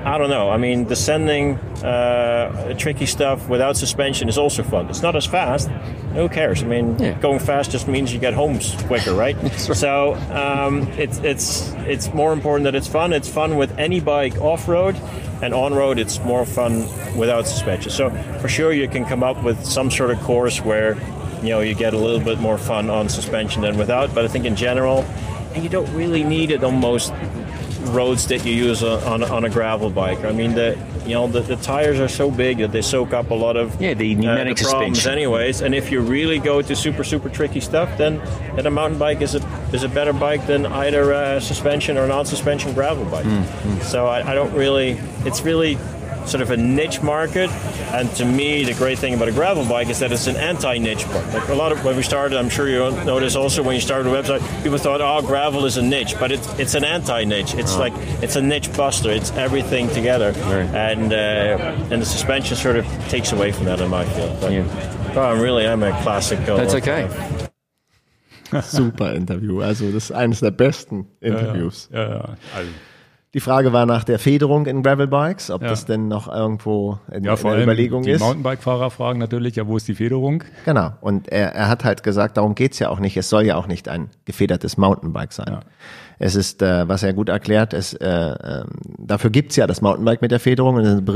[0.05, 0.51] I don't know.
[0.51, 4.89] I mean, descending uh, tricky stuff without suspension is also fun.
[4.89, 5.69] It's not as fast.
[6.15, 6.63] Who cares?
[6.63, 7.13] I mean, Yeah.
[7.21, 8.59] going fast just means you get home
[8.89, 9.37] quicker, right?
[9.59, 13.13] So um, it's it's it's more important that it's fun.
[13.13, 14.97] It's fun with any bike off road,
[15.43, 17.91] and on road it's more fun without suspension.
[17.93, 18.11] So
[18.41, 20.97] for sure you can come up with some sort of course where
[21.43, 24.15] you know you get a little bit more fun on suspension than without.
[24.15, 25.01] But I think in general,
[25.55, 27.13] and you don't really need it on most
[27.87, 30.25] roads that you use on, on, a gravel bike.
[30.25, 33.31] I mean, the you know the, the tires are so big that they soak up
[33.31, 35.61] a lot of Yeah, the uh, pneumatic the problems anyways.
[35.61, 38.19] And if you really go to super super tricky stuff, then
[38.57, 42.07] then a mountain bike is a is a better bike than either a suspension or
[42.07, 43.27] non-suspension gravel bike.
[43.27, 43.83] Mm, mm.
[43.83, 44.93] So I, I don't really.
[45.25, 45.77] It's really
[46.27, 47.51] sort of a niche market.
[47.93, 51.07] And to me, the great thing about a gravel bike is that it's an anti-niche
[51.09, 51.33] bike.
[51.35, 54.09] Like a lot of when we started, I'm sure you noticed also when you started
[54.09, 57.55] a website, people thought, oh, gravel is a niche, but it's it's an anti-niche.
[57.55, 57.93] It's like
[58.23, 59.11] it's a niche buster.
[59.11, 60.33] It's everything together,
[60.75, 64.41] and uh, and the suspension sort of takes away from that in my field.
[64.41, 64.65] But, Yeah.
[65.17, 66.39] oh, I'm really, I'm a classic.
[66.47, 67.09] That's okay.
[68.63, 69.63] Super Interview.
[69.63, 71.89] Also das ist eines der besten Interviews.
[71.93, 72.37] Ja, ja.
[72.55, 72.71] Also,
[73.35, 75.69] Die Frage war nach der Federung in Gravelbikes, ob Ja.
[75.69, 78.21] das denn noch irgendwo in, ja, in der Überlegung die ist.
[78.21, 80.45] Mountainbike-Fahrer fragen natürlich, ja, wo ist die Federung?
[80.67, 80.91] Genau.
[81.01, 83.17] Und er, er hat halt gesagt, darum geht's ja auch nicht.
[83.17, 85.47] Es soll ja auch nicht ein gefedertes Mountainbike sein.
[85.49, 85.61] Ja.
[86.19, 88.67] Es ist, äh, was er gut erklärt, ist, äh, ähm,
[88.99, 90.77] dafür gibt's ja das Mountainbike mit der Federung.
[90.77, 91.07] Und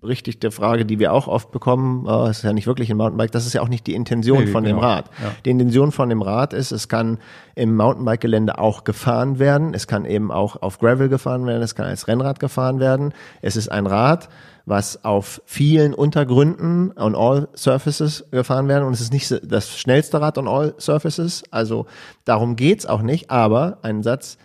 [0.00, 2.06] belu- berichtigte Frage, die wir auch oft bekommen.
[2.28, 3.30] Es ist ja nicht wirklich ein Mountainbike.
[3.32, 4.88] Das ist ja auch nicht die Intention Nee, von dem genau.
[4.88, 5.06] Rad.
[5.22, 5.30] Ja.
[5.44, 7.18] Die Intention von dem Rad ist, es kann
[7.54, 9.74] im Mountainbike-Gelände auch gefahren werden.
[9.74, 11.62] Es kann eben auch auf Gravel gefahren werden.
[11.62, 13.12] Es kann als Rennrad gefahren werden.
[13.42, 14.28] Es ist ein Rad,
[14.66, 18.84] was auf vielen Untergründen on all surfaces gefahren werden.
[18.86, 21.42] Und es ist nicht das schnellste Rad on all surfaces.
[21.50, 21.86] Also
[22.24, 23.30] darum geht's auch nicht.
[23.30, 24.38] Aber ein Satz,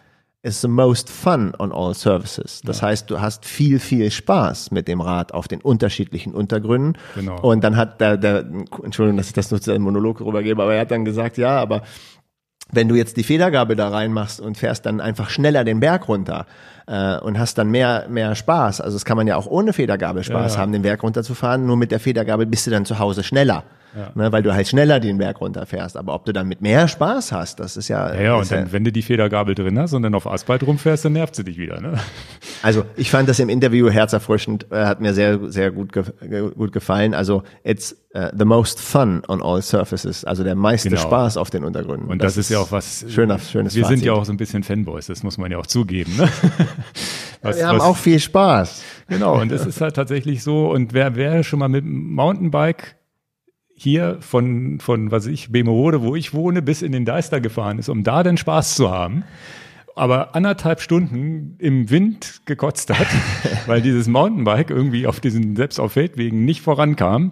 [0.45, 2.61] is the most fun on all surfaces.
[2.63, 6.97] Das heißt, du hast viel, viel Spaß mit dem Rad auf den unterschiedlichen Untergründen.
[7.15, 7.39] Genau.
[7.41, 8.45] Und dann hat der, der,
[8.83, 11.57] Entschuldigung, dass ich das nur zu einem Monolog rübergebe, aber er hat dann gesagt, ja,
[11.57, 11.81] aber
[12.71, 16.45] wenn du jetzt die Federgabel da reinmachst und fährst dann einfach schneller den Berg runter
[16.87, 20.23] äh, und hast dann mehr mehr Spaß, also das kann man ja auch ohne Federgabel
[20.23, 20.61] Spaß Ja, ja.
[20.61, 23.63] haben, den Berg runterzufahren, nur mit der Federgabel bist du dann zu Hause schneller,
[24.15, 25.97] ne, weil du halt schneller den Berg runterfährst.
[25.97, 28.71] Aber ob du dann mit mehr Spaß hast, das ist ja, Ja, ja, und dann,
[28.71, 31.57] wenn du die Federgabel drin hast und dann auf Asphalt rumfährst, dann nervt sie dich
[31.57, 31.79] wieder.
[31.81, 31.93] Ne?
[32.63, 36.03] Also ich fand das im Interview herzerfrischend, äh, hat mir sehr, sehr gut, ge
[36.55, 37.13] gut gefallen.
[37.13, 41.01] Also it's uh, the most fun on all surfaces, also der meiste Genau.
[41.01, 42.09] Spaß auf den Untergründen.
[42.09, 43.05] Und das, ist ja auch was.
[43.09, 44.05] schöner, schönes Wir sind Fazit.
[44.05, 46.15] ja auch so ein bisschen Fanboys, das muss man ja auch zugeben.
[46.17, 46.27] Ne?
[47.41, 48.81] Was, Wir haben was- auch viel Spaß.
[49.07, 50.71] Genau, und es ist halt tatsächlich so.
[50.71, 52.95] Und wer, wer schon mal mit Mountainbike
[53.75, 57.89] hier von, von was ich, Bemerode, wo ich wohne, bis in den Deister gefahren ist,
[57.89, 59.23] um da den Spaß zu haben,
[59.97, 63.07] aber anderthalb Stunden im Wind gekotzt hat,
[63.67, 67.31] weil dieses Mountainbike irgendwie auf diesen, selbst auf Feldwegen nicht vorankam,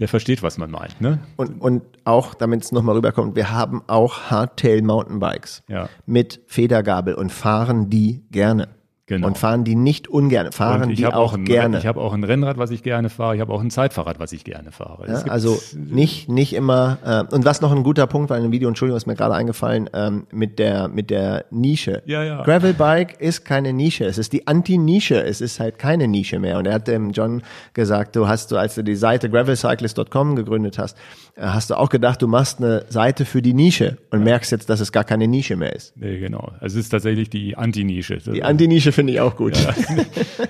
[0.00, 1.20] der versteht, was man meint, ne?
[1.36, 5.88] Und, und auch, damit es nochmal rüberkommt, wir haben auch Hardtail Mountainbikes Ja.
[6.06, 8.68] mit Federgabel und fahren die gerne.
[9.06, 9.26] Genau.
[9.26, 11.78] Und fahren die nicht ungern, fahren die habe auch, ein, gerne.
[11.78, 13.34] ich habe auch ein Rennrad, was ich gerne fahre.
[13.34, 15.06] Ich habe auch ein Zeitfahrrad, was ich gerne fahre.
[15.06, 18.52] Ja, also nicht nicht immer äh, und was noch ein guter Punkt war in dem
[18.52, 22.42] Video Entschuldigung ist mir gerade eingefallen ähm, mit der mit der Nische Ja, ja.
[22.44, 26.66] Gravelbike ist keine Nische es ist die Anti-Nische es ist halt keine Nische mehr und
[26.66, 27.42] er hat dem John
[27.74, 30.96] gesagt du hast du als du die Seite gravelcyclist.com gegründet hast
[31.36, 34.70] äh, hast du auch gedacht du machst eine Seite für die Nische und merkst jetzt
[34.70, 36.52] dass es gar keine Nische mehr ist nee, genau.
[36.60, 38.18] Also es ist tatsächlich die Anti-Nische.
[38.18, 39.56] die Anti-Nische finde ich auch gut.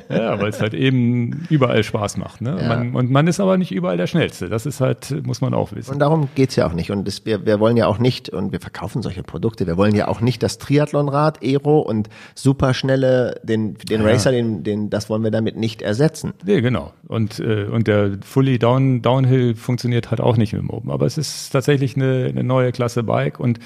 [0.08, 2.40] Ja, ja weil es halt eben überall Spaß macht.
[2.40, 2.56] Ne?
[2.60, 2.68] Ja.
[2.68, 4.48] Man, und man ist aber nicht überall der Schnellste.
[4.48, 5.92] Das ist halt, muss man auch wissen.
[5.92, 6.90] Und darum geht's ja auch nicht.
[6.90, 9.94] Und das, wir, wir wollen ja auch nicht, und wir verkaufen solche Produkte, wir wollen
[9.94, 14.08] ja auch nicht das Triathlonrad, Aero und superschnelle, den, den Ja.
[14.08, 16.34] Racer, den, den, das wollen wir damit nicht ersetzen.
[16.44, 16.92] Nee, genau.
[17.08, 20.90] Und, äh, und der Fully Down, Downhill funktioniert halt auch nicht mit dem Open.
[20.90, 23.40] Aber es ist tatsächlich eine, eine neue Klasse Bike.
[23.40, 23.58] Und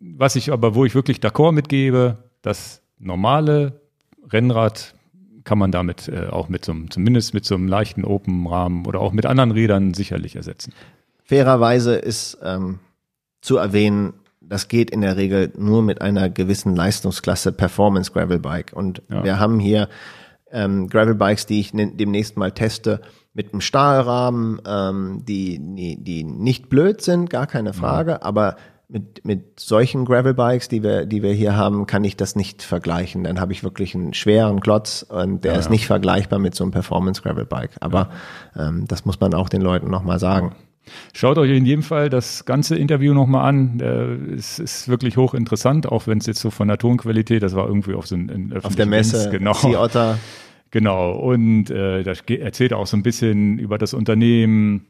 [0.00, 3.80] was ich aber, wo ich wirklich d'accord mitgebe, das normale
[4.32, 4.94] Rennrad
[5.44, 9.00] kann man damit äh, auch mit so einem, zumindest mit so einem leichten Open-Rahmen oder
[9.00, 10.72] auch mit anderen Rädern sicherlich ersetzen.
[11.24, 12.80] Fairerweise ist ähm,
[13.40, 18.72] zu erwähnen, das geht in der Regel nur mit einer gewissen Leistungsklasse Performance Gravel Bike.
[18.74, 19.24] Und Ja.
[19.24, 19.88] wir haben hier
[20.50, 23.00] ähm, Gravel Bikes, die ich demnächst mal teste,
[23.34, 28.56] mit einem Stahlrahmen, ähm, die, die, die nicht blöd sind, gar keine Frage, aber
[28.88, 32.62] mit, mit solchen Gravel Bikes, die wir, die wir hier haben, kann ich das nicht
[32.62, 33.24] vergleichen.
[33.24, 36.70] Dann habe ich wirklich einen schweren Klotz und der ist nicht vergleichbar mit so einem
[36.70, 37.72] Performance Gravel Bike.
[37.80, 38.08] Aber
[38.56, 40.54] ähm, das muss man auch den Leuten nochmal sagen.
[41.12, 43.78] Schaut euch in jedem Fall das ganze Interview nochmal an.
[43.80, 47.66] Äh, es ist wirklich hochinteressant, auch wenn es jetzt so von der Tonqualität, das war
[47.66, 49.52] irgendwie auf so ein Auf der Messe, genau.
[49.52, 50.18] Sea Otter.
[50.70, 54.86] Genau, und äh, da ge- erzählt er auch so ein bisschen über das Unternehmen,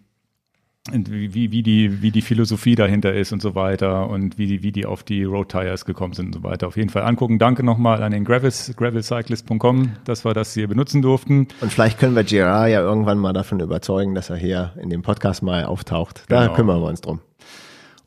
[0.92, 4.72] wie, wie, die, wie die Philosophie dahinter ist und so weiter und wie die, wie
[4.72, 6.66] die auf die Road Tires gekommen sind und so weiter.
[6.66, 7.38] Auf jeden Fall angucken.
[7.38, 11.48] Danke nochmal an den Gravis, gravelcyclist.com, dass wir das hier benutzen durften.
[11.60, 15.02] Und vielleicht können wir Gerard ja irgendwann mal davon überzeugen, dass er hier in dem
[15.02, 16.24] Podcast mal auftaucht.
[16.28, 16.54] Da Genau.
[16.54, 17.20] kümmern wir uns drum.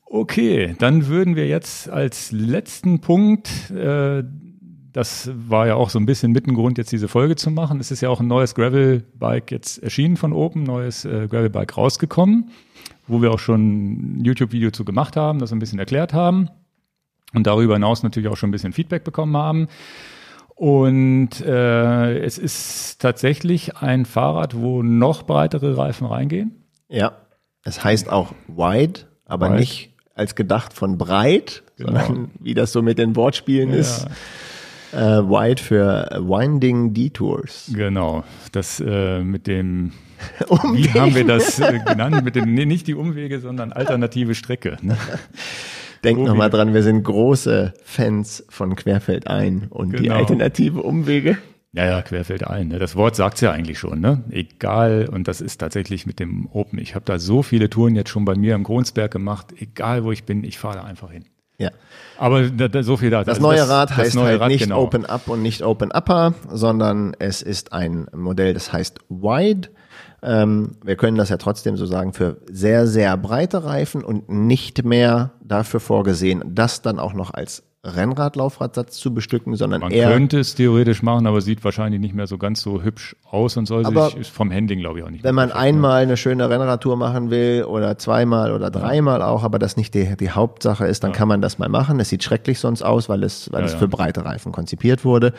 [0.05, 4.23] Okay, dann würden wir jetzt als letzten Punkt, äh,
[4.91, 7.79] das war ja auch so ein bisschen Mittengrund, jetzt diese Folge zu machen.
[7.79, 12.49] Es ist ja auch ein neues Gravel-Bike jetzt erschienen von Open, neues äh, Gravel-Bike rausgekommen,
[13.11, 16.49] wo wir auch schon ein YouTube-Video zu gemacht haben, das ein bisschen erklärt haben
[17.33, 19.67] und darüber hinaus natürlich auch schon ein bisschen Feedback bekommen haben.
[20.55, 26.63] Und äh, es ist tatsächlich ein Fahrrad, wo noch breitere Reifen reingehen.
[26.87, 27.13] Ja.
[27.63, 29.59] Es heißt auch wide, aber Wide.
[29.59, 31.99] nicht als gedacht von breit, Genau.
[32.05, 34.05] sondern wie das so mit den Wortspielen ist.
[34.93, 37.71] Äh, wide für Winding Detours.
[37.73, 39.91] Genau, das äh, mit dem,
[40.73, 42.23] wie haben wir das äh, genannt?
[42.23, 44.77] Mit dem, nee, nicht die Umwege, sondern alternative Strecke.
[44.81, 44.97] Ne?
[46.03, 50.15] Denkt nochmal dran, wir sind große Fans von Querfeldein und die Genau.
[50.15, 51.37] alternative Umwege.
[51.73, 52.67] Ja, ja, querfeld ein.
[52.67, 52.79] Ne?
[52.79, 54.01] Das Wort sagt's ja eigentlich schon.
[54.01, 54.23] Ne?
[54.29, 56.79] Egal, und das ist tatsächlich mit dem Open.
[56.79, 59.53] Ich habe da so viele Touren jetzt schon bei mir im Gronsberg gemacht.
[59.57, 61.23] Egal, wo ich bin, ich fahre da einfach hin.
[61.61, 61.71] Ja.
[62.17, 63.23] Aber da, da, so viel da.
[63.23, 64.81] Das neue Rad das heißt neue halt Rad, nicht genau.
[64.81, 69.69] Open Up und nicht Open Upper, sondern es ist ein Modell, das heißt Wide.
[70.23, 74.83] Ähm, wir können das ja trotzdem so sagen, für sehr, sehr breite Reifen und nicht
[74.85, 80.39] mehr dafür vorgesehen, das dann auch noch als Rennradlaufradsatz zu bestücken, sondern Man eher könnte
[80.39, 83.85] es theoretisch machen, aber sieht wahrscheinlich nicht mehr so ganz so hübsch aus und soll
[83.85, 85.55] Aber sich ist vom Handling, glaube ich, auch nicht wenn man ne?
[85.55, 90.15] einmal eine schöne Rennradtour machen will oder zweimal oder dreimal auch, aber das nicht die,
[90.15, 91.99] die Hauptsache ist, dann kann man das mal machen.
[91.99, 93.79] Es sieht schrecklich sonst aus, weil es, weil Ja, es ja.
[93.79, 95.33] für breite Reifen konzipiert wurde.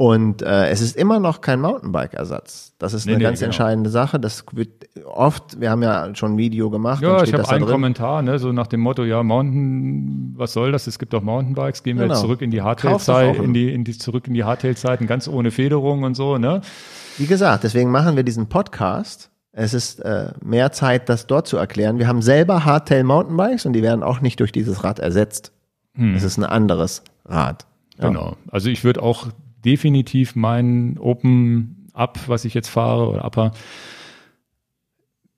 [0.00, 2.72] Und äh, es ist immer noch kein Mountainbike-Ersatz.
[2.78, 3.48] Das ist Nee, eine nee, ganz genau.
[3.48, 4.18] entscheidende Sache.
[4.18, 4.70] Das wird
[5.04, 7.02] oft, wir haben ja schon ein Video gemacht.
[7.02, 7.70] Ja, ich habe einen drin.
[7.70, 10.86] Kommentar, ne, so nach dem Motto, ja, Mountain, was soll das?
[10.86, 12.14] Es gibt doch Mountainbikes, gehen wir Genau.
[12.14, 15.28] jetzt zurück in die Hardtail-Zeit, auch in die, in die, zurück in die Hardtail-Zeiten, ganz
[15.28, 16.62] ohne Federung und so, ne?
[17.18, 19.28] Wie gesagt, deswegen machen wir diesen Podcast.
[19.52, 21.98] Es ist äh, mehr Zeit, das dort zu erklären.
[21.98, 25.52] Wir haben selber Hardtail Mountainbikes und die werden auch nicht durch dieses Rad ersetzt.
[26.14, 27.66] Es ist ein anderes Rad.
[27.98, 28.08] Ja.
[28.08, 28.38] Genau.
[28.50, 29.26] Also ich würde auch
[29.64, 33.52] definitiv meinen Open Up, was ich jetzt fahre, oder Upper,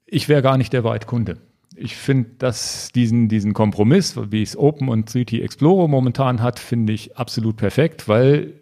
[0.06, 1.38] ich wäre gar nicht der Weitkunde.
[1.74, 6.92] Ich finde, dass diesen, diesen Kompromiss, wie es Open und 3T Explorer momentan hat, finde
[6.92, 8.60] ich absolut perfekt, weil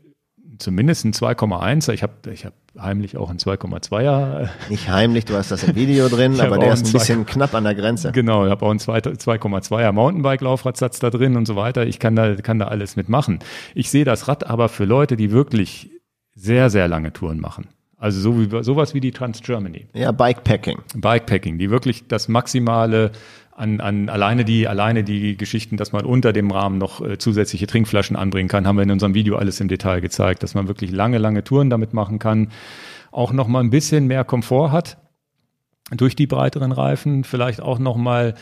[0.61, 5.51] zumindest ein 2,1er, ich habe ich hab heimlich auch ein 2,2er Nicht heimlich, du hast
[5.51, 8.13] das im Video drin, aber der ist ein bisschen knapp an der Grenze.
[8.13, 11.87] Genau, ich habe auch einen 2 2,2er Mountainbike-Laufradsatz da drin und so weiter.
[11.87, 13.41] Ich kann da, kann da alles mitmachen.
[13.75, 15.91] Ich sehe das Rad aber für Leute, die wirklich
[16.35, 17.69] sehr, sehr lange Touren machen.
[18.01, 19.87] Also so wie, sowas wie die Trans Germany.
[19.93, 20.79] Ja, Bikepacking.
[20.95, 23.11] Bikepacking, die wirklich das Maximale
[23.51, 27.67] an, an alleine die, alleine die Geschichten, dass man unter dem Rahmen noch äh, zusätzliche
[27.67, 30.91] Trinkflaschen anbringen kann, haben wir in unserem Video alles im Detail gezeigt, dass man wirklich
[30.91, 32.49] lange, lange Touren damit machen kann,
[33.11, 34.99] auch noch mal ein bisschen mehr Komfort hat
[35.91, 38.35] durch die breiteren Reifen, vielleicht auch noch mal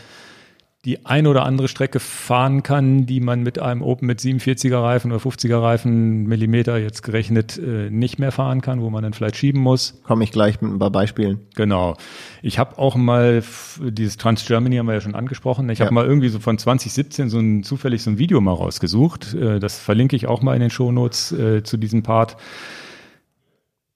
[0.84, 5.10] die ein oder andere Strecke fahren kann, die man mit einem Open mit 47er Reifen
[5.10, 9.36] oder 50er Reifen Millimeter jetzt gerechnet äh, nicht mehr fahren kann, wo man dann vielleicht
[9.36, 10.00] schieben muss.
[10.04, 11.40] Komme ich gleich mit ein paar Beispielen.
[11.56, 11.96] Genau.
[12.42, 13.42] Ich habe auch mal
[13.80, 15.68] dieses Trans Germany haben wir ja schon angesprochen.
[15.68, 15.86] Ich ja.
[15.86, 19.34] habe mal irgendwie so von 2017 so ein zufällig so ein Video mal rausgesucht.
[19.34, 22.36] Äh, das verlinke ich auch mal in den Shownotes äh, zu diesem Part.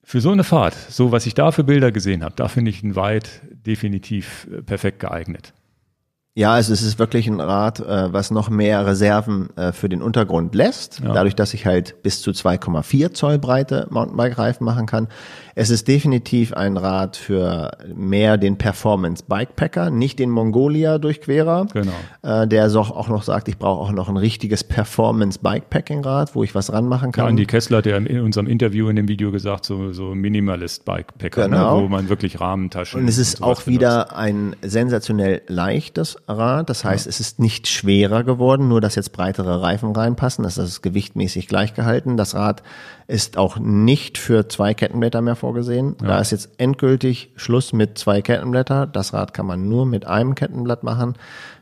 [0.03, 2.83] Für so eine Fahrt, so was ich da für Bilder gesehen habe, da finde ich
[2.83, 5.55] ein Weit definitiv äh, perfekt geeignet.
[6.35, 10.01] Ja, also es ist wirklich ein Rad, äh, was noch mehr Reserven äh, für den
[10.01, 11.13] Untergrund lässt, ja.
[11.13, 15.09] dadurch, dass ich halt bis zu 2,4 Zoll breite Mountainbike-Reifen machen kann.
[15.55, 21.93] Es ist definitiv ein Rad für mehr den Performance-Bikepacker, nicht den Mongolia-Durchquerer, genau.
[22.23, 26.55] äh, der so auch noch sagt, ich brauche auch noch ein richtiges Performance-Bikepacking-Rad, wo ich
[26.55, 27.25] was ranmachen kann.
[27.25, 31.49] Ja, Andi Kessler hat ja in unserem Interview in dem Video gesagt, so, so Minimalist-Bikepacker,
[31.49, 31.77] ne, genau.
[31.77, 36.70] ne, wo man wirklich Rahmentaschen Und es ist und auch wieder ein sensationell leichtes Rad.
[36.70, 37.11] Das heißt, ja.
[37.11, 40.44] es ist nicht schwerer geworden, nur dass jetzt breitere Reifen reinpassen.
[40.44, 42.16] Das ist gewichtmäßig gleich gehalten.
[42.16, 42.62] Das Rad
[43.07, 45.97] ist auch nicht für zwei Kettenblätter mehr vorgesehen.
[46.01, 46.09] Ja.
[46.09, 48.86] Da ist jetzt endgültig Schluss mit zwei Kettenblätter.
[48.86, 51.15] Das Rad kann man nur mit einem Kettenblatt machen.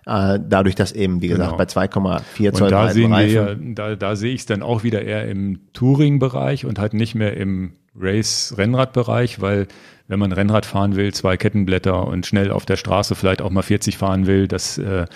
[0.07, 1.59] Äh, dadurch, dass eben, wie gesagt, genau.
[1.59, 5.03] bei 2,4 Zoll da sehen Reifen, wir da, da sehe ich es dann auch wieder
[5.03, 9.67] eher im Touring-Bereich und halt nicht mehr im Race-Rennrad-Bereich, weil
[10.11, 13.63] wenn man Rennrad fahren will, zwei Kettenblätter und schnell auf der Straße vielleicht auch mal
[13.63, 15.07] 40 fahren will, das äh,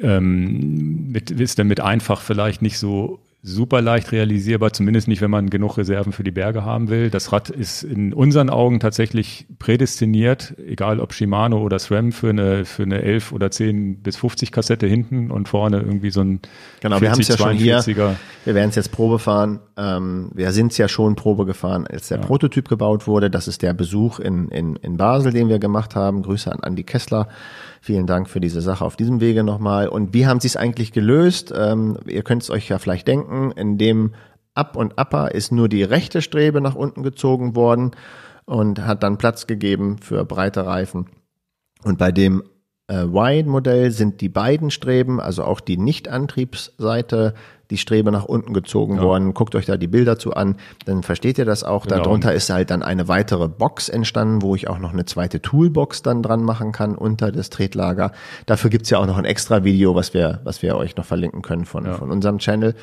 [0.00, 5.30] ähm, mit, ist dann mit einfach vielleicht nicht so super leicht realisierbar, zumindest nicht, wenn
[5.30, 7.08] man genug Reserven für die Berge haben will.
[7.08, 12.64] Das Rad ist in unseren Augen tatsächlich prädestiniert, egal ob Shimano oder SRAM, für eine,
[12.64, 16.40] für eine 11 oder 10 bis 50 Kassette hinten und vorne irgendwie so ein
[16.80, 19.60] Genau, 40, wir haben es ja schon hier, wir werden es jetzt Probe fahren.
[19.76, 22.26] Ähm, wir sind es ja schon Probe gefahren, als der ja.
[22.26, 23.30] Prototyp gebaut wurde.
[23.30, 26.22] Das ist der Besuch in, in, in Basel, den wir gemacht haben.
[26.22, 27.28] Grüße an Andi Kessler.
[27.80, 29.88] Vielen Dank für diese Sache auf diesem Wege nochmal.
[29.88, 31.52] Und wie haben Sie es eigentlich gelöst?
[31.56, 34.14] Ähm, ihr könnt es euch ja vielleicht denken, in dem
[34.54, 37.92] Up und Upper ist nur die rechte Strebe nach unten gezogen worden
[38.44, 41.06] und hat dann Platz gegeben für breite Reifen.
[41.84, 42.42] Und bei dem
[42.88, 47.34] äh, Wide-Modell sind die beiden Streben, also auch die Nicht-Antriebsseite,
[47.70, 49.02] die Strebe nach unten gezogen ja.
[49.02, 49.34] worden.
[49.34, 51.86] Guckt euch da die Bilder zu an, dann versteht ihr das auch.
[51.86, 51.96] Genau.
[51.96, 56.02] Darunter ist halt dann eine weitere Box entstanden, wo ich auch noch eine zweite Toolbox
[56.02, 58.12] dann dran machen kann unter das Tretlager.
[58.46, 61.42] Dafür gibt's ja auch noch ein extra Video, was wir, was wir euch noch verlinken
[61.42, 61.94] können von, ja.
[61.94, 62.74] von unserem Channel.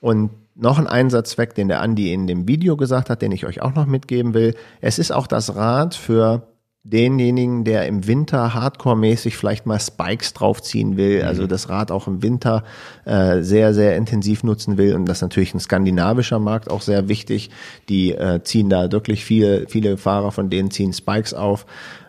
[0.00, 3.60] Und noch ein Einsatzzweck, den der Andi in dem Video gesagt hat, den ich euch
[3.60, 4.54] auch noch mitgeben will.
[4.80, 6.53] Es ist auch das Rad für
[6.84, 11.28] denjenigen, der im Winter hardcore-mäßig vielleicht mal Spikes draufziehen will, mhm.
[11.28, 12.62] also das Rad auch im Winter
[13.06, 17.08] äh, sehr, sehr intensiv nutzen will und das ist natürlich ein skandinavischer Markt auch sehr
[17.08, 17.50] wichtig.
[17.88, 21.64] Die äh, ziehen da wirklich viele, viele Fahrer von denen ziehen Spikes auf.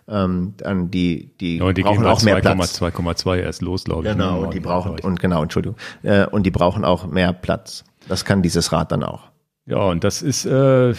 [0.07, 2.81] Ähm, dann die, die, ja, die brauchen auch 2, mehr Platz.
[2.81, 4.09] 2,2 erst los, glaube ich.
[4.09, 4.23] Ne?
[4.23, 7.85] Genau, und die brauchen, und genau, Entschuldigung, äh, und die brauchen auch mehr Platz.
[8.07, 9.23] Das kann dieses Rad dann auch.
[9.65, 10.93] Ja, und das ist, äh,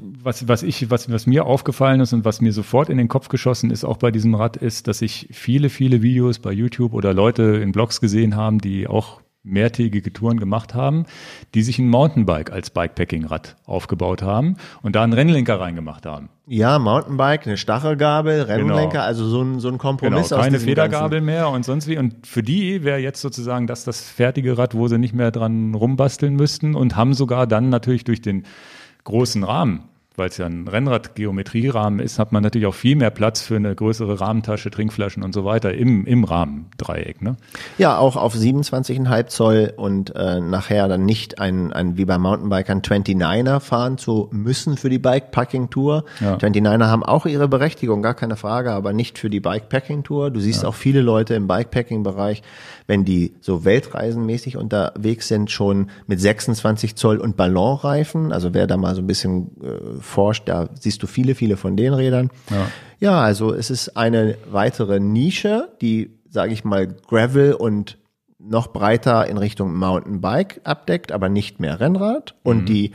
[0.00, 3.28] was, was ich, was, was mir aufgefallen ist und was mir sofort in den Kopf
[3.28, 7.14] geschossen ist, auch bei diesem Rad, ist, dass ich viele, viele Videos bei YouTube oder
[7.14, 11.04] Leute in Blogs gesehen haben, die auch mehrtägige Touren gemacht haben,
[11.54, 16.30] die sich ein Mountainbike als Bikepacking-Rad aufgebaut haben und da einen Rennlenker reingemacht haben.
[16.46, 19.04] Ja, Mountainbike, eine Stachelgabel, Rennlenker, genau.
[19.04, 20.30] also so ein, so ein Kompromiss.
[20.30, 21.98] Genau, keine Federgabel mehr und sonst wie.
[21.98, 25.74] Und für die wäre jetzt sozusagen das das fertige Rad, wo sie nicht mehr dran
[25.74, 28.44] rumbasteln müssten und haben sogar dann natürlich durch den
[29.04, 29.84] großen Rahmen,
[30.16, 33.74] weil es ja ein Rennrad-Geometrierahmen ist, hat man natürlich auch viel mehr Platz für eine
[33.74, 37.20] größere Rahmentasche, Trinkflaschen und so weiter im, im Rahmendreieck.
[37.20, 37.36] Ne?
[37.78, 42.80] Ja, auch auf 27,5 Zoll und äh, nachher dann nicht ein, ein wie bei Mountainbikern
[42.80, 46.04] 29er fahren zu müssen für die Bikepacking-Tour.
[46.20, 46.36] Ja.
[46.36, 50.30] 29er haben auch ihre Berechtigung, gar keine Frage, aber nicht für die Bikepacking-Tour.
[50.30, 50.68] Du siehst ja.
[50.68, 52.42] auch viele Leute im Bikepacking-Bereich,
[52.86, 58.32] wenn die so weltreisenmäßig unterwegs sind, schon mit 26 Zoll und Ballonreifen.
[58.32, 61.76] Also wer da mal so ein bisschen äh, forscht, da siehst du viele, viele von
[61.76, 62.30] den Rädern.
[62.50, 62.66] Ja,
[63.00, 67.98] ja also es ist eine weitere Nische, die, sage ich mal, Gravel und
[68.38, 72.34] noch breiter in Richtung Mountainbike abdeckt, aber nicht mehr Rennrad.
[72.42, 72.66] Und mhm.
[72.66, 72.92] die,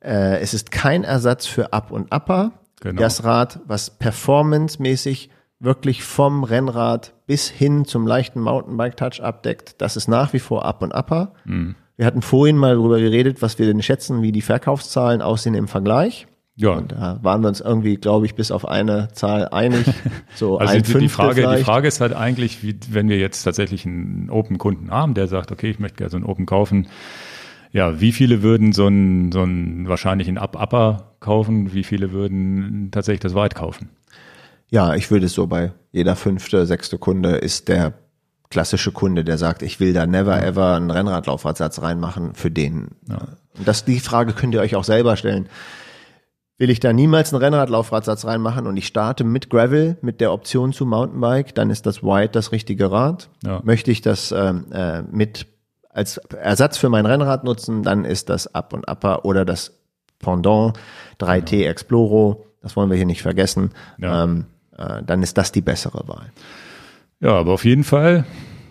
[0.00, 2.52] äh, es ist kein Ersatz für Up und Upper.
[2.80, 3.02] Genau.
[3.02, 10.08] Das Rad, was performancemäßig wirklich vom Rennrad bis hin zum leichten Mountainbike-Touch abdeckt, das ist
[10.08, 11.32] nach wie vor Up und Upper.
[11.44, 11.74] Mhm.
[11.96, 15.66] Wir hatten vorhin mal darüber geredet, was wir denn schätzen, wie die Verkaufszahlen aussehen im
[15.66, 16.26] Vergleich.
[16.56, 16.70] Ja.
[16.70, 19.86] Und da waren wir uns irgendwie, glaube ich, bis auf eine Zahl einig.
[20.34, 21.60] So also ein die, die Frage, vielleicht.
[21.60, 25.50] die Frage ist halt eigentlich, wie, wenn wir jetzt tatsächlich einen Open-Kunden haben, der sagt,
[25.50, 26.88] okay, ich möchte gerne so einen Open kaufen.
[27.72, 31.72] Ja, wie viele würden so einen, so einen wahrscheinlich einen Up-Upper kaufen?
[31.72, 33.88] Wie viele würden tatsächlich das Weit kaufen?
[34.70, 37.94] Ja, ich würde es so bei jeder fünfte, sechste Kunde ist der
[38.50, 42.90] klassische Kunde, der sagt, ich will da never ever einen Rennradlaufradsatz reinmachen, für den.
[43.58, 45.48] Und das, die Frage könnt ihr euch auch selber stellen.
[46.58, 50.72] Will ich da niemals einen Rennradlaufradsatz reinmachen und ich starte mit Gravel, mit der Option
[50.72, 53.28] zu Mountainbike, dann ist das White das richtige Rad.
[53.44, 53.60] Ja.
[53.62, 55.46] Möchte ich das ähm, äh, mit
[55.90, 59.72] als Ersatz für mein Rennrad nutzen, dann ist das Up und Upper oder das
[60.18, 60.78] Pendant
[61.20, 62.46] 3T Exploro.
[62.62, 63.70] Das wollen wir hier nicht vergessen.
[63.98, 64.24] Ja.
[64.24, 64.46] Ähm,
[64.78, 66.30] äh, dann ist das die bessere Wahl.
[67.20, 68.24] Ja, aber auf jeden Fall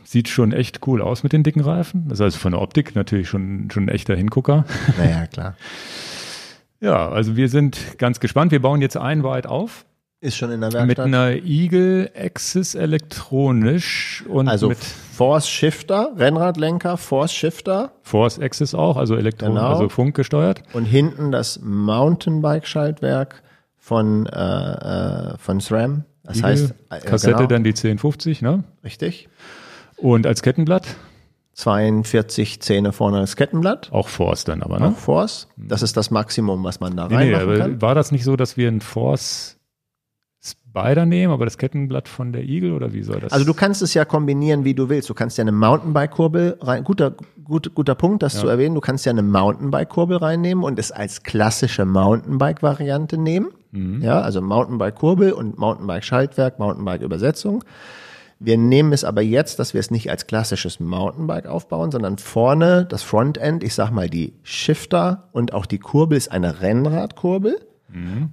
[0.03, 2.05] sieht schon echt cool aus mit den dicken Reifen.
[2.07, 4.65] Das ist also von der Optik natürlich schon, schon ein echter Hingucker.
[4.97, 5.55] Naja, klar.
[6.79, 8.51] Ja, also wir sind ganz gespannt.
[8.51, 9.85] Wir bauen jetzt ein weit auf
[10.21, 11.05] Ist schon in der mit Werkstatt.
[11.05, 18.97] einer Eagle Axis elektronisch und also mit Force Shifter, Rennradlenker, Force Shifter Force Axis auch,
[18.97, 19.67] also Elektron, Genau.
[19.67, 20.61] also funkgesteuert.
[20.73, 23.41] und hinten das Mountainbike-Schaltwerk
[23.85, 26.05] von, äh, äh, von SRAM.
[26.23, 28.63] Das Eagle, heißt, äh, Kassette genau, dann die 1050, ne?
[28.83, 29.29] richtig.
[29.97, 30.87] Und als Kettenblatt
[31.53, 33.91] 42 Zähne vorne als Kettenblatt.
[33.91, 34.87] auch Force dann aber, ne?
[34.87, 35.47] Auch Force.
[35.55, 37.81] Das ist das Maximum, was man da Nee, nee, reinmachen aber kann.
[37.83, 39.59] war das nicht so, dass wir ein Force
[40.43, 43.33] Spider nehmen, aber das Kettenblatt von der Eagle oder wie soll das?
[43.33, 45.09] Also du kannst es ja kombinieren, wie du willst.
[45.09, 47.13] Du kannst ja eine Mountainbike-Kurbel rein, guter,
[47.43, 48.73] gut, guter Punkt, das zu erwähnen.
[48.73, 53.49] Du kannst ja eine Mountainbike-Kurbel reinnehmen und es als klassische Mountainbike-Variante nehmen.
[54.01, 57.63] Ja, also Mountainbike-Kurbel und Mountainbike-Schaltwerk, Mountainbike-Übersetzung.
[58.39, 62.85] Wir nehmen es aber jetzt, dass wir es nicht als klassisches Mountainbike aufbauen, sondern vorne
[62.85, 67.57] das Frontend, ich sag mal die Shifter und auch die Kurbel ist eine Rennradkurbel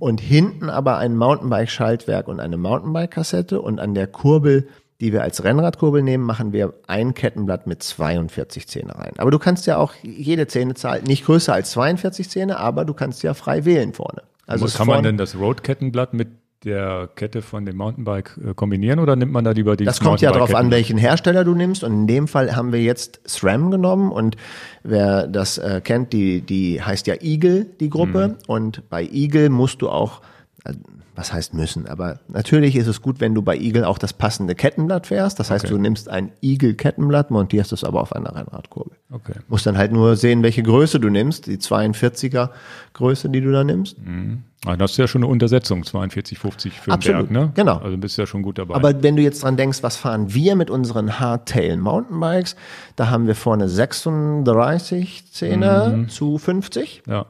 [0.01, 4.67] und hinten aber ein Mountainbike-Schaltwerk und eine Mountainbike-Kassette und an der Kurbel,
[5.01, 9.13] die wir als Rennradkurbel nehmen, machen wir ein Kettenblatt mit 42 Zähne rein.
[9.19, 13.23] Aber du kannst ja auch jede Zähnezahl nicht größer als 42 Zähne, aber du kannst
[13.23, 14.23] ja frei wählen vorne.
[14.47, 16.29] Also kann man denn das Road-Kettenblatt mit
[16.65, 20.21] der Kette von dem Mountainbike äh, kombinieren oder nimmt man da lieber die Das kommt
[20.21, 21.83] ja darauf an, welchen Hersteller du nimmst.
[21.83, 24.13] Und in dem Fall haben wir jetzt SRAM genommen.
[24.13, 24.37] Und
[24.83, 28.29] wer das äh, kennt, die, die heißt ja Eagle, die Gruppe.
[28.29, 28.35] Mhm.
[28.47, 30.23] Und bei Eagle musst du auch,
[30.65, 30.75] äh,
[31.15, 34.55] was heißt müssen, aber natürlich ist es gut, wenn du bei Eagle auch das passende
[34.55, 35.39] Kettenblatt fährst.
[35.39, 35.75] Das heißt, Okay.
[35.75, 38.97] du nimmst ein Eagle-Kettenblatt, montierst es aber auf einer Rennradkurbel.
[39.11, 39.35] Okay.
[39.49, 42.49] Musst dann halt nur sehen, welche Größe du nimmst, die 42er
[42.95, 43.97] Größe, die du da nimmst.
[44.65, 47.53] Ah, das ist ja schon eine Untersetzung, 42, 50 für den Absolut, Berg, ne?
[47.55, 47.77] genau.
[47.79, 48.75] Also bist ja schon gut dabei.
[48.75, 52.57] Aber wenn du jetzt dran denkst, was fahren wir mit unseren Hardtail Mountainbikes,
[52.97, 56.09] da haben wir vorne 36 Zähne Mhm.
[56.09, 57.03] zu 50.
[57.07, 57.27] ja.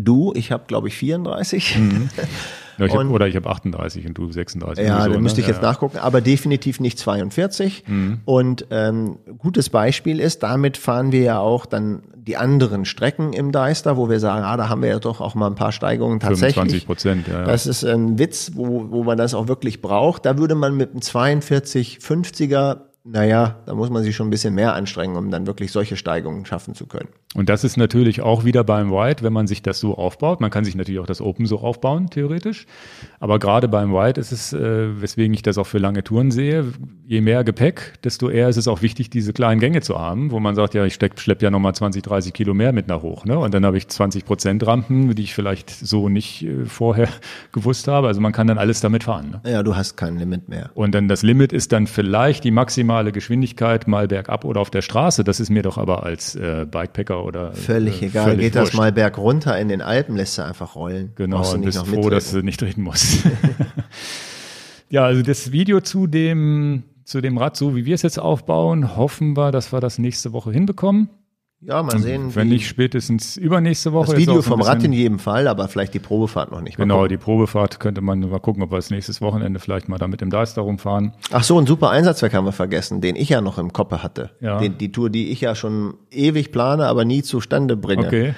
[0.00, 1.76] Du, ich habe glaube ich 34.
[2.78, 4.84] ja ich hab, Und- oder ich habe 38 und du 36.
[4.84, 5.42] Ja, irgendwie da so, müsste ne?
[5.42, 5.68] ich jetzt ja.
[5.68, 7.84] nachgucken, aber definitiv nicht 42.
[7.86, 8.20] Mhm.
[8.24, 13.52] Und ähm, gutes Beispiel ist, damit fahren wir ja auch dann die anderen Strecken im
[13.52, 16.20] Deister, wo wir sagen, ah, da haben wir ja doch auch mal ein paar Steigungen
[16.20, 16.54] tatsächlich.
[16.54, 17.40] 25 Prozent, ja.
[17.40, 17.44] ja.
[17.46, 20.26] Das ist ein Witz, wo, wo man das auch wirklich braucht.
[20.26, 24.54] Da würde man mit einem 42, 50er, naja, da muss man sich schon ein bisschen
[24.54, 27.08] mehr anstrengen, um dann wirklich solche Steigungen schaffen zu können.
[27.34, 30.40] Und das ist natürlich auch wieder beim White, wenn man sich das so aufbaut.
[30.40, 32.64] Man kann sich natürlich auch das Open so aufbauen, theoretisch.
[33.20, 36.72] Aber gerade beim White ist es, äh, weswegen ich das auch für lange Touren sehe,
[37.06, 40.40] je mehr Gepäck, desto eher ist es auch wichtig, diese kleinen Gänge zu haben, wo
[40.40, 43.26] man sagt, ja, ich steck, schlepp ja nochmal 20, 30 Kilo mehr mit nach hoch.
[43.26, 43.38] Ne?
[43.38, 47.08] Und dann habe ich 20 Prozent Rampen, die ich vielleicht so nicht äh, vorher
[47.52, 48.06] gewusst habe.
[48.06, 49.38] Also man kann dann alles damit fahren.
[49.44, 49.52] Ne?
[49.52, 50.70] Ja, du hast kein Limit mehr.
[50.72, 54.80] Und dann das Limit ist dann vielleicht die maximale Geschwindigkeit mal bergab oder auf der
[54.80, 55.24] Straße.
[55.24, 58.24] Das ist mir doch aber als äh, Bikepacker oder Völlig äh, egal.
[58.30, 58.76] völlig Geht das wurscht.
[58.76, 61.12] mal berg runter in den Alpen, lässt du einfach rollen.
[61.16, 62.10] Genau, Brauchst du und bist froh, mitreden.
[62.10, 63.24] dass du nicht treten musst.
[64.90, 68.96] ja, also das Video zu dem, zu dem Rad, so wie wir es jetzt aufbauen,
[68.96, 71.08] hoffen wir, dass wir das nächste Woche hinbekommen.
[71.60, 72.34] Ja, mal sehen.
[72.36, 74.12] Wenn nicht spätestens übernächste Woche.
[74.12, 76.78] das Video ein vom Rad in jedem Fall, aber vielleicht die Probefahrt noch nicht.
[76.78, 77.08] Mal Genau, gucken.
[77.08, 80.20] die Probefahrt könnte man mal gucken, ob wir das nächstes Wochenende vielleicht mal da mit
[80.20, 81.14] dem Deister rumfahren.
[81.32, 84.30] Ach so, einen super Einsatzzweck haben wir vergessen, den ich ja noch im Kopf hatte.
[84.40, 84.58] Ja.
[84.60, 88.06] Den, die Tour, die ich ja schon ewig plane, aber nie zustande bringe.
[88.06, 88.34] Okay.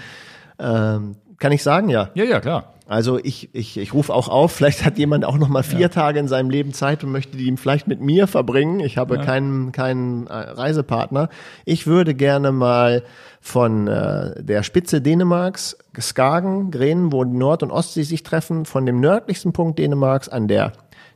[0.59, 2.11] Ähm, kann ich sagen, ja.
[2.15, 2.75] Ja, ja, klar.
[2.91, 6.19] Also ich, ich, ich rufe auch auf, vielleicht hat jemand auch noch mal vier Tage
[6.19, 8.81] in seinem Leben Zeit und möchte die vielleicht mit mir verbringen.
[8.81, 11.29] Ich habe keinen, keinen äh, Reisepartner.
[11.65, 13.05] Ich würde gerne mal
[13.41, 18.99] von äh, der Spitze Dänemarks, Skagen, Grenen, wo Nord- und Ostsee sich treffen, von dem
[18.99, 20.73] nördlichsten Punkt Dänemarks an der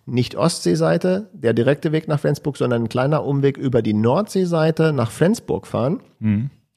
[0.07, 5.11] nicht Ostseeseite, der direkte Weg nach Flensburg, sondern ein kleiner Umweg über die Nordseeseite nach
[5.11, 6.01] Flensburg fahren.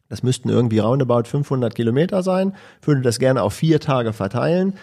[0.09, 2.53] Das müssten irgendwie roundabout 500 Kilometer sein.
[2.81, 4.73] Würde das gerne auf vier Tage verteilen.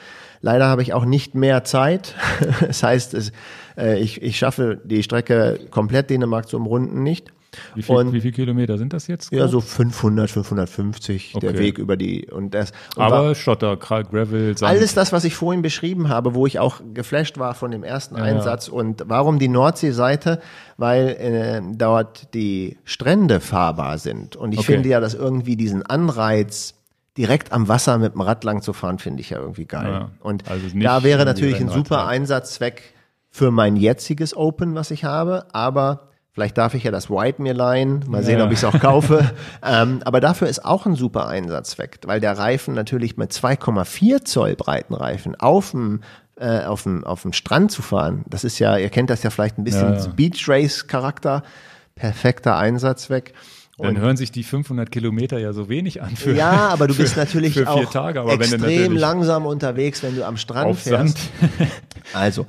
[0.41, 2.15] Leider habe ich auch nicht mehr Zeit.
[2.61, 3.33] Das heißt,
[3.79, 7.33] äh, ich, ich schaffe die Strecke komplett Dänemark zu umrunden nicht.
[7.75, 9.33] Wie viel, viele Kilometer sind das jetzt?
[9.33, 9.51] Ja, grob?
[9.51, 11.59] so 500, 550 der Okay.
[11.59, 12.73] Weg über die und das.
[12.97, 14.71] Und war- Aber Schotter, Gra- Gravel, Sand.
[14.71, 18.17] alles das, was ich vorhin beschrieben habe, wo ich auch geflasht war von dem ersten
[18.17, 18.69] Einsatz.
[18.69, 20.41] Und warum die Nordseeseite?
[20.77, 24.37] Weil äh, dort die Strände fahrbar sind.
[24.37, 24.73] Und ich Okay.
[24.73, 26.75] finde ja, dass irgendwie diesen Anreiz,
[27.17, 29.87] direkt am Wasser mit dem Rad lang zu fahren, finde ich ja irgendwie geil.
[29.89, 30.11] Ja.
[30.21, 32.07] Und Also da wäre natürlich ein super.
[32.09, 32.83] Einsatzzweck
[33.31, 35.47] für mein jetziges Open, was ich habe.
[35.53, 38.45] Aber Vielleicht darf ich ja das White mir leihen, mal sehen, Ja.
[38.47, 39.31] ob ich es auch kaufe.
[39.65, 44.57] ähm, aber dafür ist auch ein super Einsatzzweck, weil der Reifen natürlich mit 2,4 Zoll
[44.57, 46.01] breiten Reifen auf dem
[46.37, 49.31] äh, auf dem auf dem Strand zu fahren, das ist ja, ihr kennt das ja
[49.31, 50.07] vielleicht ein bisschen Ja, ja.
[50.09, 51.45] Beach Race Charakter,
[51.95, 53.33] perfekter Einsatzzweck.
[53.79, 57.15] Dann hören sich die 500 Kilometer ja so wenig an für, Ja, aber du bist
[57.15, 61.19] für- natürlich für auch Tage, extrem langsam unterwegs, wenn du am Strand fährst.
[61.19, 61.71] Sand.
[62.13, 62.47] Also,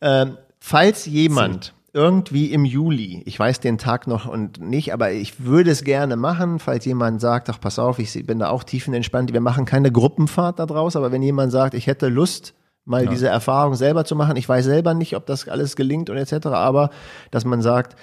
[0.00, 5.44] ähm, falls jemand irgendwie im Juli, ich weiß den Tag noch und nicht, aber ich
[5.44, 9.32] würde es gerne machen, falls jemand sagt, ach pass auf, ich bin da auch tiefenentspannt,
[9.32, 12.54] wir machen keine Gruppenfahrt da draus, aber wenn jemand sagt, ich hätte Lust,
[12.84, 16.16] mal diese Erfahrung selber zu machen, ich weiß selber nicht, ob das alles gelingt und
[16.16, 16.90] etc., aber
[17.30, 17.96] dass man sagt,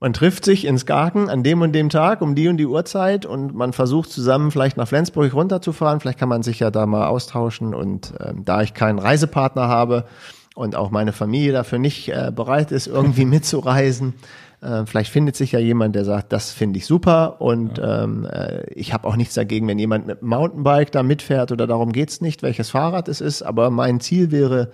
[0.00, 3.26] man trifft sich in Skagen an dem und dem Tag um die und die Uhrzeit
[3.26, 5.98] und man versucht zusammen vielleicht nach Flensburg runterzufahren.
[5.98, 10.04] Vielleicht kann man sich ja da mal austauschen und ähm, da ich keinen Reisepartner habe
[10.58, 14.14] und auch meine Familie dafür nicht äh, bereit ist, irgendwie mitzureisen,
[14.60, 18.64] äh, vielleicht findet sich ja jemand, der sagt, das finde ich super und ähm, äh,
[18.72, 22.42] ich habe auch nichts dagegen, wenn jemand mit Mountainbike da mitfährt oder darum geht's nicht,
[22.42, 24.72] welches Fahrrad es ist, aber mein Ziel wäre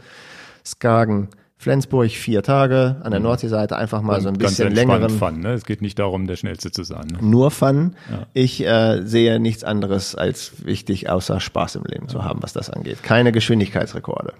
[0.64, 1.28] Skagen.
[1.56, 4.38] Flensburg vier Tage, an der Nordseeseite einfach mal so ein Mhm.
[4.38, 5.52] Ganz bisschen längeren Fun, ne?
[5.52, 7.06] Es geht nicht darum, der Schnellste zu sein.
[7.06, 7.18] Ne?
[7.22, 7.94] nur Fun.
[8.34, 12.68] Ich äh, sehe nichts anderes als wichtig, außer Spaß im Leben zu haben, was das
[12.68, 13.02] angeht.
[13.02, 14.34] Keine Geschwindigkeitsrekorde.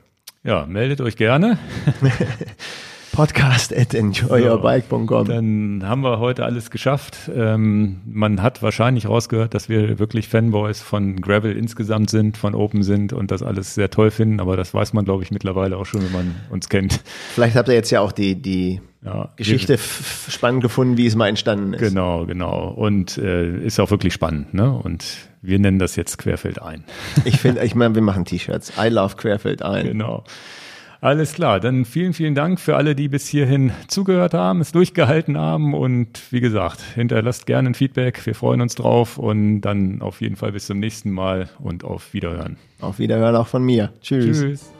[0.46, 1.56] Ja, meldet euch gerne.
[3.12, 5.26] Podcast at enjoyyourbike.com.
[5.26, 7.30] Dann haben wir heute alles geschafft.
[7.34, 12.82] Ähm, man hat wahrscheinlich rausgehört, dass wir wirklich Fanboys von Gravel insgesamt sind, von Open
[12.82, 14.38] sind und das alles sehr toll finden.
[14.38, 17.00] Aber das weiß man, glaube ich, mittlerweile auch schon, wenn man uns kennt.
[17.32, 19.78] Vielleicht habt ihr jetzt ja auch die, die Ja, Geschichte
[20.28, 21.80] spannend gefunden, wie es mal entstanden ist.
[21.80, 22.68] Genau, genau.
[22.68, 24.52] Und äh, ist auch wirklich spannend.
[24.52, 24.70] Ne?
[24.70, 25.06] Und
[25.44, 26.84] wir nennen das jetzt Querfeld ein.
[27.24, 28.72] Ich finde, ich meine, wir machen T-Shirts.
[28.78, 29.86] I love Querfeld ein.
[29.86, 30.24] Genau.
[31.00, 35.36] Alles klar, dann vielen, vielen Dank für alle, die bis hierhin zugehört haben, es durchgehalten
[35.36, 40.22] haben und wie gesagt, hinterlasst gerne ein Feedback, wir freuen uns drauf und dann auf
[40.22, 42.56] jeden Fall bis zum nächsten Mal und auf Wiederhören.
[42.80, 43.92] Auf Wiederhören auch von mir.
[44.00, 44.40] Tschüss.
[44.40, 44.72] Tschüss.